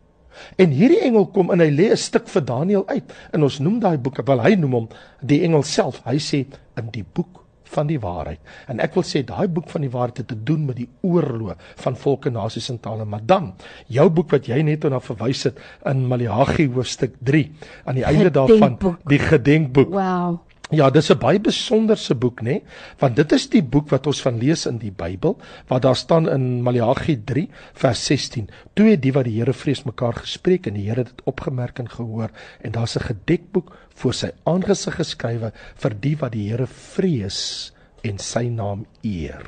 En 0.60 0.70
hierdie 0.74 1.00
engel 1.04 1.26
kom 1.32 1.50
en 1.52 1.62
hy 1.62 1.70
lê 1.72 1.90
'n 1.92 1.96
stuk 1.96 2.28
vir 2.28 2.44
Daniël 2.44 2.84
uit. 2.88 3.12
En 3.32 3.42
ons 3.42 3.58
noem 3.58 3.78
daai 3.80 3.98
boek, 3.98 4.20
wel 4.26 4.42
hy 4.42 4.54
noem 4.54 4.72
hom 4.72 4.88
die 5.20 5.42
engel 5.42 5.62
self. 5.62 6.02
Hy 6.04 6.18
sê 6.18 6.46
in 6.76 6.90
die 6.92 7.04
boek 7.04 7.45
van 7.74 7.86
die 7.90 7.98
waarheid. 8.00 8.40
En 8.70 8.80
ek 8.80 8.94
wil 8.94 9.06
sê 9.06 9.24
daai 9.26 9.48
boek 9.48 9.70
van 9.72 9.86
die 9.86 9.90
waarheid 9.90 10.22
het 10.22 10.28
te 10.28 10.38
doen 10.48 10.64
met 10.66 10.76
die 10.76 10.88
oorlog 11.02 11.56
van 11.82 11.96
volke, 11.96 12.30
nasies 12.30 12.70
en 12.70 12.80
tale. 12.80 13.04
Maar 13.04 13.24
dan, 13.26 13.52
jou 13.86 14.08
boek 14.10 14.30
wat 14.30 14.46
jy 14.46 14.62
net 14.62 14.84
na 14.90 15.00
verwys 15.00 15.46
het 15.50 15.60
in 15.84 16.06
Maleagi 16.08 16.68
hoofstuk 16.72 17.16
3 17.20 17.46
aan 17.84 17.94
die 17.94 18.06
einde 18.06 18.30
daarvan, 18.30 18.78
die 19.06 19.22
gedenkboek. 19.22 19.94
Wow. 19.94 20.42
Ja, 20.74 20.90
dis 20.90 21.10
'n 21.10 21.18
baie 21.18 21.38
besonderse 21.38 22.14
boek, 22.14 22.40
nê? 22.42 22.62
Want 22.98 23.16
dit 23.16 23.32
is 23.32 23.48
die 23.48 23.62
boek 23.62 23.88
wat 23.88 24.06
ons 24.06 24.22
van 24.22 24.38
lees 24.38 24.66
in 24.66 24.78
die 24.78 24.90
Bybel, 24.90 25.38
wat 25.68 25.82
daar 25.82 25.96
staan 25.96 26.28
in 26.28 26.62
Maleagi 26.62 27.22
3 27.24 27.48
vers 27.72 28.04
16. 28.04 28.48
Toe 28.74 28.86
het 28.90 29.02
die 29.02 29.12
wat 29.12 29.24
die 29.24 29.38
Here 29.38 29.52
vrees 29.52 29.84
mekaar 29.84 30.14
gespreek 30.14 30.66
en 30.66 30.74
die 30.74 30.88
Here 30.88 31.04
het 31.04 31.16
dit 31.16 31.22
opgemerk 31.24 31.78
en 31.78 31.88
gehoor 31.88 32.30
en 32.60 32.72
daar's 32.72 32.96
'n 32.96 33.00
gedekboek 33.00 33.76
voor 34.00 34.14
sy 34.16 34.30
aangesig 34.48 34.98
geskrywe 35.00 35.52
vir 35.82 35.96
die 36.04 36.14
wat 36.20 36.34
die 36.36 36.48
Here 36.50 36.68
vrees 36.68 37.40
en 38.06 38.20
sy 38.22 38.46
naam 38.52 38.84
eer. 39.02 39.42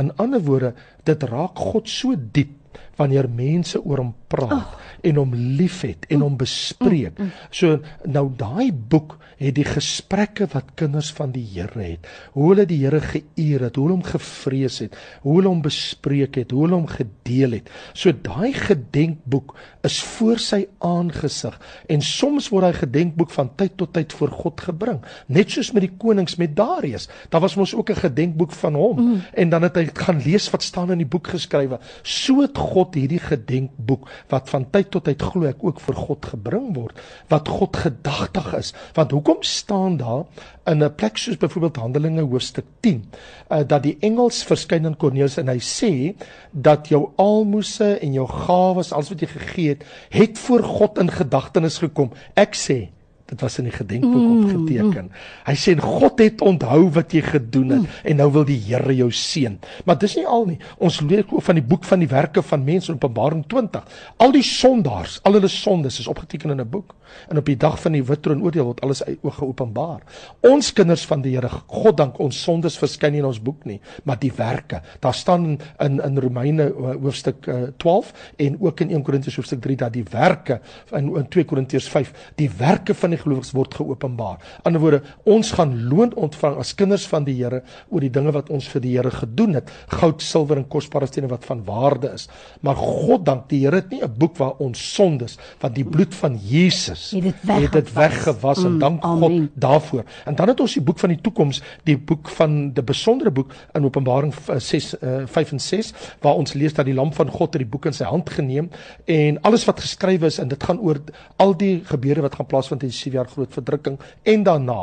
In 0.00 0.12
ander 0.22 0.42
woorde, 0.46 0.72
dit 1.04 1.28
raak 1.28 1.58
God 1.58 1.90
so 1.90 2.16
diep 2.16 2.59
wanneer 3.00 3.28
mense 3.32 3.80
oor 3.80 4.04
hom 4.04 4.14
praat 4.30 4.52
oh. 4.52 4.76
en 5.06 5.18
hom 5.20 5.32
liefhet 5.34 6.06
en 6.12 6.24
hom 6.26 6.36
bespreek. 6.40 7.16
Mm, 7.16 7.30
mm. 7.30 7.48
So 7.50 7.80
nou 8.12 8.28
daai 8.38 8.70
boek 8.72 9.16
het 9.40 9.56
die 9.56 9.64
gesprekke 9.64 10.50
wat 10.52 10.74
kinders 10.76 11.08
van 11.16 11.32
die 11.32 11.46
Here 11.54 11.80
het. 11.80 12.08
Hoe 12.34 12.50
hulle 12.50 12.66
die 12.68 12.82
Here 12.82 13.00
geëer 13.00 13.64
het, 13.66 13.78
hoe 13.78 13.86
hulle 13.86 13.96
hom 13.96 14.04
gevrees 14.04 14.80
het, 14.84 14.96
hoe 15.24 15.38
hulle 15.38 15.48
hom 15.48 15.62
bespreek 15.64 16.36
het, 16.42 16.52
hoe 16.52 16.66
hulle 16.66 16.76
hom 16.76 16.90
gedeel 16.90 17.56
het. 17.56 17.70
So 17.96 18.12
daai 18.12 18.52
gedenkboek 18.56 19.54
is 19.88 19.96
voor 20.04 20.42
sy 20.42 20.60
aangesig 20.84 21.56
en 21.88 22.04
soms 22.04 22.50
word 22.52 22.68
daai 22.68 22.80
gedenkboek 22.82 23.32
van 23.32 23.48
tyd 23.56 23.78
tot 23.80 23.94
tyd 23.96 24.12
voor 24.18 24.34
God 24.42 24.60
gebring. 24.68 25.00
Net 25.32 25.56
soos 25.56 25.72
met 25.72 25.86
die 25.86 25.94
konings 25.96 26.36
met 26.40 26.52
Darius. 26.58 27.08
Daar 27.32 27.40
was 27.40 27.56
mos 27.56 27.74
ook 27.74 27.90
'n 27.90 28.04
gedenkboek 28.04 28.52
van 28.52 28.74
hom 28.74 29.00
mm. 29.00 29.20
en 29.32 29.48
dan 29.50 29.62
het 29.62 29.76
hy 29.76 29.88
gaan 29.94 30.20
lees 30.20 30.50
wat 30.50 30.62
staan 30.62 30.92
in 30.92 31.00
die 31.00 31.08
boek 31.08 31.32
geskrywe. 31.32 31.80
So 32.02 32.42
het 32.42 32.58
God 32.58 32.89
hierdie 32.94 33.20
gedenkboek 33.22 34.08
wat 34.32 34.50
van 34.50 34.66
tyd 34.70 34.90
tot 34.90 35.04
tyd 35.08 35.22
glo 35.22 35.48
ek 35.48 35.64
ook 35.64 35.80
vir 35.80 35.94
God 35.94 36.30
gebring 36.32 36.68
word, 36.76 37.00
wat 37.28 37.48
God 37.48 37.76
gedagtig 37.76 38.52
is. 38.58 38.72
Want 38.94 39.14
hoekom 39.14 39.42
staan 39.46 39.96
daar 40.00 40.24
in 40.66 40.82
'n 40.82 40.94
plek 40.94 41.16
soos 41.16 41.36
byvoorbeeld 41.36 41.76
Handelinge 41.76 42.22
hoofstuk 42.22 42.64
10 42.80 43.04
uh, 43.50 43.62
dat 43.66 43.82
die 43.82 43.96
engels 44.00 44.44
verskyn 44.44 44.86
aan 44.86 44.96
Kornelius 44.96 45.38
en 45.38 45.48
hy 45.48 45.58
sê 45.58 46.14
dat 46.52 46.88
jou 46.88 47.10
almoses 47.16 47.98
en 47.98 48.12
jou 48.12 48.26
gawes, 48.26 48.92
alles 48.92 49.08
wat 49.08 49.20
jy 49.20 49.26
gegee 49.26 49.68
het, 49.68 49.84
het 50.10 50.38
voor 50.38 50.62
God 50.62 50.98
in 50.98 51.10
gedagtenis 51.10 51.78
gekom. 51.78 52.10
Ek 52.34 52.54
sê 52.54 52.88
Dit 53.30 53.40
was 53.44 53.58
in 53.62 53.68
die 53.68 53.74
gedenkboek 53.74 54.22
mm, 54.22 54.44
opgeteken. 54.44 55.08
Mm. 55.08 55.24
Hy 55.46 55.56
sê 55.62 55.76
God 55.78 56.18
het 56.22 56.42
onthou 56.42 56.80
wat 56.96 57.14
jy 57.14 57.22
gedoen 57.22 57.76
het 57.76 57.84
mm. 57.84 57.98
en 58.10 58.20
nou 58.22 58.30
wil 58.34 58.46
die 58.48 58.58
Here 58.60 58.94
jou 58.96 59.10
seën. 59.14 59.58
Maar 59.86 60.00
dis 60.02 60.16
nie 60.18 60.26
al 60.26 60.48
nie. 60.50 60.58
Ons 60.82 61.00
lees 61.06 61.28
ook 61.30 61.44
van 61.46 61.60
die 61.60 61.66
boek 61.66 61.86
van 61.88 62.02
die 62.02 62.10
werke 62.10 62.42
van 62.42 62.64
mense 62.66 62.90
in 62.90 62.98
Openbaring 62.98 63.44
20. 63.50 64.00
Al 64.20 64.34
die 64.34 64.44
sondaars, 64.46 65.20
al 65.22 65.38
hulle 65.38 65.50
sondes 65.52 66.00
is 66.02 66.10
opgeteken 66.10 66.50
in 66.50 66.60
'n 66.60 66.70
boek. 66.70 66.94
En 67.28 67.38
op 67.38 67.46
die 67.46 67.56
dag 67.56 67.78
van 67.80 67.92
die 67.92 68.02
wit 68.04 68.22
troon 68.22 68.42
oordeel 68.42 68.64
word 68.64 68.80
alles 68.86 69.02
geopenbaar. 69.22 70.00
Ons 70.46 70.72
kinders 70.72 71.04
van 71.06 71.22
die 71.22 71.34
Here, 71.34 71.48
God 71.66 71.96
dank 71.96 72.18
ons 72.22 72.42
sondes 72.42 72.78
verskyn 72.78 73.12
nie 73.12 73.22
in 73.22 73.28
ons 73.28 73.42
boek 73.42 73.64
nie, 73.64 73.80
maar 74.04 74.18
die 74.18 74.32
werke. 74.36 74.82
Daar 75.00 75.14
staan 75.14 75.58
in 75.78 76.00
in 76.00 76.18
Romeine 76.18 76.68
eh, 76.70 76.96
hoofstuk 77.02 77.48
12 77.76 78.12
eh, 78.36 78.46
en 78.46 78.56
ook 78.60 78.80
in 78.80 78.90
1 78.90 79.02
Korintiërs 79.02 79.36
hoofstuk 79.36 79.60
3 79.60 79.76
dat 79.76 79.92
die 79.92 80.04
werke 80.10 80.60
in, 80.96 81.10
in 81.16 81.28
2 81.28 81.44
Korintiërs 81.44 81.88
5, 81.88 82.12
die 82.40 82.50
werke 82.58 82.94
van 82.94 83.14
die 83.14 83.19
gelowiges 83.22 83.52
word 83.56 83.74
geopenbaar. 83.74 84.38
Ander 84.64 84.82
woorde, 84.82 85.02
ons 85.24 85.52
gaan 85.56 85.74
loon 85.88 86.14
ontvang 86.14 86.58
as 86.62 86.74
kinders 86.74 87.06
van 87.10 87.24
die 87.24 87.36
Here 87.40 87.62
oor 87.88 88.00
die 88.00 88.12
dinge 88.12 88.32
wat 88.32 88.50
ons 88.50 88.68
vir 88.68 88.84
die 88.84 88.96
Here 88.96 89.10
gedoen 89.10 89.54
het, 89.60 89.70
goud, 90.00 90.22
silwer 90.22 90.60
en 90.60 90.68
kosbare 90.68 91.06
stene 91.06 91.30
wat 91.30 91.44
van 91.48 91.64
waarde 91.64 92.12
is. 92.14 92.28
Maar 92.60 92.76
God 92.76 93.24
dank 93.26 93.48
die 93.48 93.64
Here 93.64 93.82
het 93.82 93.90
nie 93.90 94.02
'n 94.02 94.12
boek 94.18 94.36
waar 94.36 94.58
ons 94.58 94.78
sondes, 94.94 95.38
wat 95.60 95.74
die 95.74 95.84
bloed 95.84 96.14
van 96.14 96.36
Jesus 96.36 97.10
het 97.10 97.22
dit 97.22 97.42
weggewas, 97.44 97.62
het 97.62 97.72
dit 97.72 97.92
weggewas 97.92 98.58
mm, 98.58 98.66
en 98.66 98.78
dank 98.78 99.02
amen. 99.02 99.20
God 99.20 99.48
daarvoor. 99.54 100.04
En 100.24 100.34
dan 100.34 100.48
het 100.48 100.60
ons 100.60 100.74
die 100.74 100.82
boek 100.82 100.98
van 100.98 101.08
die 101.08 101.20
toekoms, 101.20 101.62
die 101.84 101.98
boek 101.98 102.28
van 102.28 102.72
die 102.72 102.82
besondere 102.82 103.30
boek 103.30 103.52
in 103.74 103.84
Openbaring 103.84 104.34
6 104.58 104.94
uh, 105.02 105.22
5 105.26 105.52
en 105.52 105.60
6 105.60 105.92
waar 106.20 106.34
ons 106.34 106.52
lees 106.52 106.74
dat 106.76 106.88
die 106.88 106.94
lam 106.94 107.12
van 107.12 107.30
God 107.30 107.54
het 107.54 107.62
die 107.64 107.70
boek 107.70 107.88
in 107.90 107.96
sy 107.96 108.08
hand 108.08 108.30
geneem 108.30 108.70
en 109.10 109.40
alles 109.46 109.64
wat 109.68 109.80
geskrywe 109.80 110.30
is 110.30 110.38
en 110.42 110.48
dit 110.48 110.62
gaan 110.62 110.80
oor 110.80 111.00
al 111.42 111.54
die 111.58 111.80
gebeure 111.88 112.24
wat 112.26 112.38
gaan 112.38 112.48
plaasvind 112.50 112.86
in 112.86 112.94
7 113.10 113.18
jaar 113.18 113.28
groot 113.28 113.52
verdrukking 113.52 113.98
en 114.22 114.46
daarna. 114.46 114.80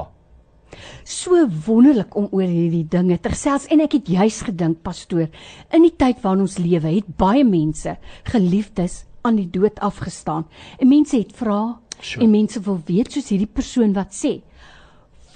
So 1.07 1.47
wonderlik 1.65 2.15
om 2.19 2.27
oor 2.35 2.47
hierdie 2.47 2.85
dinge 2.91 3.17
te 3.23 3.31
gesels 3.31 3.67
en 3.71 3.81
ek 3.85 3.97
het 4.01 4.09
juis 4.11 4.41
gedink 4.49 4.81
pastoor 4.83 5.29
in 5.73 5.85
die 5.85 5.95
tyd 5.95 6.19
waarin 6.23 6.43
ons 6.43 6.57
lewe 6.59 6.91
het 6.91 7.07
baie 7.17 7.45
mense 7.47 7.95
geliefdes 8.27 9.05
aan 9.23 9.39
die 9.39 9.47
dood 9.47 9.79
afgestaan 9.79 10.45
en 10.77 10.91
mense 10.91 11.15
het 11.15 11.31
vra 11.39 11.79
sure. 12.01 12.25
en 12.25 12.31
mense 12.35 12.59
wil 12.67 12.81
weet 12.85 13.15
soos 13.15 13.31
hierdie 13.31 13.47
persoon 13.47 13.95
wat 13.95 14.11
sê 14.15 14.37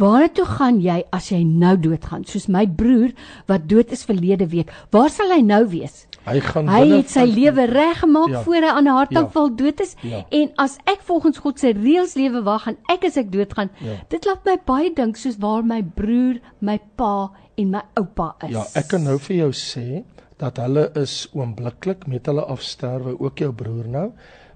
Waar 0.01 0.31
toe 0.33 0.47
gaan 0.49 0.79
jy 0.81 1.03
as 1.13 1.27
jy 1.29 1.43
nou 1.45 1.75
doodgaan? 1.77 2.23
Soos 2.25 2.47
my 2.49 2.63
broer 2.65 3.11
wat 3.49 3.67
dood 3.69 3.91
is 3.93 4.01
verlede 4.09 4.47
week. 4.49 4.71
Waar 4.89 5.11
sal 5.13 5.29
hy 5.29 5.43
nou 5.45 5.61
wees? 5.69 6.07
Hy 6.25 6.39
gaan 6.45 6.69
Hy 6.69 6.81
het 6.89 7.11
sy 7.13 7.27
lewe 7.29 7.67
reggemaak 7.69 8.33
ja. 8.33 8.41
voor 8.45 8.65
hy 8.65 8.71
aan 8.71 8.87
'n 8.89 8.97
hartaanval 8.97 9.49
ja. 9.49 9.55
dood 9.59 9.81
is. 9.85 9.93
Ja. 10.01 10.23
En 10.29 10.49
as 10.57 10.77
ek 10.89 11.05
volgens 11.05 11.37
God 11.37 11.59
se 11.59 11.73
reëls 11.77 12.15
lewe 12.17 12.41
wag 12.41 12.67
en 12.67 12.77
ek 12.89 13.05
as 13.05 13.17
ek 13.17 13.29
doodgaan, 13.31 13.69
ja. 13.77 14.01
dit 14.09 14.25
laat 14.25 14.45
my 14.45 14.57
baie 14.65 14.93
dink 14.93 15.17
soos 15.17 15.37
waar 15.37 15.63
my 15.63 15.81
broer, 15.83 16.41
my 16.59 16.79
pa 16.95 17.31
en 17.57 17.69
my 17.69 17.81
oupa 17.93 18.35
is. 18.47 18.53
Ja, 18.57 18.65
ek 18.73 18.87
kan 18.87 19.03
nou 19.03 19.19
vir 19.19 19.35
jou 19.35 19.51
sê 19.53 20.03
dat 20.37 20.57
hulle 20.57 20.89
is 20.97 21.29
oombliklik 21.33 22.07
met 22.07 22.25
hulle 22.25 22.41
afsterwe, 22.41 23.19
ook 23.19 23.37
jou 23.37 23.53
broer 23.53 23.85
nou, 23.87 24.11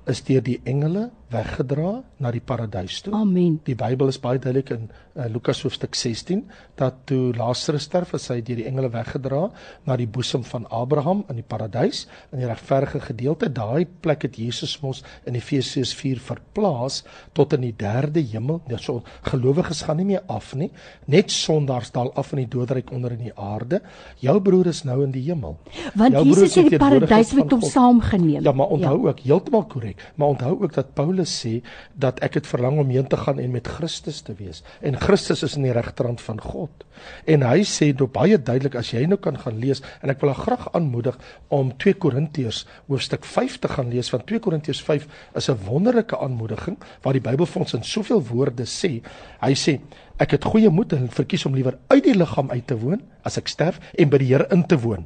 is 0.09 0.21
deur 0.25 0.41
die 0.41 0.61
engele 0.65 1.11
weggedra 1.35 1.91
na 2.23 2.31
die 2.31 2.43
paradys 2.43 3.01
toe. 3.05 3.13
Amen. 3.15 3.59
Die 3.67 3.75
Bybel 3.77 4.11
is 4.11 4.19
baie 4.21 4.39
duidelik 4.39 4.71
in 4.75 4.87
uh, 4.87 5.27
Lukas 5.31 5.61
hoofstuk 5.65 5.95
16 5.95 6.43
dat 6.79 7.01
toe 7.09 7.33
Lazarus 7.35 7.85
sterf, 7.87 8.13
is 8.17 8.27
hy 8.31 8.41
deur 8.45 8.59
die 8.59 8.67
engele 8.67 8.89
weggedra 8.91 9.45
na 9.87 9.95
die 9.99 10.07
boesem 10.07 10.43
van 10.47 10.65
Abraham 10.73 11.23
in 11.31 11.39
die 11.39 11.45
paradys 11.47 12.05
in 12.33 12.41
die 12.41 12.49
regverdige 12.49 13.01
gedeelte. 13.07 13.49
Daai 13.51 13.85
plek 14.03 14.25
het 14.27 14.39
Jesus 14.39 14.77
mos 14.83 15.03
in 15.27 15.37
Efesiërs 15.39 15.93
4 15.95 16.21
verplaas 16.23 17.01
tot 17.37 17.55
in 17.55 17.63
die 17.67 17.73
derde 17.75 18.23
hemel. 18.23 18.61
Ja, 18.71 18.79
so 18.81 19.03
gelowiges 19.29 19.85
gaan 19.87 20.01
nie 20.01 20.09
meer 20.13 20.23
af 20.31 20.53
nie. 20.55 20.71
Net 21.11 21.31
sondaars 21.33 21.93
daal 21.95 22.11
af 22.19 22.33
in 22.35 22.43
die 22.43 22.49
doodryk 22.57 22.91
onder 22.95 23.15
in 23.15 23.27
die 23.29 23.35
aarde. 23.35 23.81
Jou 24.23 24.37
broer 24.43 24.71
is 24.73 24.83
nou 24.87 25.01
in 25.05 25.13
die 25.15 25.23
hemel. 25.29 25.57
Want 25.95 26.17
Jou 26.17 26.25
Jesus 26.31 26.57
het 26.59 26.73
die 26.75 26.81
paradys 26.81 27.33
met 27.37 27.55
hom 27.55 27.63
saamgeneem. 27.63 28.43
Ja, 28.43 28.55
maar 28.55 28.71
onthou 28.75 28.97
ja. 29.01 29.13
ook 29.13 29.23
heeltemal 29.23 29.65
korrek, 29.71 30.03
maar 30.15 30.35
onthou 30.35 30.55
ook 30.63 30.73
dat 30.75 30.93
Paulus 30.97 31.24
Paulus 31.25 31.41
sê 31.41 31.61
dat 31.97 32.19
ek 32.23 32.37
het 32.39 32.47
verlang 32.47 32.77
om 32.79 32.89
heen 32.93 33.07
te 33.07 33.17
gaan 33.17 33.39
en 33.39 33.51
met 33.51 33.67
Christus 33.67 34.21
te 34.21 34.33
wees. 34.37 34.61
En 34.81 34.97
Christus 34.99 35.43
is 35.43 35.55
in 35.57 35.65
die 35.65 35.73
regterhand 35.73 36.21
van 36.21 36.39
God. 36.41 36.85
En 37.25 37.41
hy 37.43 37.63
sê 37.65 37.91
dit 37.93 38.11
baie 38.13 38.37
duidelik 38.37 38.75
as 38.77 38.91
jy 38.93 39.05
nou 39.09 39.17
kan 39.17 39.37
gaan 39.37 39.57
lees 39.59 39.81
en 40.01 40.13
ek 40.13 40.21
wil 40.21 40.33
graag 40.37 40.67
aanmoedig 40.77 41.17
om 41.49 41.73
2 41.81 41.97
Korintiërs 41.97 42.65
hoofstuk 42.87 43.25
5 43.25 43.59
te 43.63 43.71
gaan 43.73 43.89
lees 43.89 44.11
want 44.13 44.27
2 44.29 44.39
Korintiërs 44.39 44.83
5 44.85 45.07
is 45.35 45.49
'n 45.49 45.57
wonderlike 45.65 46.17
aanmoediging 46.17 46.77
waar 47.01 47.13
die 47.13 47.25
Bybel 47.25 47.45
vir 47.45 47.61
ons 47.61 47.73
in 47.73 47.83
soveel 47.83 48.21
woorde 48.21 48.65
sê. 48.65 49.01
Hy 49.41 49.53
sê 49.53 49.79
ek 50.19 50.31
het 50.31 50.43
goeie 50.45 50.69
moed 50.69 50.93
en 50.93 51.09
verkies 51.09 51.45
om 51.45 51.55
liewer 51.55 51.77
uit 51.89 52.03
die 52.03 52.15
liggaam 52.15 52.51
uit 52.51 52.67
te 52.67 52.77
woon 52.77 53.01
as 53.23 53.37
ek 53.37 53.47
sterf 53.47 53.79
en 53.97 54.09
by 54.09 54.17
die 54.17 54.33
Here 54.35 54.47
in 54.51 54.65
te 54.67 54.77
woon. 54.77 55.05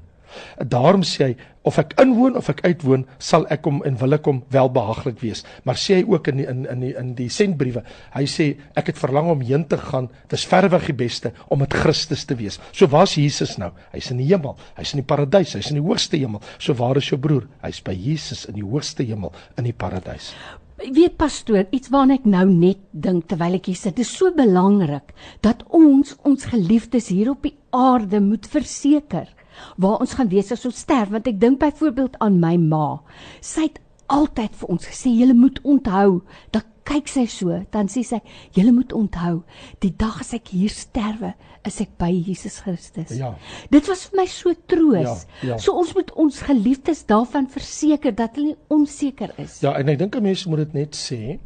Daarom 0.59 1.03
sê 1.07 1.29
hy 1.29 1.35
of 1.67 1.77
ek 1.81 1.93
inwoon 2.01 2.37
of 2.39 2.47
ek 2.51 2.61
uitwoon, 2.65 3.03
sal 3.21 3.45
ek 3.51 3.67
hom 3.67 3.81
en 3.87 3.97
wil 3.99 4.15
ek 4.15 4.27
hom 4.29 4.39
welbehaaglik 4.53 5.19
wees. 5.21 5.43
Maar 5.67 5.79
sê 5.79 5.99
hy 5.99 6.05
ook 6.07 6.29
in 6.31 6.39
die, 6.41 6.47
in 6.49 6.63
in 6.71 6.85
die 6.85 6.93
in 7.01 7.11
die 7.17 7.29
sendbriewe, 7.33 7.83
hy 8.15 8.25
sê 8.29 8.47
ek 8.79 8.93
het 8.93 9.01
verlang 9.01 9.29
om 9.33 9.43
heen 9.45 9.65
te 9.69 9.77
gaan, 9.81 10.09
dis 10.31 10.47
verweg 10.49 10.87
die 10.89 10.97
beste 11.03 11.33
om 11.49 11.61
met 11.63 11.75
Christus 11.75 12.25
te 12.29 12.37
wees. 12.39 12.59
So 12.71 12.89
waar's 12.91 13.17
Jesus 13.19 13.57
nou? 13.61 13.71
Hy's 13.93 14.11
in 14.13 14.21
die 14.23 14.29
hemel, 14.31 14.57
hy's 14.79 14.95
in 14.95 15.03
die 15.03 15.09
paradys, 15.09 15.57
hy's 15.57 15.73
in 15.73 15.81
die 15.81 15.85
hoogste 15.85 16.17
hemel. 16.21 16.43
So 16.57 16.77
waar 16.79 16.97
is 17.01 17.11
jou 17.11 17.19
broer? 17.21 17.45
Hy's 17.65 17.83
by 17.83 17.93
Jesus 17.97 18.47
in 18.49 18.57
die 18.59 18.65
hoogste 18.65 19.05
hemel 19.05 19.35
in 19.57 19.67
die 19.67 19.75
paradys. 19.75 20.33
Weet 20.79 21.17
pastoor, 21.19 21.65
iets 21.75 21.91
waarna 21.91 22.15
ek 22.15 22.27
nou 22.29 22.45
net 22.47 22.79
dink 22.95 23.25
terwyl 23.27 23.57
ek 23.57 23.67
hier 23.67 23.75
sit, 23.75 23.97
dis 23.99 24.13
so 24.15 24.31
belangrik 24.31 25.11
dat 25.43 25.65
ons 25.75 26.15
ons 26.23 26.47
geliefdes 26.47 27.09
hier 27.11 27.33
op 27.33 27.43
die 27.43 27.57
aarde 27.75 28.21
moet 28.23 28.47
verseker 28.47 29.27
waar 29.77 29.99
ons 29.99 30.13
gaan 30.13 30.29
wees 30.29 30.51
as 30.51 30.65
ons 30.65 30.79
sterf 30.85 31.09
want 31.09 31.27
ek 31.27 31.39
dink 31.39 31.59
byvoorbeeld 31.59 32.19
aan 32.19 32.39
my 32.39 32.55
ma. 32.57 32.99
Sy 33.41 33.69
het 33.69 33.79
altyd 34.07 34.55
vir 34.61 34.69
ons 34.69 34.89
gesê 34.89 35.11
julle 35.13 35.33
moet 35.37 35.59
onthou 35.63 36.21
dat 36.51 36.65
kyk 36.89 37.09
sy 37.11 37.25
so 37.29 37.53
dan 37.73 37.89
sê 37.91 38.01
sy 38.07 38.17
julle 38.57 38.73
moet 38.73 38.93
onthou 38.97 39.43
die 39.83 39.93
dag 39.93 40.21
as 40.23 40.33
ek 40.33 40.49
hier 40.55 40.73
sterwe 40.73 41.35
is 41.67 41.79
ek 41.83 41.91
by 41.99 42.09
Jesus 42.09 42.61
Christus. 42.63 43.11
Ja. 43.19 43.33
Dit 43.71 43.89
was 43.91 44.05
vir 44.07 44.21
my 44.21 44.25
so 44.31 44.53
troos. 44.71 45.25
Ja, 45.43 45.51
ja. 45.51 45.57
So 45.61 45.75
ons 45.77 45.91
moet 45.97 46.11
ons 46.19 46.39
geliefdes 46.47 47.03
daarvan 47.09 47.49
verseker 47.51 48.15
dat 48.15 48.39
hulle 48.39 48.55
onseker 48.73 49.35
is. 49.43 49.59
Ja, 49.65 49.75
en 49.77 49.91
ek 49.91 49.99
dink 49.99 50.15
'n 50.15 50.23
mens 50.23 50.45
moet 50.47 50.63
dit 50.65 50.73
net 50.73 50.95
sê 50.95 51.37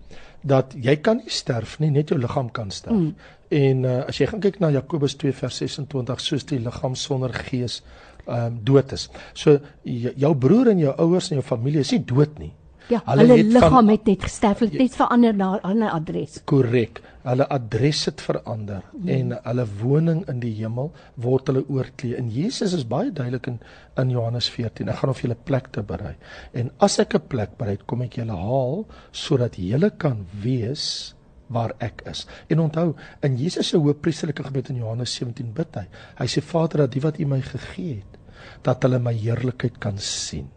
dat 0.43 0.75
jy 0.75 0.95
kan 1.01 1.17
nie 1.17 1.31
sterf 1.31 1.79
nie, 1.79 1.89
net 1.89 2.09
jou 2.09 2.19
liggaam 2.19 2.51
kan 2.51 2.71
sterf. 2.71 2.95
Mm. 2.95 3.15
En 3.53 3.85
uh, 3.85 3.99
as 4.09 4.17
jy 4.17 4.27
gaan 4.31 4.41
kyk 4.43 4.59
na 4.63 4.71
Jakobus 4.73 5.15
2 5.21 5.35
vers 5.37 5.61
26, 5.61 6.25
soos 6.25 6.47
die 6.49 6.59
liggaam 6.63 6.97
sonder 6.99 7.33
gees 7.45 7.81
ehm 8.23 8.53
um, 8.53 8.59
dood 8.63 8.93
is. 8.95 9.09
So 9.35 9.59
jou 9.83 10.35
broer 10.39 10.71
en 10.71 10.79
jou 10.79 10.93
ouers 11.05 11.31
en 11.31 11.41
jou 11.41 11.45
familie 11.45 11.83
is 11.83 11.91
nie 11.91 12.05
dood 12.07 12.37
nie. 12.39 12.53
Ja, 12.91 12.99
hulle, 13.07 13.23
hulle 13.23 13.47
liggaam 13.47 13.89
het 13.93 14.07
net 14.07 14.23
gesterf, 14.27 14.61
het 14.65 14.73
net 14.79 14.95
verander 14.95 15.35
na 15.35 15.49
'n 15.55 15.61
ander 15.69 15.89
adres. 15.89 16.41
Korrek. 16.45 17.01
Hulle 17.23 17.47
adres 17.47 18.05
het 18.05 18.21
verander 18.21 18.81
mm. 18.91 19.07
en 19.07 19.37
hulle 19.43 19.65
woning 19.81 20.23
in 20.27 20.39
die 20.39 20.51
hemel 20.57 20.91
word 21.15 21.47
hulle 21.47 21.63
oorklee. 21.67 22.17
En 22.19 22.29
Jesus 22.29 22.73
is 22.73 22.87
baie 22.87 23.11
duidelik 23.11 23.47
in 23.47 23.59
in 23.95 24.09
Johannes 24.09 24.49
14. 24.49 24.89
Ek 24.89 24.95
gaan 24.95 25.09
of 25.09 25.21
julle 25.21 25.37
plek 25.43 25.67
te 25.71 25.83
berei. 25.83 26.15
En 26.51 26.71
as 26.77 26.99
ek 26.99 27.15
'n 27.15 27.27
plek 27.27 27.57
berei, 27.57 27.77
kom 27.85 28.01
ek 28.01 28.19
julle 28.19 28.35
haal 28.35 28.85
sodat 29.11 29.55
julle 29.55 29.89
kan 29.89 30.25
wees 30.41 31.15
waar 31.53 31.75
ek 31.83 32.03
is. 32.09 32.25
En 32.51 32.63
onthou, 32.65 32.89
in 33.25 33.37
Jesus 33.39 33.71
se 33.71 33.79
hoëpriesterlike 33.79 34.45
gebed 34.49 34.73
in 34.73 34.81
Johannes 34.81 35.13
17 35.19 35.53
bid 35.55 35.79
hy. 35.79 35.85
Hy 36.19 36.27
sê 36.29 36.43
Vader, 36.45 36.85
dat 36.85 36.97
die 36.97 37.03
wat 37.05 37.21
U 37.21 37.29
my 37.29 37.39
gegee 37.45 38.01
het, 38.01 38.19
dat 38.65 38.83
hulle 38.83 38.99
my 38.99 39.13
heerlikheid 39.15 39.79
kan 39.83 40.01
sien. 40.01 40.49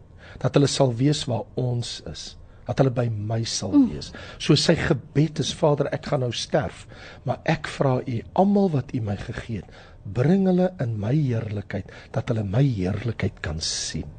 Dat 0.42 0.56
hulle 0.58 0.68
sal 0.70 0.92
weet 0.96 1.24
waar 1.30 1.46
ons 1.60 2.00
is 2.10 2.32
dat 2.66 2.80
hulle 2.82 2.90
by 2.90 3.06
my 3.06 3.42
sal 3.46 3.70
mm. 3.70 3.90
wees. 3.94 4.08
So 4.42 4.58
sy 4.58 4.74
gebed 4.78 5.38
is 5.42 5.52
Vader, 5.54 5.86
ek 5.94 6.08
gaan 6.10 6.24
nou 6.26 6.32
sterf, 6.34 6.84
maar 7.22 7.38
ek 7.48 7.70
vra 7.70 8.00
U 8.02 8.16
almal 8.42 8.72
wat 8.74 8.90
U 8.96 9.02
my 9.06 9.14
gegee 9.20 9.62
het, 9.62 9.82
bring 10.02 10.46
hulle 10.50 10.72
in 10.82 10.96
my 11.02 11.14
heerlikheid 11.14 11.90
dat 12.14 12.30
hulle 12.30 12.46
my 12.46 12.64
heerlikheid 12.66 13.38
kan 13.44 13.62
sien. 13.62 14.10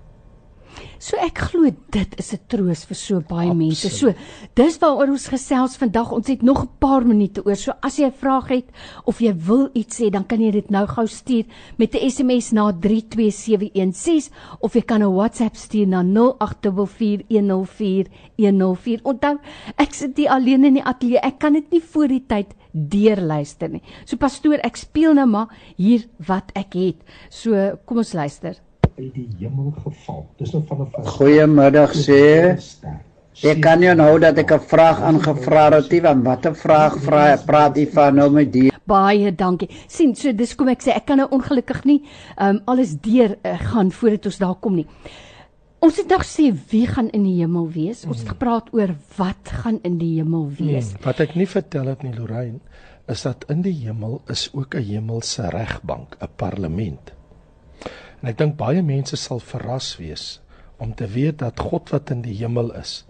So 1.00 1.18
ek 1.22 1.38
glo 1.52 1.70
dit 1.92 2.20
is 2.20 2.34
'n 2.34 2.40
troos 2.48 2.86
vir 2.86 2.96
so 2.96 3.20
baie 3.20 3.50
Absoluut. 3.50 3.58
mense. 3.58 3.90
So 3.90 4.14
dis 4.56 4.80
waaroor 4.80 5.10
ons 5.10 5.28
gesels 5.28 5.78
vandag. 5.78 6.12
Ons 6.12 6.28
het 6.28 6.42
nog 6.42 6.64
'n 6.64 6.70
paar 6.80 7.06
minute 7.06 7.46
oor. 7.46 7.56
So 7.56 7.72
as 7.82 7.98
jy 7.98 8.06
'n 8.06 8.12
vraag 8.12 8.48
het 8.50 8.66
of 9.06 9.20
jy 9.20 9.34
wil 9.34 9.70
iets 9.74 9.96
sê, 10.02 10.10
dan 10.10 10.26
kan 10.26 10.42
jy 10.42 10.52
dit 10.52 10.70
nou 10.70 10.88
gou 10.88 11.08
stuur 11.08 11.46
met 11.78 11.96
'n 11.96 12.10
SMS 12.10 12.52
na 12.52 12.72
32716 12.72 14.30
of 14.60 14.74
jy 14.74 14.82
kan 14.82 15.02
'n 15.02 15.14
WhatsApp 15.14 15.56
stuur 15.56 15.88
na 15.88 16.04
0824104104. 16.04 19.02
Onthou, 19.04 19.38
ek 19.78 19.94
sit 19.94 20.18
nie 20.18 20.30
alleen 20.30 20.66
in 20.66 20.74
die 20.74 20.84
ateljee. 20.84 21.20
Ek 21.20 21.40
kan 21.40 21.54
dit 21.54 21.72
nie 21.72 21.82
voor 21.82 22.08
die 22.08 22.24
tyd 22.28 22.48
deurluister 22.72 23.70
nie. 23.70 23.82
So 24.06 24.18
pastoor, 24.18 24.60
ek 24.64 24.76
speel 24.76 25.14
nou 25.14 25.28
maar 25.28 25.48
hier 25.78 26.06
wat 26.28 26.52
ek 26.56 26.74
het. 26.74 26.96
So 27.30 27.78
kom 27.86 27.98
ons 27.98 28.14
luister 28.14 28.56
uit 28.98 29.14
die 29.14 29.28
hemel 29.39 29.74
geval. 29.84 30.26
Dis 30.38 30.54
nou 30.54 30.64
van 30.68 30.82
'n 30.82 31.06
Goeiemiddag 31.06 31.93
sê. 31.93 32.58
Ek 33.45 33.62
kan 33.62 33.82
jou 33.82 33.93
nou 33.95 34.20
dat 34.20 34.38
ek 34.38 34.52
'n 34.52 34.60
vraag 34.60 35.02
aangevra 35.02 35.70
het, 35.70 36.02
want 36.02 36.26
watter 36.26 36.56
vraag 36.56 36.98
vra 36.98 37.38
praat 37.45 37.78
u 37.78 37.86
van 37.86 38.16
nou 38.16 38.30
met 38.32 38.52
die 38.54 38.72
Baie 38.86 39.36
dankie. 39.36 39.70
sien, 39.88 40.16
so 40.16 40.32
dis 40.32 40.56
kom 40.56 40.68
ek 40.70 40.82
sê 40.82 40.95
ek 40.95 41.06
kan 41.06 41.18
nou 41.18 41.28
ongelukkig 41.30 41.84
nie 41.86 42.02
um, 42.41 42.62
alles 42.66 42.95
deur 42.95 43.38
uh, 43.43 43.60
gaan 43.60 43.91
voordat 43.91 44.26
ons 44.26 44.38
daar 44.38 44.56
kom 44.56 44.76
nie. 44.76 44.88
Ons 45.80 45.98
het 45.98 46.08
nog 46.10 46.24
sê 46.26 46.56
wie 46.70 46.88
gaan 46.88 47.10
in 47.10 47.24
die 47.24 47.36
hemel 47.41 47.70
wees? 47.70 48.06
Ons 48.06 48.20
het 48.20 48.30
gepraat 48.30 48.74
oor 48.74 48.95
wat 49.18 49.52
gaan 49.62 49.80
in 49.84 49.98
die 49.98 50.16
hemel 50.16 50.50
wees. 50.50 50.93
Nee, 50.93 51.04
wat 51.04 51.20
ek 51.20 51.36
nie 51.36 51.48
vertel 51.48 51.86
het 51.86 52.02
nie 52.02 52.14
Lorraine, 52.16 52.60
is 53.08 53.22
dat 53.22 53.45
in 53.50 53.62
die 53.62 53.76
hemel 53.86 54.22
is 54.28 54.50
ook 54.54 54.76
'n 54.76 54.84
hemelse 54.84 55.50
regbank, 55.50 56.18
'n 56.22 56.28
parlement. 56.36 57.16
En 58.22 58.32
ek 58.32 58.38
dink 58.38 58.57
baie 58.57 58.82
mense 58.82 59.18
sal 59.18 59.39
verras 59.39 59.95
wees 60.01 60.39
om 60.78 60.93
te 60.93 61.07
weet 61.09 61.39
dat 61.39 61.59
God 61.59 61.89
wat 61.93 62.11
in 62.13 62.22
die 62.22 62.36
hemel 62.38 62.72
is, 62.78 63.05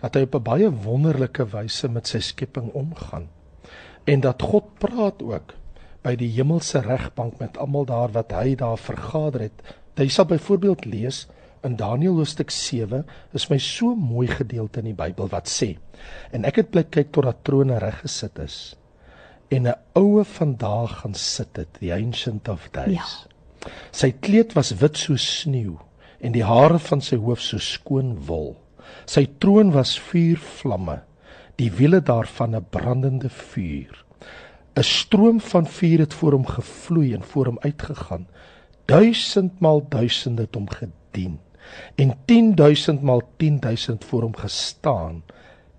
dat 0.00 0.16
hy 0.16 0.22
op 0.28 0.34
'n 0.34 0.42
baie 0.42 0.70
wonderlike 0.70 1.44
wyse 1.52 1.88
met 1.88 2.06
sy 2.06 2.20
skepping 2.20 2.72
omgaan. 2.72 3.28
En 4.04 4.20
dat 4.20 4.42
God 4.42 4.78
praat 4.78 5.22
ook 5.22 5.54
by 6.02 6.16
die 6.16 6.32
hemelse 6.32 6.80
regbank 6.80 7.38
met 7.38 7.58
almal 7.58 7.84
daar 7.84 8.10
wat 8.12 8.32
hy 8.32 8.54
daar 8.54 8.78
vergader 8.78 9.40
het. 9.40 9.62
Jy 9.96 10.08
sal 10.08 10.24
byvoorbeeld 10.24 10.84
lees 10.84 11.28
in 11.62 11.76
Daniël 11.76 12.16
hoofstuk 12.18 12.50
7 12.50 13.04
is 13.32 13.48
my 13.50 13.58
so 13.62 13.94
mooi 13.94 14.26
gedeelte 14.30 14.82
in 14.82 14.90
die 14.90 14.98
Bybel 14.98 15.30
wat 15.32 15.50
sê 15.50 15.76
en 16.34 16.46
ek 16.48 16.62
het 16.62 16.70
bly 16.74 16.84
kyk 16.90 17.12
tot 17.14 17.28
dat 17.28 17.42
trone 17.46 17.78
reg 17.82 18.00
gesit 18.02 18.40
is 18.42 18.56
en 19.54 19.68
'n 19.70 19.76
oue 19.98 20.24
vandag 20.24 20.98
gaan 21.02 21.14
sit 21.14 21.56
het 21.56 21.78
the 21.78 21.92
ancient 21.94 22.48
of 22.48 22.68
days 22.72 22.96
ja. 22.96 23.31
Sy 23.92 24.12
kleed 24.24 24.54
was 24.56 24.74
wit 24.80 24.96
soos 24.96 25.24
sneeu 25.40 25.78
en 26.20 26.34
die 26.34 26.44
hare 26.46 26.78
van 26.78 27.00
sy 27.00 27.16
hoof 27.16 27.40
so 27.42 27.58
skoon 27.58 28.14
wol. 28.26 28.54
Sy 29.06 29.26
troon 29.42 29.72
was 29.74 29.96
vuurvlamme, 30.10 31.00
die 31.58 31.70
wiele 31.78 32.00
daarvan 32.00 32.56
'n 32.56 32.66
brandende 32.70 33.28
vuur. 33.28 34.04
'n 34.76 34.82
Stroom 34.82 35.40
van 35.40 35.66
vuur 35.66 35.98
het 35.98 36.14
voor 36.14 36.32
hom 36.32 36.46
gevloei 36.46 37.14
en 37.14 37.22
voor 37.22 37.46
hom 37.46 37.58
uitgegaan. 37.60 38.26
Duisend 38.86 39.60
maal 39.60 39.88
duisend 39.88 40.38
het 40.38 40.54
hom 40.54 40.68
gedien 40.68 41.38
en 41.94 42.16
10000 42.26 43.02
maal 43.02 43.22
10000 43.36 44.04
voor 44.04 44.22
hom 44.22 44.36
gestaan 44.36 45.22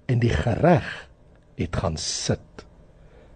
en 0.06 0.20
die 0.20 0.30
gereg 0.30 1.10
het 1.56 1.76
gaan 1.76 1.98
sit 1.98 2.66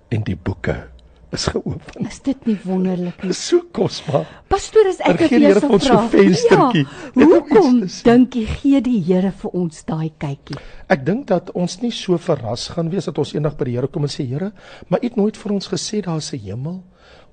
en 0.07 0.23
die 0.23 0.37
boeke 0.37 0.87
is 1.31 1.47
geopen. 1.51 2.07
Is 2.07 2.19
dit 2.23 2.45
nie 2.47 2.57
wonderlik 2.63 3.23
nie? 3.23 3.33
So 3.35 3.65
kosbaar. 3.75 4.27
Pastoor, 4.47 4.87
as 4.91 5.01
ek 5.03 5.25
vir 5.27 5.43
jou 5.43 5.53
vra. 5.59 5.79
So 5.83 5.99
venstertjie. 6.13 6.83
Ja, 7.17 7.27
hoekom 7.27 7.81
dink 8.07 8.37
jy 8.39 8.45
gee 8.61 8.81
die 8.85 8.99
Here 9.07 9.31
vir 9.41 9.57
ons 9.57 9.83
daai 9.87 10.11
kykie? 10.19 10.57
Ek 10.91 11.03
dink 11.07 11.27
dat 11.31 11.51
ons 11.57 11.79
nie 11.83 11.91
so 11.95 12.19
verras 12.21 12.69
gaan 12.75 12.91
wees 12.93 13.09
dat 13.09 13.19
ons 13.19 13.33
eendag 13.35 13.57
by 13.59 13.69
die 13.69 13.77
Here 13.77 13.91
kom 13.91 14.07
en 14.07 14.13
sê 14.13 14.27
Here, 14.27 14.53
maar 14.87 15.03
U 15.03 15.09
het 15.09 15.19
nooit 15.19 15.39
vir 15.39 15.57
ons 15.57 15.71
gesê 15.73 16.01
daar's 16.05 16.31
'n 16.33 16.39
hemel. 16.47 16.83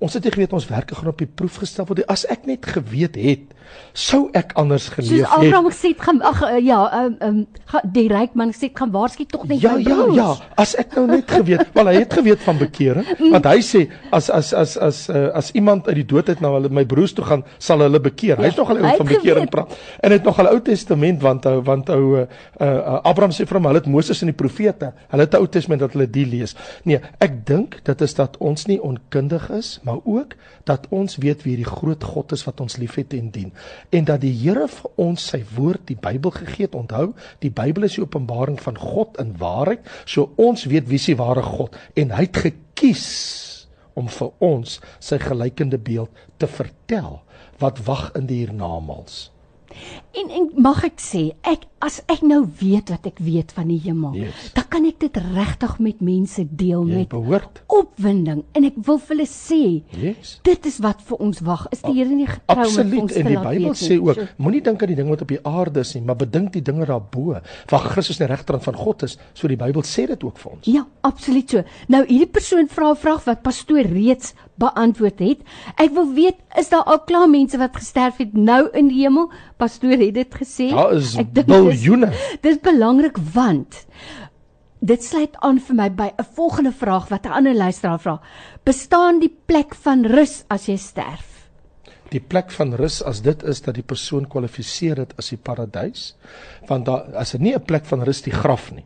Ons 0.03 0.17
het 0.17 0.25
nie 0.27 0.31
geweet 0.33 0.53
ons 0.53 0.67
werke 0.67 0.95
gaan 0.95 1.07
op 1.07 1.21
die 1.21 1.29
proef 1.29 1.61
gestel 1.63 1.85
word. 1.87 2.03
As 2.11 2.25
ek 2.27 2.43
net 2.49 2.65
geweet 2.67 3.15
het, 3.15 3.53
sou 3.95 4.25
ek 4.35 4.51
anders 4.59 4.89
geleef 4.93 5.23
het. 5.23 5.29
Soos 5.29 5.37
Abraham 5.37 5.69
gesê 5.71 5.91
het, 5.93 6.01
gaan 6.03 6.19
ag 6.21 6.41
eh, 6.49 6.57
ja, 6.65 6.81
ehm 6.91 7.15
um, 7.23 7.39
um, 7.45 7.83
die 7.95 8.05
ryk 8.11 8.35
man 8.35 8.51
sê 8.55 8.69
gaan 8.73 8.91
waarskynlik 8.91 9.31
tog 9.31 9.47
net 9.47 9.63
Ja, 9.63 9.75
ja, 9.79 10.05
ja. 10.13 10.27
As 10.59 10.75
ek 10.79 10.93
nou 10.99 11.05
net 11.09 11.31
geweet, 11.31 11.71
wel 11.77 11.89
hy 11.89 11.95
het 11.97 12.13
geweet 12.13 12.43
van 12.43 12.59
bekering, 12.59 13.07
mm. 13.15 13.31
want 13.33 13.49
hy 13.49 13.63
sê 13.63 13.75
sê 13.75 13.83
as 14.15 14.29
as 14.29 14.51
as 14.53 14.75
as 14.77 14.99
uh, 15.11 15.29
as 15.35 15.51
iemand 15.57 15.87
uit 15.89 15.99
die 16.01 16.07
dood 16.07 16.29
uit 16.31 16.43
na 16.43 16.51
hulle 16.55 16.71
my 16.73 16.85
broers 16.87 17.15
toe 17.15 17.25
gaan, 17.27 17.43
sal 17.57 17.83
hulle 17.83 17.99
bekeer. 18.03 18.39
Hy's 18.41 18.55
ja, 18.55 18.61
nog 18.61 18.71
al 18.73 18.81
ou 18.81 18.93
van 19.01 19.09
bekering 19.09 19.49
praat. 19.51 19.75
En 20.03 20.15
dit 20.15 20.29
nog 20.29 20.39
al 20.41 20.51
Ou 20.53 20.61
Testament 20.65 21.23
want 21.23 21.47
ou 21.49 21.57
want 21.65 21.89
ou 21.93 22.03
uh, 22.21 22.25
uh, 22.59 22.99
Abraham 23.03 23.33
sê 23.35 23.47
vir 23.47 23.59
hom, 23.59 23.69
hulle 23.71 23.81
het 23.81 23.89
Moses 23.91 24.21
en 24.23 24.31
die 24.31 24.37
profete. 24.37 24.91
Hulle 25.11 25.27
het 25.27 25.37
Ou 25.39 25.45
Testament 25.51 25.83
dat 25.85 25.95
hulle 25.97 26.07
die 26.09 26.25
lees. 26.29 26.55
Nee, 26.87 27.01
ek 27.23 27.41
dink 27.47 27.79
dit 27.87 28.05
is 28.05 28.17
dat 28.17 28.37
ons 28.43 28.67
nie 28.69 28.79
onkundig 28.83 29.49
is, 29.55 29.64
maar 29.83 30.01
ook 30.03 30.35
dat 30.69 30.87
ons 30.89 31.17
weet 31.21 31.43
wie 31.45 31.55
die 31.59 31.67
groot 31.67 32.03
God 32.03 32.33
is 32.35 32.45
wat 32.47 32.61
ons 32.63 32.77
liefhet 32.81 33.13
en 33.17 33.29
dien. 33.33 33.51
En 33.89 34.07
dat 34.07 34.21
die 34.23 34.33
Here 34.35 34.67
vir 34.71 34.91
ons 35.01 35.27
sy 35.31 35.41
woord, 35.55 35.85
die 35.89 35.99
Bybel 35.99 36.33
gegee 36.35 36.67
het. 36.67 36.75
Onthou, 36.75 37.13
die 37.43 37.51
Bybel 37.53 37.87
is 37.87 37.97
die 37.97 38.03
openbaring 38.03 38.59
van 38.61 38.77
God 38.79 39.19
in 39.21 39.35
waarheid, 39.41 39.85
so 40.05 40.31
ons 40.41 40.65
weet 40.69 40.89
wie 40.89 40.99
is 41.01 41.09
die 41.11 41.19
ware 41.19 41.43
God 41.45 41.75
en 41.95 42.13
hy 42.15 42.25
het 42.27 42.41
gekies 42.47 43.05
om 43.95 44.09
vir 44.11 44.33
ons 44.43 44.79
sy 45.03 45.19
gelykende 45.21 45.79
beeld 45.79 46.25
te 46.41 46.49
vertel 46.51 47.21
wat 47.61 47.79
wag 47.87 48.09
in 48.19 48.27
die 48.27 48.41
hiernamaals. 48.43 49.29
En 50.15 50.29
en 50.31 50.45
mag 50.63 50.83
ek 50.87 51.01
sê, 51.03 51.21
ek 51.43 51.65
as 51.85 51.99
ek 52.09 52.21
nou 52.25 52.39
weet 52.59 52.89
wat 52.93 53.05
ek 53.09 53.19
weet 53.21 53.51
van 53.53 53.67
die 53.69 53.77
hemel, 53.83 54.15
yes. 54.17 54.47
dan 54.55 54.65
kan 54.71 54.85
ek 54.87 54.97
dit 55.03 55.17
regtig 55.35 55.73
met 55.83 55.99
mense 56.01 56.45
deel 56.57 56.85
Jy 56.87 57.01
met 57.01 57.09
behoort. 57.11 57.61
opwinding 57.67 58.41
en 58.57 58.67
ek 58.67 58.77
wil 58.87 58.97
vir 59.01 59.13
hulle 59.13 59.27
sê, 59.29 59.59
yes. 59.91 60.37
dit 60.47 60.69
is 60.71 60.79
wat 60.83 61.03
vir 61.05 61.21
ons 61.21 61.41
wag. 61.45 61.67
Is 61.75 61.83
die 61.83 61.93
Here 61.95 62.09
nie 62.09 62.29
getrou 62.29 62.63
met 62.63 62.65
ons 62.65 62.79
Absoluut. 62.79 63.19
En 63.19 63.29
die 63.29 63.43
Bybel 63.45 63.77
sê 63.79 63.99
ook, 64.01 64.23
moenie 64.41 64.63
dink 64.65 64.81
aan 64.81 64.91
die 64.91 64.97
dinge 64.97 65.13
wat 65.13 65.25
op 65.27 65.35
die 65.35 65.41
aarde 65.45 65.83
is 65.85 65.93
nie, 65.95 66.03
maar 66.07 66.19
bedink 66.19 66.53
die 66.55 66.63
dinge 66.65 66.87
daarbo, 66.89 67.37
waar 67.71 67.85
Christus 67.91 68.19
in 68.19 68.25
die 68.25 68.31
regterhand 68.33 68.65
van 68.65 68.79
God 68.79 69.05
is. 69.07 69.19
So 69.37 69.51
die 69.51 69.59
Bybel 69.59 69.85
sê 69.85 70.07
dit 70.09 70.25
ook 70.25 70.41
vir 70.41 70.55
ons. 70.55 70.71
Ja, 70.71 70.85
absoluut 71.05 71.57
so. 71.57 71.63
Nou 71.91 72.05
hierdie 72.07 72.31
persoon 72.31 72.71
vra 72.71 72.91
'n 72.95 73.01
vraag 73.03 73.25
wat 73.25 73.43
pastoor 73.43 73.85
reeds 73.85 74.33
beantwoord 74.55 75.19
het. 75.19 75.39
Ek 75.81 75.91
wil 75.95 76.13
weet, 76.15 76.37
is 76.59 76.69
daar 76.71 76.83
al 76.87 77.01
klaar 77.07 77.29
mense 77.29 77.57
wat 77.59 77.75
gesterf 77.75 78.17
het 78.23 78.33
nou 78.33 78.69
in 78.73 78.87
die 78.87 79.03
hemel? 79.03 79.29
Pastoor 79.59 79.99
het 80.05 80.13
dit 80.13 80.35
gesê. 80.35 80.69
Daar 80.69 80.93
is 80.93 81.15
biljoene. 81.45 82.11
Dis 82.41 82.59
belangrik 82.63 83.17
want 83.33 83.85
dit 84.85 85.03
sluit 85.03 85.37
aan 85.41 85.59
vir 85.59 85.75
my 85.75 85.89
by 85.89 86.09
'n 86.17 86.27
volgende 86.35 86.71
vraag 86.71 87.07
wat 87.09 87.25
'n 87.25 87.31
ander 87.31 87.55
luisteraar 87.55 87.99
vra. 87.99 88.21
Bestaan 88.63 89.19
die 89.19 89.33
plek 89.45 89.75
van 89.75 90.05
rus 90.05 90.43
as 90.47 90.65
jy 90.65 90.77
sterf? 90.77 91.49
Die 92.09 92.19
plek 92.19 92.51
van 92.51 92.73
rus 92.73 93.03
as 93.03 93.21
dit 93.21 93.43
is 93.43 93.61
dat 93.61 93.75
die 93.75 93.83
persoon 93.83 94.27
kwalifiseer 94.27 94.95
dit 94.95 95.13
as 95.17 95.29
die 95.29 95.37
paradys, 95.37 96.15
want 96.67 96.85
daar 96.85 97.15
as 97.15 97.31
dit 97.31 97.41
nie 97.41 97.55
'n 97.55 97.65
plek 97.65 97.85
van 97.85 98.03
rus 98.03 98.21
die 98.21 98.33
graf 98.33 98.71
nie. 98.71 98.85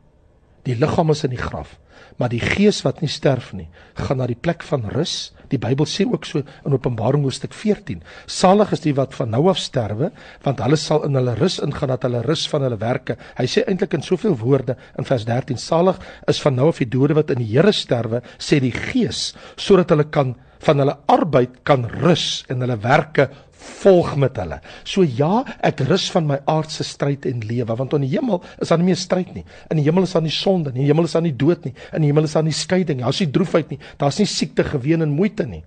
Die 0.63 0.75
liggaam 0.75 1.09
is 1.09 1.23
in 1.23 1.29
die 1.29 1.43
graf, 1.49 1.79
maar 2.17 2.29
die 2.29 2.43
gees 2.43 2.81
wat 2.85 3.01
nie 3.01 3.11
sterf 3.11 3.53
nie, 3.53 3.69
gaan 3.93 4.17
na 4.21 4.27
die 4.27 4.39
plek 4.39 4.63
van 4.63 4.89
rus 4.93 5.31
Die 5.49 5.57
Bybel 5.57 5.87
sê 5.89 6.05
ook 6.05 6.27
so 6.29 6.43
in 6.65 6.75
Openbaring 6.75 7.23
hoofstuk 7.25 7.55
14: 7.57 8.03
Salig 8.29 8.73
is 8.75 8.83
die 8.83 8.93
wat 8.97 9.15
van 9.17 9.31
nou 9.33 9.47
af 9.49 9.57
sterwe, 9.61 10.11
want 10.45 10.61
hulle 10.61 10.77
sal 10.77 11.05
in 11.07 11.17
hulle 11.17 11.33
rus 11.39 11.57
ingaan 11.63 11.93
dat 11.95 12.05
hulle 12.05 12.21
rus 12.25 12.45
van 12.51 12.67
hulle 12.67 12.77
werke. 12.81 13.17
Hy 13.39 13.47
sê 13.49 13.65
eintlik 13.65 13.97
in 13.97 14.05
soveel 14.05 14.37
woorde 14.37 14.77
in 14.99 15.09
vers 15.09 15.25
13: 15.25 15.57
Salig 15.57 15.97
is 16.29 16.41
van 16.43 16.57
nou 16.59 16.69
af 16.69 16.83
die 16.83 16.89
dode 16.89 17.17
wat 17.17 17.33
in 17.33 17.41
die 17.41 17.49
Here 17.49 17.73
sterwe, 17.73 18.21
sê 18.37 18.61
die 18.61 18.73
Gees, 18.75 19.33
sodat 19.57 19.89
hulle 19.95 20.05
kan 20.13 20.35
van 20.59 20.83
hulle 20.83 20.97
arbeid 21.07 21.61
kan 21.63 21.85
rus 22.03 22.43
en 22.51 22.61
hulle 22.61 22.75
werke 22.83 23.29
volg 23.59 24.15
met 24.19 24.37
hulle. 24.39 24.59
So 24.87 25.03
ja, 25.03 25.43
ek 25.65 25.83
rus 25.89 26.07
van 26.13 26.27
my 26.29 26.39
aardse 26.49 26.85
stryd 26.87 27.27
en 27.29 27.43
lewe, 27.47 27.75
want 27.79 27.95
in 27.97 28.05
die 28.05 28.13
hemel 28.15 28.41
is 28.59 28.71
daar 28.71 28.79
nie 28.81 28.89
meer 28.91 28.99
stryd 28.99 29.33
nie. 29.35 29.45
In 29.69 29.81
die 29.81 29.87
hemel 29.87 30.07
is 30.07 30.15
daar 30.15 30.25
nie 30.25 30.33
sonde 30.33 30.71
nie, 30.71 30.83
in 30.83 30.87
die 30.87 30.93
hemel 30.93 31.09
is 31.09 31.17
daar 31.17 31.25
nie 31.25 31.35
dood 31.35 31.67
nie, 31.67 31.75
in 31.93 32.05
die 32.05 32.11
hemel 32.11 32.29
is 32.29 32.37
daar 32.37 32.47
nie 32.47 32.55
skeiding 32.55 32.99
nie, 32.99 33.07
daar's 33.07 33.21
nie 33.23 33.31
droefheid 33.35 33.73
nie, 33.73 33.79
daar's 33.99 34.19
nie 34.21 34.29
siekte, 34.29 34.65
geween 34.67 35.05
en 35.05 35.15
moeite 35.15 35.47
nie. 35.49 35.63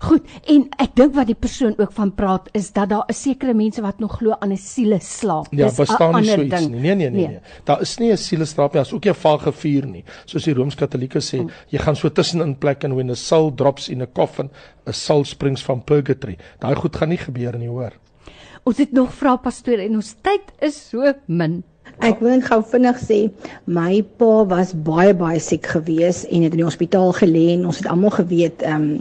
Goed, 0.00 0.26
en 0.46 0.66
ek 0.80 0.94
dink 0.98 1.14
wat 1.16 1.28
die 1.30 1.36
persoon 1.38 1.74
ook 1.78 1.92
van 1.96 2.12
praat 2.14 2.48
is 2.56 2.70
dat 2.72 2.88
daar 2.88 3.04
'n 3.08 3.14
sekere 3.14 3.54
mense 3.54 3.82
wat 3.82 3.98
nog 3.98 4.18
glo 4.18 4.34
aan 4.38 4.52
'n 4.52 4.56
siele 4.56 4.98
slaap. 5.00 5.46
Ja, 5.50 5.70
bestaan 5.76 6.20
nie 6.20 6.30
so 6.30 6.40
iets 6.40 6.60
nie. 6.60 6.68
Nee, 6.68 6.80
nee, 6.80 6.94
nee, 6.94 7.10
nee, 7.10 7.28
nee. 7.28 7.40
Daar 7.64 7.80
is 7.80 7.98
nie 7.98 8.12
'n 8.12 8.16
siele 8.16 8.44
slaap 8.44 8.72
nie, 8.72 8.82
daar's 8.82 8.92
ook 8.92 9.04
nie 9.04 9.12
'n 9.12 9.16
vage 9.16 9.52
vuur 9.52 9.86
nie. 9.86 10.04
Soos 10.24 10.44
die 10.44 10.54
Rooms-Katolieke 10.54 11.20
sê, 11.20 11.38
oh. 11.40 11.50
jy 11.68 11.78
gaan 11.78 11.96
so 11.96 12.08
tussenin 12.08 12.58
plek 12.58 12.84
en 12.84 12.94
when 12.94 13.10
a 13.10 13.14
soul 13.14 13.54
drops 13.54 13.88
in 13.88 14.02
a 14.02 14.06
coffin, 14.06 14.50
a 14.86 14.92
soul 14.92 15.24
springs 15.24 15.62
from 15.62 15.84
purgatory. 15.84 16.38
Daai 16.58 16.74
goed 16.74 16.96
gaan 16.96 17.08
nie 17.08 17.18
gebeur 17.18 17.58
nie, 17.58 17.68
hoor. 17.68 17.92
Ons 18.64 18.78
het 18.78 18.92
nog 18.92 19.14
vra 19.14 19.36
pastoor 19.36 19.78
en 19.78 19.94
ons 19.94 20.14
tyd 20.22 20.52
is 20.60 20.88
so 20.90 21.12
min. 21.26 21.62
Ek 22.04 22.20
wil 22.20 22.36
net 22.36 22.44
gou 22.46 22.60
vinnig 22.62 22.98
sê 23.00 23.18
my 23.66 24.02
pa 24.20 24.44
was 24.50 24.74
baie 24.86 25.14
baie 25.18 25.40
siek 25.42 25.66
gewees 25.66 26.24
en 26.28 26.44
het 26.44 26.52
in 26.52 26.60
die 26.60 26.66
hospitaal 26.66 27.14
gelê 27.16 27.46
en 27.56 27.64
ons 27.70 27.80
het 27.80 27.88
almal 27.90 28.14
geweet 28.18 28.62
ehm 28.62 28.90
um, 28.90 28.98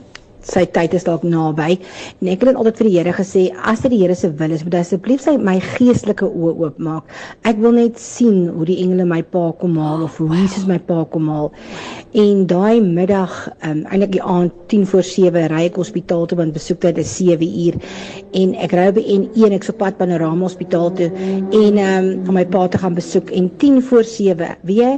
sy 0.47 0.63
tyd 0.71 0.95
is 0.97 1.05
dalk 1.07 1.25
naby. 1.27 1.77
En 2.21 2.31
ek 2.31 2.41
het 2.41 2.51
dit 2.51 2.59
altyd 2.61 2.81
vir 2.81 2.89
die 2.89 2.95
Here 2.97 3.13
gesê, 3.15 3.43
as 3.67 3.83
dit 3.83 3.93
die 3.93 4.01
Here 4.01 4.15
se 4.15 4.31
wil 4.39 4.55
is, 4.55 4.63
moet 4.65 4.79
asseblief 4.79 5.23
sy 5.23 5.35
my 5.37 5.57
geestelike 5.63 6.27
oë 6.27 6.53
oopmaak. 6.67 7.11
Ek 7.47 7.59
wil 7.61 7.75
net 7.77 7.99
sien 8.01 8.47
hoe 8.55 8.67
die 8.69 8.79
engele 8.83 9.07
my 9.09 9.21
pa 9.21 9.49
kom 9.59 9.77
haal 9.81 10.05
of 10.07 10.17
hoe 10.21 10.29
Jesus 10.33 10.67
my 10.69 10.79
pa 10.79 11.03
kom 11.11 11.29
haal. 11.31 11.51
En 12.17 12.45
daai 12.49 12.79
middag, 12.83 13.35
um, 13.67 13.83
eintlik 13.91 14.15
die 14.15 14.23
aand 14.23 14.55
10 14.71 14.87
voor 14.89 15.05
7 15.05 15.47
ry 15.51 15.65
ek 15.67 15.79
hospitaal 15.81 16.25
toe 16.29 16.39
want 16.39 16.55
besoektyd 16.55 16.99
is 17.03 17.11
7 17.19 17.47
uur 17.47 17.77
en 18.41 18.55
ek 18.63 18.73
ry 18.77 18.87
die 18.95 19.05
N1 19.17 19.57
ek 19.57 19.67
so 19.67 19.75
pad 19.77 19.99
Panorama 19.99 20.47
Hospitaal 20.47 20.91
toe 20.97 21.09
en 21.11 21.79
um, 21.83 22.09
om 22.27 22.35
my 22.37 22.45
pa 22.49 22.67
te 22.71 22.81
gaan 22.81 22.97
besoek 22.97 23.31
en 23.35 23.49
10 23.61 23.81
voor 23.89 24.07
7, 24.07 24.55
weet 24.67 24.83
jy 24.83 24.91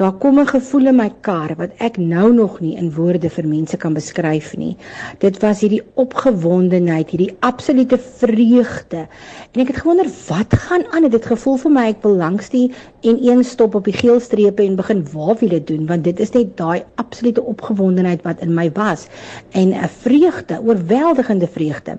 Daar 0.00 0.12
kom 0.16 0.38
'n 0.40 0.46
gevoel 0.46 0.86
in 0.86 0.96
my 0.96 1.10
kar 1.20 1.52
wat 1.56 1.70
ek 1.76 1.96
nou 1.96 2.32
nog 2.32 2.60
nie 2.60 2.76
in 2.76 2.94
woorde 2.94 3.28
vir 3.30 3.46
mense 3.46 3.76
kan 3.76 3.92
beskryf 3.92 4.56
nie. 4.56 4.76
Dit 5.18 5.40
was 5.42 5.60
hierdie 5.60 5.82
opgewondenheid, 5.94 7.10
hierdie 7.10 7.36
absolute 7.40 7.98
vreugde. 7.98 9.06
En 9.52 9.60
ek 9.60 9.66
het 9.66 9.76
gewonder 9.76 10.08
wat 10.28 10.54
gaan 10.54 10.84
aan? 10.90 11.10
Dit 11.10 11.26
gevoel 11.26 11.56
vir 11.56 11.70
my 11.70 11.84
ek 11.88 12.02
wil 12.02 12.16
langs 12.16 12.48
die 12.48 12.72
en 13.00 13.18
een 13.28 13.44
stop 13.44 13.74
op 13.74 13.84
die 13.84 13.92
geel 13.92 14.20
strepe 14.20 14.62
en 14.62 14.76
begin 14.76 15.04
waafwiele 15.12 15.64
doen 15.64 15.86
want 15.86 16.04
dit 16.04 16.20
is 16.20 16.30
net 16.30 16.56
daai 16.56 16.82
absolute 16.94 17.44
opgewondenheid 17.44 18.22
wat 18.22 18.40
in 18.40 18.54
my 18.54 18.70
was 18.72 19.06
en 19.50 19.68
'n 19.68 19.88
vreugde, 19.88 20.60
oorweldigende 20.64 21.46
vreugde. 21.46 21.90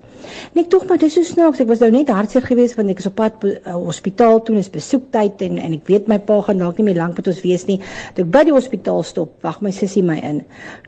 En 0.53 0.61
ek 0.63 0.69
tog 0.69 0.87
maar 0.87 0.97
dis 0.97 1.13
so 1.13 1.23
snaaks. 1.23 1.59
Ek 1.59 1.67
was 1.67 1.79
nou 1.79 1.91
net 1.91 2.09
hartseer 2.09 2.41
geweest 2.41 2.75
want 2.75 2.89
ek 2.89 2.99
is 2.99 3.05
op 3.05 3.15
pad 3.15 3.33
uh, 3.43 3.73
hospitaal 3.73 4.41
toe, 4.41 4.55
is 4.55 4.69
besoektyd 4.69 5.41
en 5.41 5.57
en 5.57 5.73
ek 5.73 5.87
weet 5.87 6.07
my 6.07 6.19
pa 6.19 6.41
gaan 6.41 6.57
dalk 6.57 6.77
nie 6.77 6.85
meer 6.85 6.95
lank 6.95 7.15
met 7.15 7.27
ons 7.27 7.41
wees 7.41 7.65
nie. 7.65 7.79
Toe 8.15 8.25
ek 8.25 8.31
by 8.33 8.43
die 8.47 8.55
hospitaal 8.55 9.03
stop, 9.07 9.37
wag 9.45 9.61
my 9.61 9.71
sussie 9.75 10.03
my 10.05 10.17
in. 10.25 10.41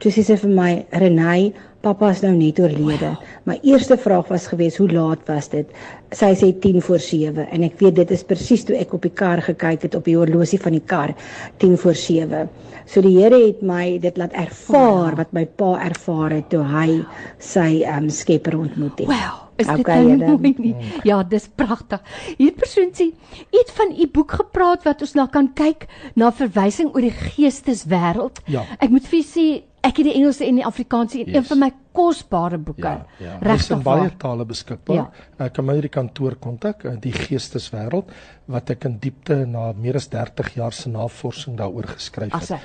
Toe 0.04 0.12
sê 0.12 0.24
sy 0.26 0.38
vir 0.42 0.50
my, 0.50 0.86
"Renay, 0.92 1.54
pappa 1.82 2.10
is 2.12 2.22
nou 2.22 2.32
net 2.32 2.60
oorlede." 2.60 3.12
Wow. 3.14 3.32
My 3.46 3.60
eerste 3.64 3.98
vraag 3.98 4.28
was 4.30 4.48
geweest, 4.48 4.78
"Hoe 4.78 4.92
laat 4.92 5.28
was 5.28 5.50
dit?" 5.50 5.68
Sy 6.12 6.34
sê 6.36 6.60
10 6.60 6.82
voor 6.82 7.00
7 7.00 7.48
en 7.50 7.64
ek 7.64 7.80
weet 7.80 7.96
dit 7.96 8.12
is 8.12 8.24
presies 8.24 8.64
toe 8.64 8.76
ek 8.76 8.94
op 8.94 9.02
die 9.02 9.12
kar 9.12 9.42
gekyk 9.42 9.82
het 9.82 9.96
op 9.96 10.06
die 10.06 10.18
horlosie 10.18 10.60
van 10.60 10.72
die 10.72 10.86
kar, 10.86 11.16
10 11.58 11.78
voor 11.78 11.96
7. 11.96 12.50
So 12.86 13.02
die 13.02 13.18
Here 13.18 13.48
het 13.48 13.62
my 13.62 13.98
dit 14.00 14.18
laat 14.18 14.34
ervaar 14.34 15.16
wow. 15.16 15.18
wat 15.18 15.34
my 15.34 15.46
pa 15.46 15.80
ervaar 15.80 16.32
het 16.32 16.50
toe 16.50 16.64
hy 16.64 17.06
sy 17.40 17.84
um, 17.88 18.10
Skepper 18.10 18.58
ontmoet 18.58 19.00
het. 19.00 19.08
Wow. 19.08 19.43
Is 19.56 19.68
dit 19.68 19.80
okay, 19.80 20.02
nou 20.04 20.38
mooi 20.42 20.54
nie? 20.58 20.74
Ja, 21.04 21.22
dis 21.24 21.48
pragtig. 21.56 22.02
Hierdie 22.38 22.58
persoon 22.58 22.90
sê, 22.98 23.12
"Het 23.54 23.72
van 23.78 23.94
u 23.94 24.08
boek 24.08 24.32
gepraat 24.32 24.84
wat 24.84 25.02
ons 25.02 25.14
na 25.14 25.26
kan 25.26 25.54
kyk 25.54 25.88
na 26.16 26.32
verwysing 26.32 26.94
oor 26.94 27.02
die 27.02 27.14
geesteswêreld." 27.14 28.42
Ja. 28.46 28.66
Ek 28.80 28.90
moet 28.90 29.08
vir 29.08 29.20
u 29.20 29.24
sê, 29.24 29.48
ek 29.84 29.98
het 29.98 30.06
die 30.10 30.16
Engelse 30.16 30.46
en 30.46 30.56
die 30.56 30.66
Afrikaanse 30.66 31.18
yes. 31.18 31.36
een 31.36 31.46
van 31.46 31.60
my 31.60 31.72
kosbare 31.94 32.58
boeke. 32.58 32.82
Ja, 32.90 33.06
ja. 33.22 33.38
Regtig 33.42 33.78
in 33.78 33.84
baie 33.86 34.10
tale 34.20 34.46
beskikbaar. 34.50 34.96
Ja. 34.98 35.28
Ek 35.46 35.54
kan 35.58 35.68
my 35.68 35.76
die 35.82 35.92
kantoor 35.94 36.36
kontak, 36.42 36.86
eh, 36.86 36.96
die 37.00 37.14
Geesteswêreld 37.14 38.12
wat 38.52 38.74
ek 38.74 38.86
in 38.90 38.98
diepte 39.00 39.38
na 39.48 39.70
meer 39.78 39.96
as 39.96 40.10
30 40.12 40.56
jaar 40.58 40.74
se 40.76 40.90
navorsing 40.90 41.56
daaroor 41.58 41.88
geskryf 41.94 42.34
het. 42.34 42.42
Asse. 42.42 42.60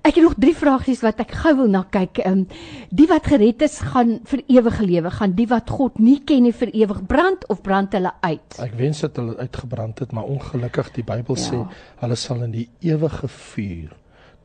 Ek 0.00 0.14
het 0.14 0.24
nog 0.24 0.38
drie 0.38 0.54
vragies 0.56 1.02
wat 1.04 1.20
ek 1.20 1.34
gou 1.42 1.54
wil 1.62 1.68
na 1.68 1.84
kyk. 1.84 2.22
Ehm 2.24 2.38
um, 2.38 2.46
die 2.90 3.06
wat 3.10 3.26
gered 3.28 3.62
is 3.62 3.78
gaan 3.92 4.20
vir 4.24 4.42
ewige 4.48 4.86
lewe, 4.86 5.10
gaan 5.10 5.36
die 5.36 5.48
wat 5.50 5.70
God 5.70 5.98
nie 5.98 6.20
ken 6.24 6.42
nie 6.42 6.52
vir 6.52 6.72
ewig 6.72 7.04
brand 7.06 7.46
of 7.48 7.62
brand 7.62 7.92
hulle 7.92 8.12
uit? 8.22 8.58
Ek 8.58 8.74
wens 8.78 9.00
dit 9.04 9.16
hulle 9.16 9.36
uitgebrand 9.36 9.98
het, 9.98 10.12
maar 10.12 10.24
ongelukkig 10.24 10.92
die 10.96 11.04
Bybel 11.04 11.36
ja. 11.36 11.42
sê 11.42 11.64
hulle 12.00 12.16
sal 12.16 12.42
in 12.42 12.52
die 12.52 12.68
ewige 12.80 13.28
vuur 13.28 13.96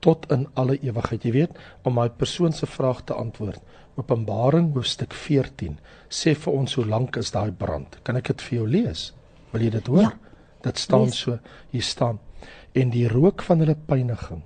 tot 0.03 0.27
in 0.31 0.47
alle 0.59 0.77
ewigheid. 0.83 1.23
Jy 1.23 1.31
weet, 1.31 1.59
om 1.87 1.95
my 1.95 2.09
persoon 2.09 2.51
se 2.51 2.67
vraag 2.67 3.03
te 3.07 3.15
antwoord. 3.15 3.61
Openbaring 3.95 4.71
hoofstuk 4.73 5.13
14 5.13 5.77
sê 6.09 6.33
vir 6.35 6.53
ons 6.53 6.75
hoe 6.79 6.85
lank 6.85 7.17
is 7.21 7.31
daai 7.31 7.51
brand. 7.51 7.99
Kan 8.03 8.17
ek 8.17 8.31
dit 8.31 8.41
vir 8.41 8.57
jou 8.57 8.67
lees? 8.67 9.13
Wil 9.53 9.67
jy 9.67 9.73
dit 9.77 9.87
hoor? 9.93 10.09
Ja. 10.09 10.13
Dit 10.63 10.77
staan 10.81 11.09
lees. 11.09 11.19
so, 11.25 11.39
hier 11.71 11.85
staan. 11.85 12.19
En 12.73 12.89
die 12.89 13.07
rook 13.07 13.43
van 13.45 13.59
hulle 13.59 13.75
pyniging 13.75 14.43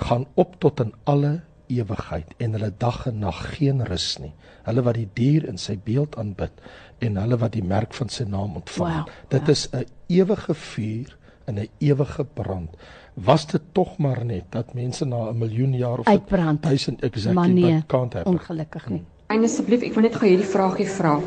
gaan 0.00 0.26
op 0.34 0.54
tot 0.60 0.80
in 0.80 0.92
alle 1.04 1.40
ewigheid 1.70 2.30
en 2.38 2.54
hulle 2.56 2.70
dag 2.78 3.04
en 3.06 3.18
nag 3.24 3.40
geen 3.56 3.82
rus 3.86 4.14
nie. 4.22 4.32
Hulle 4.66 4.84
wat 4.86 4.98
die 4.98 5.08
dier 5.14 5.46
in 5.48 5.58
sy 5.60 5.76
beeld 5.84 6.16
aanbid 6.20 6.62
en 7.04 7.18
hulle 7.20 7.38
wat 7.40 7.54
die 7.56 7.64
merk 7.64 7.94
van 7.96 8.10
sy 8.12 8.26
naam 8.28 8.58
ontvang. 8.60 9.02
Wow. 9.02 9.14
Dit 9.32 9.46
ja. 9.46 9.52
is 9.52 9.68
'n 9.72 9.86
ewige 10.08 10.54
vuur 10.54 11.16
in 11.46 11.58
'n 11.58 11.68
ewige 11.78 12.24
brand. 12.24 12.76
Was 13.14 13.46
dit 13.46 13.60
tog 13.72 13.98
maar 13.98 14.24
net 14.24 14.44
dat 14.50 14.74
mense 14.74 15.04
na 15.04 15.30
'n 15.30 15.38
miljoen 15.38 15.76
jaar 15.76 15.98
of 15.98 16.06
uitbrand 16.06 16.62
1000 16.62 17.00
exactly 17.02 17.52
nee, 17.52 17.82
can't 17.86 18.12
happen. 18.12 18.32
Ongelukkig 18.32 18.88
nie. 18.88 19.02
En 19.26 19.42
asseblief, 19.42 19.82
ek 19.82 19.94
wil 19.94 20.02
net 20.02 20.14
gou 20.14 20.28
hierdie 20.28 20.46
vraagie 20.46 20.86
vra. 20.86 21.20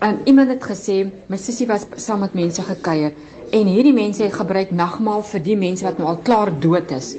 En 0.00 0.18
iemand 0.24 0.48
het 0.48 0.64
gesê 0.64 1.10
my 1.26 1.36
sussie 1.36 1.66
was 1.66 1.86
saam 1.96 2.20
met 2.20 2.34
mense 2.34 2.62
gekuier 2.62 3.12
en 3.50 3.66
hierdie 3.66 3.92
mense 3.92 4.22
het 4.22 4.34
gebruik 4.34 4.70
nagmaal 4.70 5.22
vir 5.22 5.42
die 5.42 5.56
mense 5.56 5.84
wat 5.84 5.98
nou 5.98 6.08
al 6.08 6.18
klaar 6.26 6.52
dood 6.60 6.90
is. 6.90 7.16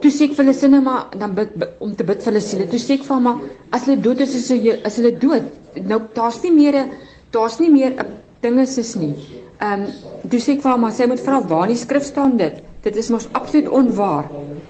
Toe 0.00 0.10
sê 0.10 0.28
ek 0.28 0.36
vir 0.36 0.44
hulle 0.44 0.54
sinne 0.54 0.80
maar 0.80 1.06
dan 1.18 1.34
bid, 1.34 1.54
bid 1.54 1.70
om 1.80 1.94
te 1.94 2.04
bid 2.04 2.22
vir 2.22 2.32
hulle 2.32 2.44
siele. 2.44 2.66
Toe 2.70 2.78
sê 2.78 2.98
ek 2.98 3.04
vir 3.08 3.16
hom 3.16 3.42
as 3.70 3.84
hulle 3.86 4.00
dood 4.00 4.20
is, 4.20 4.34
is 4.34 4.48
hulle 4.54 4.78
as 4.84 4.96
hulle 5.00 5.12
dood. 5.18 5.50
Nou 5.82 6.00
daar's 6.14 6.42
nie 6.42 6.52
meer 6.52 6.76
'n 6.82 6.90
daar's 7.30 7.58
nie 7.60 7.70
meer 7.70 7.92
'n 7.92 8.06
dinge 8.42 8.62
is 8.62 8.94
nie. 8.96 9.14
Ehm 9.60 9.82
um, 9.82 9.86
toe 10.30 10.40
sê 10.40 10.52
ek 10.56 10.62
vir 10.62 10.72
hom 10.72 10.90
sy 10.90 11.06
moet 11.06 11.20
vra 11.20 11.40
waar 11.40 11.68
in 11.68 11.74
die 11.74 11.82
skrif 11.84 12.04
staan 12.04 12.36
dit. 12.36 12.62
Dit 12.84 12.96
is 13.00 13.08
mos 13.08 13.26
absoluut 13.32 13.68
onwaar. 13.72 14.26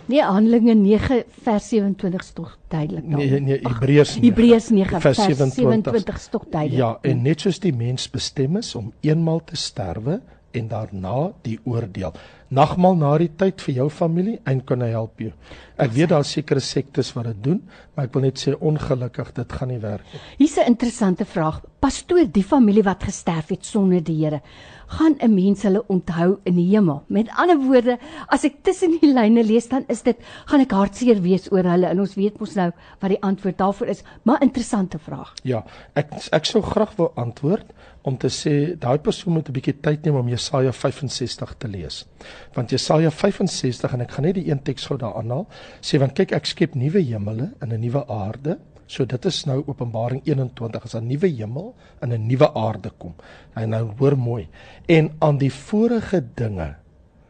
Nee, 0.06 0.22
Handelinge 0.22 0.74
9 0.78 1.24
vers 1.42 1.68
27 1.68 2.20
is 2.20 2.30
tog 2.36 2.58
duidelik 2.68 3.08
daar. 3.10 3.18
Nee, 3.18 3.40
nee, 3.40 3.58
Hebreërs 3.62 4.14
9. 4.14 4.28
Hebreërs 4.28 4.68
9 4.70 5.00
vers 5.00 5.16
27, 5.16 5.54
27 5.54 6.14
is 6.16 6.28
tog 6.30 6.44
duidelik. 6.50 6.78
Ja, 6.78 6.98
en 7.02 7.22
net 7.22 7.40
soos 7.40 7.58
die 7.58 7.74
mens 7.74 8.06
bestem 8.10 8.60
is 8.62 8.74
om 8.78 8.92
eenmal 9.02 9.42
te 9.44 9.58
sterwe, 9.58 10.20
en 10.54 10.68
daarna 10.70 11.32
die 11.46 11.58
oordeel. 11.66 12.14
Nagmaal 12.54 12.98
na 13.00 13.10
die 13.18 13.30
tyd 13.40 13.62
vir 13.64 13.74
jou 13.80 13.86
familie 13.90 14.36
en 14.50 14.60
kan 14.66 14.84
hy 14.84 14.92
help 14.92 15.22
jou. 15.24 15.32
Ek 15.80 15.90
weet 15.96 16.12
daar 16.12 16.26
sekere 16.28 16.62
sektes 16.62 17.10
wat 17.16 17.26
dit 17.32 17.40
doen, 17.48 17.60
maar 17.94 18.06
ek 18.06 18.14
wil 18.14 18.26
net 18.28 18.42
sê 18.42 18.54
ongelukkig 18.54 19.32
dit 19.40 19.56
gaan 19.58 19.72
nie 19.72 19.80
werk 19.82 20.06
nie. 20.12 20.20
Hier's 20.38 20.56
'n 20.58 20.70
interessante 20.70 21.24
vraag. 21.24 21.62
Pastoor, 21.80 22.26
die 22.30 22.44
familie 22.44 22.84
wat 22.84 23.02
gesterf 23.02 23.48
het 23.48 23.64
sonder 23.64 24.02
die 24.02 24.24
Here, 24.24 24.40
gaan 24.86 25.16
'n 25.20 25.34
mens 25.34 25.62
hulle 25.62 25.84
onthou 25.88 26.38
in 26.44 26.54
die 26.54 26.68
hemel? 26.68 27.02
Met 27.08 27.28
ander 27.36 27.56
woorde, 27.56 27.98
as 28.28 28.44
ek 28.44 28.62
tussen 28.62 28.98
die 29.00 29.12
lyne 29.12 29.44
lees, 29.44 29.68
dan 29.68 29.84
is 29.88 30.02
dit 30.02 30.16
gaan 30.46 30.60
ek 30.60 30.70
hartseer 30.70 31.22
wees 31.22 31.52
oor 31.52 31.64
hulle 31.64 31.86
en 31.86 32.00
ons 32.00 32.14
weet 32.14 32.38
mos 32.40 32.54
nou 32.54 32.70
wat 33.00 33.10
die 33.10 33.22
antwoord 33.22 33.58
daarvoor 33.58 33.86
is, 33.86 34.02
maar 34.22 34.42
interessante 34.42 34.98
vraag. 34.98 35.34
Ja, 35.42 35.64
ek 35.94 36.12
ek 36.32 36.44
sou 36.44 36.62
graag 36.62 36.96
wou 36.96 37.10
antwoord 37.16 37.72
om 38.04 38.16
te 38.20 38.28
sê 38.28 38.76
daai 38.78 38.98
persoon 38.98 39.32
moet 39.34 39.48
'n 39.48 39.52
bietjie 39.52 39.80
tyd 39.80 40.04
neem 40.04 40.16
om 40.16 40.28
Jesaja 40.28 40.72
65 40.72 41.54
te 41.58 41.68
lees. 41.68 42.06
Want 42.54 42.70
Jesaja 42.70 43.10
65 43.10 43.92
en 43.92 44.00
ek 44.00 44.10
gaan 44.10 44.24
net 44.24 44.34
die 44.34 44.50
een 44.50 44.62
teks 44.62 44.86
gou 44.86 44.98
daar 44.98 45.14
aanhaal, 45.14 45.46
sê 45.80 45.98
want 45.98 46.14
kyk 46.14 46.32
ek 46.32 46.46
skep 46.46 46.74
nuwe 46.74 47.00
hemele 47.00 47.52
en 47.60 47.72
'n 47.72 47.80
nuwe 47.80 48.06
aarde. 48.08 48.58
So 48.86 49.06
dit 49.08 49.24
is 49.24 49.44
nou 49.48 49.62
Openbaring 49.66 50.22
21 50.24 50.84
as 50.84 50.94
'n 50.94 51.06
nuwe 51.06 51.28
hemel 51.28 51.74
en 52.00 52.12
'n 52.12 52.26
nuwe 52.26 52.54
aarde 52.54 52.90
kom. 52.98 53.14
En 53.54 53.68
nou 53.68 53.90
hoor 53.98 54.18
mooi. 54.18 54.48
En 54.86 55.10
aan 55.18 55.38
die 55.38 55.52
vorige 55.52 56.24
dinge 56.34 56.76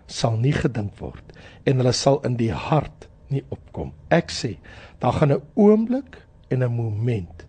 sal 0.07 0.37
nie 0.37 0.53
gedink 0.53 0.99
word 0.99 1.25
en 1.65 1.77
hulle 1.77 1.93
sal 1.93 2.21
in 2.25 2.37
die 2.37 2.53
hart 2.53 3.09
nie 3.29 3.45
opkom. 3.49 3.93
Ek 4.09 4.31
sê, 4.31 4.59
daar 4.99 5.13
gaan 5.13 5.33
'n 5.33 5.43
oomblik 5.55 6.27
en 6.49 6.63
'n 6.63 6.73
moment 6.73 7.47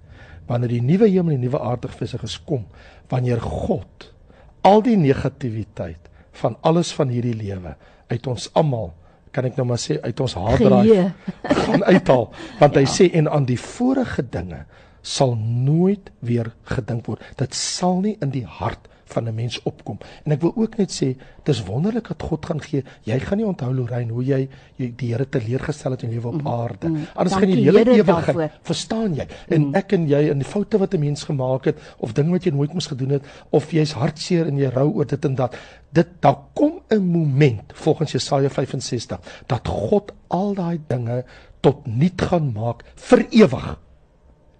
wanneer 0.47 0.69
die 0.69 0.81
nuwe 0.81 1.07
hemel 1.09 1.33
en 1.33 1.41
die 1.41 1.49
nuwe 1.49 1.59
aarde 1.59 1.87
gesig 1.87 2.23
is 2.23 2.37
kom, 2.43 2.65
wanneer 3.09 3.41
God 3.41 4.13
al 4.61 4.81
die 4.81 4.97
negativiteit 4.97 6.09
van 6.31 6.57
alles 6.61 6.93
van 6.93 7.09
hierdie 7.09 7.35
lewe 7.37 7.75
uit 8.07 8.27
ons 8.27 8.49
almal 8.53 8.93
kan 9.35 9.47
ek 9.49 9.59
nou 9.59 9.67
maar 9.67 9.81
sê 9.81 9.99
uit 9.99 10.23
ons 10.23 10.37
haardraai 10.39 11.11
gaan 11.43 11.83
uithaal 11.83 12.27
want 12.61 12.79
hy 12.79 12.85
ja. 12.87 12.93
sê 12.95 13.09
en 13.19 13.27
aan 13.27 13.47
die 13.49 13.59
vorige 13.59 14.23
dinge 14.31 14.63
sal 15.05 15.35
nooit 15.37 16.09
weer 16.25 16.49
gedink 16.65 17.05
word. 17.05 17.21
Dit 17.37 17.53
sal 17.53 17.99
nie 18.01 18.15
in 18.25 18.31
die 18.33 18.45
hart 18.45 18.89
van 19.05 19.27
'n 19.27 19.35
mens 19.35 19.61
opkom. 19.63 19.97
En 20.23 20.31
ek 20.31 20.41
wil 20.41 20.53
ook 20.55 20.77
net 20.77 20.91
sê, 20.91 21.15
dis 21.43 21.63
wonderlik 21.63 22.07
dat 22.07 22.23
God 22.23 22.45
gaan 22.45 22.61
gee. 22.61 22.83
Jy 23.03 23.19
gaan 23.19 23.37
nie 23.37 23.45
onthou 23.45 23.73
Lorraine 23.73 24.11
hoe 24.11 24.23
jy, 24.23 24.49
jy 24.75 24.93
die 24.95 25.11
Here 25.13 25.29
teleurgestel 25.29 25.91
het 25.91 26.03
in 26.03 26.09
lewe 26.09 26.27
op 26.27 26.41
mm, 26.41 26.47
aarde. 26.47 26.89
Mm, 26.89 27.05
Anders 27.13 27.35
gaan 27.35 27.49
jy 27.49 27.55
die 27.55 27.69
hele 27.69 27.91
ewigheid, 27.91 28.51
verstaan 28.61 29.13
jy? 29.15 29.27
En 29.47 29.67
mm. 29.67 29.75
ek 29.75 29.93
en 29.93 30.07
jy 30.07 30.29
in 30.29 30.37
die 30.37 30.47
foute 30.47 30.77
wat 30.77 30.93
'n 30.93 30.99
mens 30.99 31.23
gemaak 31.23 31.65
het 31.65 31.77
of 31.97 32.13
dinge 32.13 32.31
wat 32.31 32.43
jy 32.43 32.51
nooit 32.51 32.73
moes 32.73 32.87
gedoen 32.87 33.09
het 33.09 33.23
of 33.49 33.71
jy's 33.71 33.91
hartseer 33.91 34.47
en 34.47 34.57
jy 34.57 34.69
rou 34.69 34.93
oor 34.93 35.05
dit 35.05 35.25
en 35.25 35.35
dat. 35.35 35.55
Dit 35.91 36.07
daar 36.19 36.37
kom 36.53 36.81
'n 36.89 37.05
moment 37.05 37.73
volgens 37.73 38.11
Jesaja 38.11 38.49
65 38.49 39.19
dat 39.47 39.67
God 39.67 40.11
al 40.27 40.53
daai 40.53 40.79
dinge 40.87 41.23
tot 41.59 41.85
niet 41.85 42.21
gaan 42.21 42.51
maak 42.53 42.83
vir 42.95 43.25
ewig. 43.29 43.84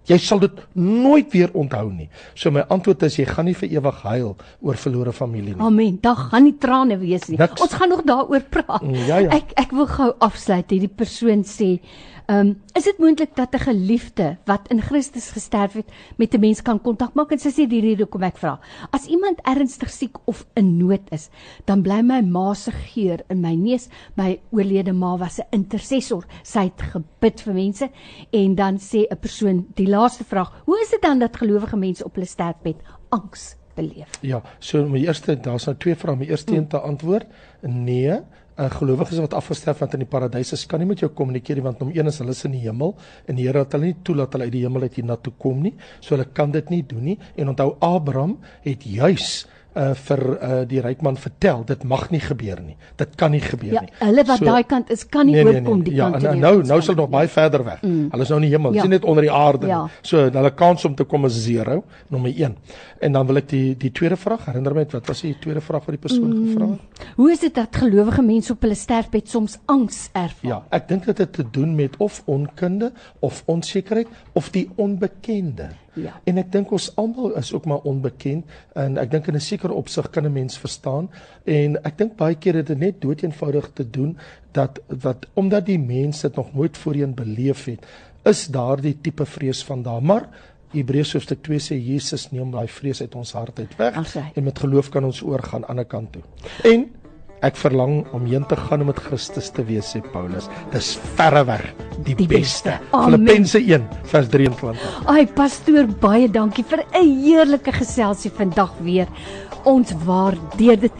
Jy 0.06 0.18
sal 0.22 0.38
dit 0.42 0.60
nooit 0.78 1.32
weer 1.32 1.50
onthou 1.58 1.88
nie. 1.90 2.08
So 2.38 2.52
my 2.54 2.62
antwoord 2.70 3.02
is 3.08 3.16
jy 3.18 3.26
gaan 3.26 3.48
nie 3.50 3.56
vir 3.58 3.72
ewig 3.78 4.02
huil 4.06 4.36
oor 4.62 4.78
verlore 4.78 5.12
familie 5.16 5.54
nie. 5.54 5.62
Amen. 5.66 5.98
Daar 6.02 6.28
gaan 6.28 6.46
nie 6.46 6.54
trane 6.62 6.98
wees 7.00 7.26
nie. 7.28 7.38
Niks. 7.40 7.62
Ons 7.62 7.74
gaan 7.74 7.90
nog 7.90 8.04
daaroor 8.06 8.44
praat. 8.50 8.84
Ja 9.08 9.18
ja. 9.24 9.32
Ek 9.34 9.56
ek 9.58 9.74
wil 9.74 9.88
gou 9.90 10.12
afsluit. 10.22 10.70
Hierdie 10.70 10.92
persoon 10.92 11.42
sê 11.46 11.76
um, 12.26 12.54
is 12.74 12.84
dit 12.84 12.98
moontlik 12.98 13.34
dat 13.36 13.54
'n 13.54 13.58
geliefde 13.58 14.36
wat 14.44 14.68
in 14.68 14.82
Christus 14.82 15.30
gesterf 15.30 15.72
het 15.72 15.90
met 16.16 16.34
'n 16.34 16.40
mens 16.40 16.62
kan 16.62 16.80
kontak 16.80 17.14
maak 17.14 17.30
en 17.30 17.38
sy 17.38 17.50
sê 17.50 17.66
die 17.68 17.80
rede 17.80 18.02
hoekom 18.02 18.22
ek 18.22 18.36
vra. 18.36 18.60
As 18.90 19.06
iemand 19.06 19.40
ernstig 19.42 19.90
siek 19.90 20.16
of 20.24 20.46
in 20.54 20.76
nood 20.76 21.02
is, 21.10 21.28
dan 21.64 21.82
bly 21.82 22.00
my 22.00 22.20
ma 22.20 22.54
se 22.54 22.70
geur 22.70 23.20
in 23.28 23.40
my 23.40 23.54
neus. 23.54 23.88
My 24.14 24.40
oorlede 24.50 24.92
ma 24.92 25.16
was 25.16 25.38
'n 25.38 25.46
intercessor. 25.50 26.24
Sy 26.42 26.60
het 26.60 26.82
gebid 26.82 27.40
vir 27.40 27.54
mense 27.54 27.90
en 28.30 28.54
dan 28.54 28.78
sê 28.78 29.06
'n 29.10 29.18
persoon 29.20 29.66
die 29.74 29.88
laaste 29.88 30.24
vraag: 30.24 30.62
"Hoe 30.64 30.80
is 30.80 30.90
dit 30.90 31.02
dan 31.02 31.18
dat 31.18 31.36
gelowige 31.36 31.76
mense 31.76 32.04
op 32.04 32.14
hulle 32.14 32.26
sterfbed 32.26 32.76
angs 33.08 33.56
beleef?" 33.74 34.10
Ja, 34.20 34.42
so 34.58 34.88
my 34.88 34.98
eerste 34.98 35.40
daar's 35.40 35.66
nou 35.66 35.76
twee 35.76 35.94
vrae. 35.94 36.16
My 36.16 36.26
eerste 36.26 36.56
een 36.56 36.68
te 36.68 36.80
antwoord: 36.80 37.26
Nee, 37.60 38.20
'n 38.58 38.70
gelowiges 38.70 39.18
wat 39.18 39.34
afgesterf 39.34 39.78
het 39.84 39.92
in 39.94 40.04
die 40.04 40.08
paradys 40.08 40.52
is 40.52 40.66
kan 40.66 40.80
nie 40.80 40.88
met 40.88 41.00
jou 41.00 41.10
kommunikeer 41.12 41.60
want 41.62 41.82
om 41.82 41.90
een 41.92 42.06
is 42.06 42.18
hulle 42.18 42.30
is 42.30 42.44
in 42.44 42.52
die 42.52 42.62
hemel 42.64 42.94
en 43.26 43.36
die 43.36 43.46
Here 43.46 43.58
het 43.58 43.72
hulle 43.72 43.90
nie 43.90 43.96
toelaat 44.02 44.32
hulle 44.32 44.44
uit 44.44 44.52
die 44.52 44.62
hemel 44.62 44.82
uit 44.82 44.94
hier 44.94 45.04
na 45.04 45.16
toe 45.16 45.32
kom 45.38 45.60
nie 45.62 45.74
so 46.00 46.14
hulle 46.14 46.26
kan 46.32 46.50
dit 46.50 46.70
nie 46.70 46.82
doen 46.86 47.04
nie. 47.04 47.18
En 47.36 47.48
onthou 47.48 47.76
Abraham 47.80 48.38
het 48.62 48.84
juis 48.84 49.46
uh 49.76 49.92
vir 50.08 50.22
uh 50.34 50.60
die 50.68 50.80
ryk 50.80 51.02
man 51.04 51.18
vertel 51.20 51.64
dit 51.68 51.84
mag 51.84 52.08
nie 52.10 52.20
gebeur 52.20 52.60
nie. 52.64 52.76
Dit 52.96 53.14
kan 53.20 53.30
nie 53.34 53.42
gebeur 53.44 53.72
ja, 53.78 53.82
nie. 53.84 53.92
Hulle 54.00 54.24
wat 54.28 54.40
so, 54.40 54.48
daai 54.48 54.64
kant 54.64 54.90
is 54.90 55.04
kan 55.04 55.26
nie 55.28 55.36
nee, 55.36 55.44
nee, 55.44 55.60
oorkom 55.60 55.82
nee, 55.82 55.88
die 55.90 55.94
ja, 55.98 56.10
kant 56.10 56.24
toe. 56.24 56.32
Ja, 56.32 56.40
nou 56.40 56.62
nou 56.66 56.80
sal 56.82 56.98
nog 56.98 57.10
baie 57.12 57.28
verder 57.28 57.64
weg. 57.64 57.82
Mm. 57.82 58.08
Hulle 58.14 58.26
is 58.26 58.32
nou 58.32 58.40
in 58.40 58.48
die 58.48 58.52
hemel, 58.54 58.76
ja. 58.76 58.86
sien 58.86 58.94
net 58.96 59.04
onder 59.04 59.26
die 59.26 59.32
aarde. 59.32 59.70
Ja. 59.70 59.82
So 60.02 60.24
hulle 60.24 60.52
kans 60.56 60.84
om 60.88 60.96
te 60.96 61.04
kom 61.04 61.28
is 61.28 61.38
0, 61.46 61.82
nommer 62.08 62.32
1. 62.32 62.56
En 63.06 63.12
dan 63.12 63.26
wil 63.28 63.42
ek 63.42 63.48
die 63.52 63.76
die 63.76 63.92
tweede 63.92 64.16
vraag 64.16 64.46
herinner 64.48 64.74
my 64.74 64.86
wat 64.92 65.10
was 65.10 65.22
die 65.26 65.34
tweede 65.40 65.60
vraag 65.60 65.84
wat 65.84 65.96
die 65.98 66.02
persoon 66.08 66.30
mm. 66.32 66.44
gevra 66.48 66.70
het? 66.72 67.08
Hoe 67.16 67.30
is 67.32 67.42
dit 67.44 67.54
dat 67.54 67.76
gelowige 67.76 68.22
mense 68.24 68.52
op 68.52 68.64
hulle 68.64 68.78
sterfbed 68.78 69.28
soms 69.28 69.58
angs 69.66 70.06
ervaar? 70.12 70.50
Ja, 70.50 70.60
ek 70.70 70.88
dink 70.88 71.08
dit 71.10 71.24
het 71.24 71.32
te 71.36 71.44
doen 71.44 71.74
met 71.76 71.96
of 72.02 72.22
onkunde 72.24 72.92
of 73.20 73.42
onsekerheid 73.46 74.08
of 74.32 74.50
die 74.54 74.68
onbekende. 74.76 75.70
Ja. 75.96 76.12
En 76.28 76.38
ek 76.38 76.50
dink 76.52 76.70
ons 76.76 76.90
almal 77.00 77.36
is 77.40 77.52
ook 77.56 77.64
maar 77.64 77.84
onbekend 77.88 78.44
en 78.76 78.98
ek 79.00 79.10
dink 79.10 79.30
in 79.32 79.36
'n 79.38 79.40
sekere 79.40 79.72
opsig 79.72 80.10
kan 80.10 80.24
'n 80.24 80.32
mens 80.32 80.58
verstaan 80.58 81.08
en 81.44 81.76
ek 81.84 81.98
dink 81.98 82.16
baie 82.16 82.34
keer 82.34 82.54
het 82.54 82.66
dit 82.66 82.78
net 82.78 83.00
doeteenvoudig 83.00 83.70
te 83.72 83.90
doen 83.90 84.18
dat 84.52 84.80
wat 84.88 85.26
omdat 85.34 85.66
die 85.66 85.78
mense 85.78 86.28
dit 86.28 86.36
nog 86.36 86.54
nooit 86.54 86.76
voorheen 86.76 87.14
beleef 87.14 87.64
het, 87.64 87.86
is 88.24 88.46
daardie 88.46 88.96
tipe 89.00 89.26
vrees 89.26 89.64
van 89.64 89.82
daar. 89.82 90.02
Maar 90.02 90.28
Hebreërs 90.70 91.12
hoofstuk 91.12 91.42
2 91.42 91.58
sê 91.58 91.78
Jesus 91.78 92.30
neem 92.30 92.50
daai 92.50 92.68
vrees 92.68 93.00
uit 93.00 93.14
ons 93.14 93.32
hart 93.32 93.58
uit 93.58 93.76
weg 93.76 94.16
en 94.34 94.44
met 94.44 94.58
geloof 94.58 94.88
kan 94.88 95.04
ons 95.04 95.22
oorgaan 95.22 95.64
aan 95.64 95.66
'n 95.66 95.70
ander 95.70 95.84
kant 95.84 96.12
toe. 96.12 96.22
En 96.62 96.90
Ek 97.44 97.56
verlang 97.60 98.06
om 98.16 98.24
heen 98.24 98.46
te 98.48 98.56
gaan 98.56 98.80
om 98.80 98.88
met 98.88 99.00
Christus 99.08 99.50
te 99.52 99.64
wees, 99.64 99.90
sê 99.92 100.00
Paulus. 100.12 100.48
Dis 100.72 100.94
verreweg 101.18 101.66
die, 102.04 102.14
die 102.14 102.28
beste. 102.30 102.78
beste. 102.78 102.78
Filippense 102.92 103.60
1 103.60 103.84
vers 104.12 104.30
23. 104.32 104.86
Ai 105.12 105.26
pastoor, 105.36 105.90
baie 106.00 106.30
dankie 106.32 106.64
vir 106.64 106.84
'n 106.94 107.12
heerlike 107.24 107.72
geselsie 107.72 108.30
vandag 108.30 108.72
weer. 108.80 109.06
Ons 109.64 109.92
waardeer 110.06 110.80
dit. 110.80 110.92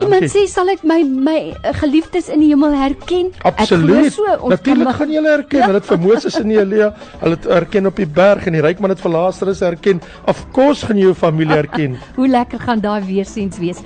Iemand 0.00 0.28
sê 0.28 0.44
sal 0.46 0.68
ek 0.68 0.82
my 0.84 1.02
my 1.04 1.54
geliefdes 1.80 2.28
in 2.28 2.40
die 2.40 2.50
hemel 2.50 2.74
herken? 2.76 3.30
Absoluut. 3.48 4.12
So, 4.12 4.48
Natuurlik 4.48 4.92
gaan 4.98 5.08
jy 5.08 5.16
hulle 5.16 5.30
herken. 5.30 5.62
Hulle 5.62 5.80
het 5.80 5.86
vir 5.86 5.98
Moses 6.06 6.36
en 6.36 6.50
Elia, 6.50 6.90
hulle 7.22 7.38
het 7.38 7.44
herken 7.44 7.86
op 7.86 7.96
die 7.96 8.06
berg 8.06 8.46
en 8.46 8.52
die 8.52 8.60
ryk 8.60 8.80
man 8.80 8.92
het 8.92 9.00
vir 9.00 9.14
Lazarus 9.14 9.60
herken. 9.64 10.02
Of 10.26 10.44
course 10.52 10.84
gaan 10.84 10.98
jy 11.00 11.08
jou 11.08 11.14
familie 11.14 11.56
herken. 11.56 11.96
Hoe 12.18 12.28
lekker 12.28 12.60
gaan 12.60 12.80
daai 12.84 13.00
weersiens 13.08 13.56
wees. 13.58 13.80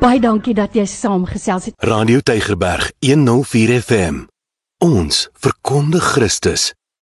Baie 0.00 0.16
dankie 0.16 0.54
dat 0.56 0.72
jy 0.72 0.86
saamgesels 0.88 1.66
het. 1.68 1.74
Radio 1.84 2.22
Tygerberg 2.24 2.86
104 3.04 3.82
FM. 3.82 4.22
Ons 4.80 5.26
verkondig 5.36 6.06
Christus. 6.14 6.70